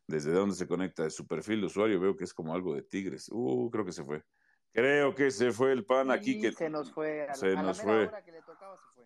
¿Desde 0.07 0.33
dónde 0.33 0.57
se 0.57 0.67
conecta? 0.67 1.05
De 1.05 1.11
su 1.11 1.27
perfil 1.27 1.61
de 1.61 1.67
usuario 1.67 2.01
veo 2.01 2.17
que 2.17 2.25
es 2.25 2.33
como 2.33 2.55
algo 2.55 2.75
de 2.75 2.83
Tigres. 2.83 3.29
Uh, 3.31 3.71
creo 3.71 3.85
que 3.85 3.93
se 3.93 4.03
fue. 4.03 4.25
Creo 4.73 5.15
que 5.15 5.31
se 5.31 5.53
fue 5.53 5.73
el 5.73 5.85
pan 5.85 6.11
aquí. 6.11 6.41
Que... 6.41 6.53
Se 6.53 6.71
nos 6.71 6.93
fue. 6.93 7.29
A, 7.29 7.35
se 7.35 7.55
nos 7.55 7.81
fue. 7.81 8.07
Hora 8.07 8.25
que 8.25 8.33
le 8.33 8.43
tocaba, 8.43 8.77
se 8.77 8.95
fue. 8.95 9.05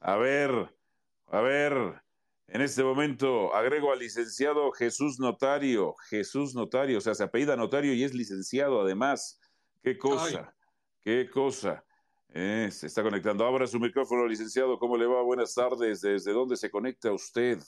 A 0.00 0.16
ver, 0.16 0.74
a 1.28 1.40
ver. 1.40 2.02
En 2.48 2.62
este 2.62 2.84
momento 2.84 3.52
agrego 3.54 3.92
al 3.92 3.98
licenciado 3.98 4.70
Jesús 4.72 5.18
Notario. 5.18 5.94
Jesús 6.08 6.54
Notario, 6.54 6.98
o 6.98 7.00
sea, 7.00 7.14
se 7.14 7.24
apellida 7.24 7.56
Notario 7.56 7.92
y 7.92 8.04
es 8.04 8.14
licenciado 8.14 8.80
además. 8.80 9.40
Qué 9.82 9.98
cosa, 9.98 10.54
qué 11.02 11.28
cosa. 11.28 11.84
Eh, 12.32 12.68
se 12.70 12.86
está 12.86 13.02
conectando. 13.02 13.44
Abra 13.44 13.66
su 13.66 13.80
micrófono, 13.80 14.26
licenciado. 14.26 14.78
¿Cómo 14.78 14.96
le 14.96 15.06
va? 15.06 15.22
Buenas 15.22 15.54
tardes. 15.54 16.02
¿Desde 16.02 16.32
dónde 16.32 16.56
se 16.56 16.70
conecta 16.70 17.12
usted? 17.12 17.58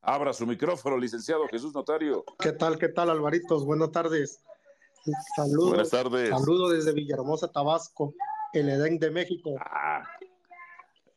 Abra 0.00 0.32
su 0.32 0.46
micrófono, 0.46 0.96
licenciado 0.96 1.46
Jesús 1.48 1.74
Notario. 1.74 2.24
¿Qué 2.38 2.52
tal, 2.52 2.78
qué 2.78 2.88
tal, 2.88 3.10
Alvaritos? 3.10 3.64
Buenas 3.64 3.90
tardes. 3.92 4.42
Saludos. 5.36 5.68
Buenas 5.68 5.90
tardes. 5.90 6.30
Saludos 6.30 6.72
desde 6.72 6.92
Villahermosa, 6.92 7.50
Tabasco, 7.50 8.14
el 8.52 8.68
Edén 8.68 8.98
de 8.98 9.10
México. 9.10 9.56
Ah, 9.58 10.04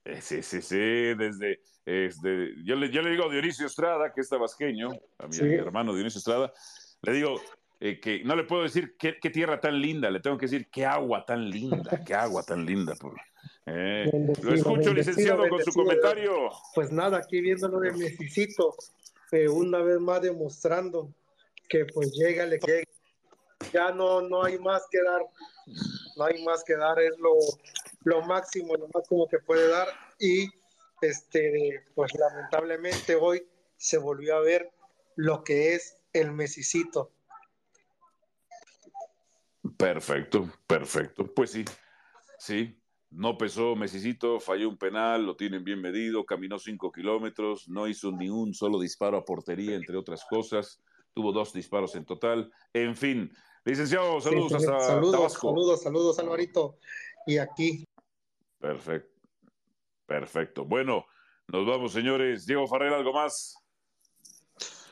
eh, 0.04 0.22
sí, 0.22 0.42
sí, 0.42 0.62
sí, 0.62 0.76
desde, 0.76 1.60
este, 1.86 2.54
yo, 2.64 2.76
le, 2.76 2.92
yo 2.92 3.02
le 3.02 3.12
digo 3.12 3.26
a 3.26 3.32
Dionisio 3.32 3.68
Estrada, 3.68 4.12
que 4.14 4.22
es 4.22 4.30
tabasqueño, 4.30 4.92
a 5.20 5.28
mi 5.28 5.38
hermano 5.54 5.94
Dionisio 5.94 6.20
Estrada, 6.20 6.52
le 7.02 7.14
digo, 7.14 7.40
eh, 7.80 8.00
que 8.00 8.24
no 8.24 8.36
le 8.36 8.44
puedo 8.46 8.64
decir 8.64 8.96
qué, 8.98 9.14
tierra 9.30 9.60
tan 9.60 9.80
linda, 9.80 10.10
le 10.10 10.20
tengo 10.20 10.38
que 10.38 10.46
decir 10.46 10.68
qué 10.72 10.86
agua 10.86 11.26
tan 11.26 11.50
linda, 11.50 12.04
qué 12.06 12.16
agua 12.16 12.44
tan 12.44 12.66
linda. 12.66 12.94
Eh, 13.66 14.10
lo 14.42 14.54
escucho, 14.54 14.94
licenciado, 14.94 15.48
con 15.50 15.64
su 15.64 15.72
comentario. 15.72 16.50
Pues 16.74 16.92
nada, 16.92 17.18
aquí 17.18 17.42
viéndolo 17.42 17.80
de 17.80 17.92
Mesicito, 17.92 18.76
eh, 19.32 19.50
una 19.50 19.80
vez 19.80 20.00
más 20.00 20.22
demostrando 20.22 21.10
que 21.68 21.86
pues 21.86 22.12
llega, 22.14 22.46
le 22.46 22.60
llega. 22.60 22.84
Ya 23.74 23.92
no, 23.92 24.22
no 24.22 24.44
hay 24.44 24.58
más 24.60 24.84
que 24.90 25.02
dar, 25.02 25.22
no 26.18 26.24
hay 26.24 26.44
más 26.44 26.64
que 26.64 26.76
dar, 26.76 27.00
es 27.00 27.18
lo, 27.20 27.36
lo 28.04 28.22
máximo, 28.24 28.76
lo 28.76 28.88
máximo 28.94 29.28
que 29.28 29.40
puede 29.40 29.70
dar. 29.70 29.88
Y 30.20 30.48
este, 31.02 31.86
pues 31.94 32.14
lamentablemente 32.16 33.16
hoy 33.16 33.48
se 33.78 33.98
volvió 33.98 34.38
a 34.38 34.42
ver 34.42 34.72
lo 35.16 35.44
que 35.44 35.76
es 35.76 35.98
el 36.14 36.32
Mesicito 36.32 37.12
Perfecto, 39.78 40.50
perfecto. 40.68 41.34
Pues 41.34 41.52
sí, 41.52 41.66
sí. 42.38 42.80
No 43.12 43.38
pesó 43.38 43.76
Mesicito, 43.76 44.40
falló 44.40 44.68
un 44.68 44.78
penal, 44.78 45.26
lo 45.26 45.36
tienen 45.38 45.64
bien 45.64 45.82
medido, 45.82 46.26
caminó 46.26 46.60
cinco 46.60 46.92
kilómetros, 46.92 47.70
no 47.70 47.88
hizo 47.88 48.12
ni 48.12 48.30
un 48.30 48.54
solo 48.54 48.80
disparo 48.80 49.18
a 49.18 49.24
portería, 49.24 49.76
entre 49.76 49.96
otras 49.96 50.26
cosas. 50.30 50.82
Tuvo 51.14 51.32
dos 51.32 51.54
disparos 51.54 51.96
en 51.96 52.04
total. 52.04 52.52
En 52.74 52.96
fin, 52.96 53.32
licenciado, 53.66 54.22
saludos 54.22 54.54
hasta 54.54 54.80
saludos, 54.80 55.34
Saludos, 55.34 55.84
saludos, 55.84 56.20
Alvarito. 56.20 56.78
Y 57.28 57.38
aquí. 57.38 57.84
Perfecto, 58.60 59.20
perfecto. 60.06 60.66
Bueno, 60.66 61.06
nos 61.48 61.66
vamos, 61.66 61.92
señores. 61.92 62.46
Diego 62.46 62.68
Farrell, 62.68 62.94
¿algo 62.94 63.14
más? 63.14 63.58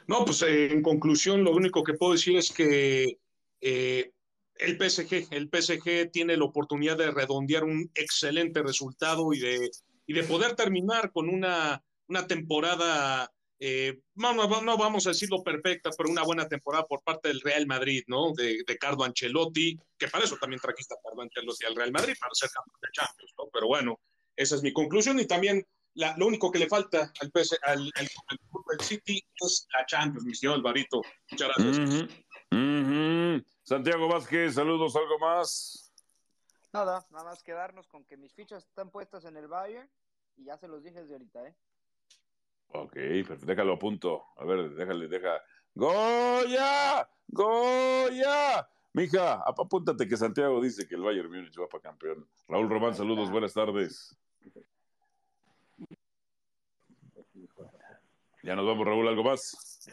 No, 0.08 0.26
pues 0.26 0.42
eh, 0.42 0.72
en 0.72 0.82
conclusión, 0.82 1.44
lo 1.44 1.52
único 1.52 1.84
que 1.84 1.94
puedo 1.94 2.14
decir 2.14 2.36
es 2.38 2.52
que 2.52 3.20
eh, 3.62 4.12
el 4.56 4.78
PSG, 4.78 5.28
el 5.32 5.50
PSG 5.50 6.12
tiene 6.12 6.38
la 6.38 6.46
oportunidad 6.46 6.98
de 6.98 7.12
redondear 7.12 7.64
un 7.64 7.90
excelente 7.96 8.62
resultado 8.62 9.34
y 9.34 9.40
de, 9.40 9.72
y 10.06 10.14
de 10.14 10.24
poder 10.24 10.56
terminar 10.56 11.12
con 11.12 11.30
una, 11.30 11.84
una 12.08 12.28
temporada, 12.28 13.32
eh, 13.66 14.02
no, 14.16 14.34
no, 14.34 14.78
vamos 14.78 15.08
a 15.08 15.12
decirlo 15.12 15.42
perfecta, 15.42 15.90
pero 15.98 16.10
una 16.10 16.24
buena 16.24 16.50
temporada 16.50 16.86
por 16.86 17.02
parte 17.02 17.30
del 17.30 17.40
Real 17.40 17.66
Madrid, 17.66 18.04
¿no? 18.08 18.34
De, 18.34 18.62
de 18.68 18.78
Carlo 18.78 19.06
Ancelotti, 19.06 19.80
que 19.98 20.10
para 20.10 20.26
eso 20.26 20.36
también 20.36 20.60
trajiste 20.60 20.94
a 20.94 20.98
Carlo 21.02 21.22
Ancelotti 21.22 21.66
al 21.66 21.76
Real 21.78 21.94
Madrid, 21.94 22.14
para 22.20 22.34
ser 22.34 22.50
campeón 22.50 22.82
de 22.82 22.90
Champions, 22.92 23.34
¿no? 23.38 23.46
Pero 23.54 23.68
bueno, 23.68 24.02
esa 24.36 24.56
es 24.56 24.64
mi 24.64 24.74
conclusión 24.74 25.18
y 25.18 25.28
también 25.28 25.66
lo 25.96 26.28
único 26.28 26.52
que 26.52 26.60
le 26.60 26.68
falta 26.68 27.10
al, 27.22 27.32
PSG, 27.32 27.58
al, 27.64 27.90
City 28.82 29.24
es 29.40 29.66
la 29.72 29.86
Champions, 29.86 30.26
mi 30.26 30.36
señor 30.36 30.56
Alvarito. 30.56 31.02
Muchas 31.32 31.50
gracias. 31.56 32.10
Santiago 33.64 34.10
Vázquez, 34.10 34.56
saludos, 34.56 34.94
¿algo 34.98 35.20
más? 35.20 35.94
Nada, 36.74 37.08
nada 37.12 37.24
más 37.24 37.42
quedarnos 37.42 37.88
con 37.88 38.04
que 38.04 38.18
mis 38.18 38.34
fichas 38.34 38.66
están 38.66 38.90
puestas 38.90 39.24
en 39.24 39.38
el 39.38 39.48
Bayern 39.48 39.90
y 40.36 40.44
ya 40.44 40.58
se 40.58 40.68
los 40.68 40.84
dije 40.84 41.00
desde 41.00 41.14
ahorita, 41.14 41.48
¿eh? 41.48 41.56
Ok, 42.74 42.94
perfecto, 42.94 43.46
déjalo 43.46 43.74
a 43.74 43.80
punto. 43.80 44.24
A 44.38 44.46
ver, 44.46 44.72
déjale, 44.72 45.08
deja. 45.08 45.42
¡Goya! 45.76 47.08
¡Goya! 47.28 48.68
Mija, 48.94 49.44
apúntate 49.46 50.08
que 50.08 50.18
Santiago 50.18 50.62
dice 50.62 50.88
que 50.88 50.96
el 50.96 51.02
Bayern 51.02 51.30
Múnich 51.32 51.60
va 51.60 51.68
para 51.68 51.84
campeón. 51.84 52.28
Raúl 52.48 52.70
Román, 52.70 52.96
saludos, 52.96 53.32
buenas 53.32 53.54
tardes. 53.54 54.16
Ya 58.44 58.56
nos 58.56 58.66
vamos, 58.66 58.86
Raúl, 58.86 59.08
¿algo 59.08 59.24
más? 59.24 59.88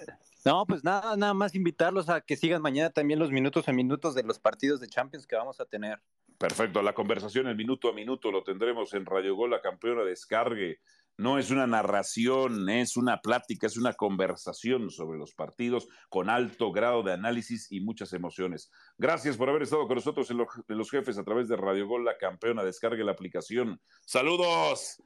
No, 0.45 0.67
pues 0.67 0.83
nada, 0.83 1.17
nada 1.17 1.35
más 1.35 1.55
invitarlos 1.55 2.09
a 2.09 2.21
que 2.23 2.37
sigan 2.37 2.63
mañana 2.63 2.91
también 2.91 3.19
los 3.19 3.31
minutos 3.31 3.69
a 3.69 3.73
minutos 3.73 4.15
de 4.15 4.23
los 4.23 4.39
partidos 4.39 4.81
de 4.81 4.89
Champions 4.89 5.27
que 5.27 5.37
vamos 5.37 5.61
a 5.61 5.67
tener. 5.67 6.01
Perfecto, 6.39 6.81
la 6.81 6.95
conversación 6.95 7.47
el 7.47 7.57
minuto 7.57 7.91
a 7.91 7.93
minuto 7.93 8.33
lo 8.33 8.43
tendremos 8.43 8.95
en 8.95 9.05
Radio 9.05 9.37
Gol, 9.37 9.51
la 9.51 9.61
campeona 9.61 10.03
descargue. 10.03 10.81
No 11.21 11.39
es 11.39 11.51
una 11.51 11.67
narración, 11.67 12.71
es 12.71 12.97
una 12.97 13.21
plática, 13.21 13.67
es 13.67 13.77
una 13.77 13.93
conversación 13.93 14.89
sobre 14.89 15.19
los 15.19 15.35
partidos 15.35 15.87
con 16.09 16.31
alto 16.31 16.73
grado 16.73 17.03
de 17.03 17.13
análisis 17.13 17.71
y 17.71 17.81
muchas 17.81 18.15
emociones. 18.15 18.71
Gracias 18.97 19.37
por 19.37 19.51
haber 19.51 19.65
estado 19.65 19.87
con 19.87 19.97
nosotros 19.97 20.31
en, 20.31 20.39
los 20.39 20.91
jefes 20.91 21.19
a 21.19 21.23
través 21.23 21.47
de 21.47 21.57
Radio 21.57 21.87
Gol, 21.87 22.07
la 22.07 22.17
campeona 22.17 22.65
descargue 22.65 23.05
la 23.05 23.13
aplicación. 23.13 23.83
Saludos. 24.07 24.97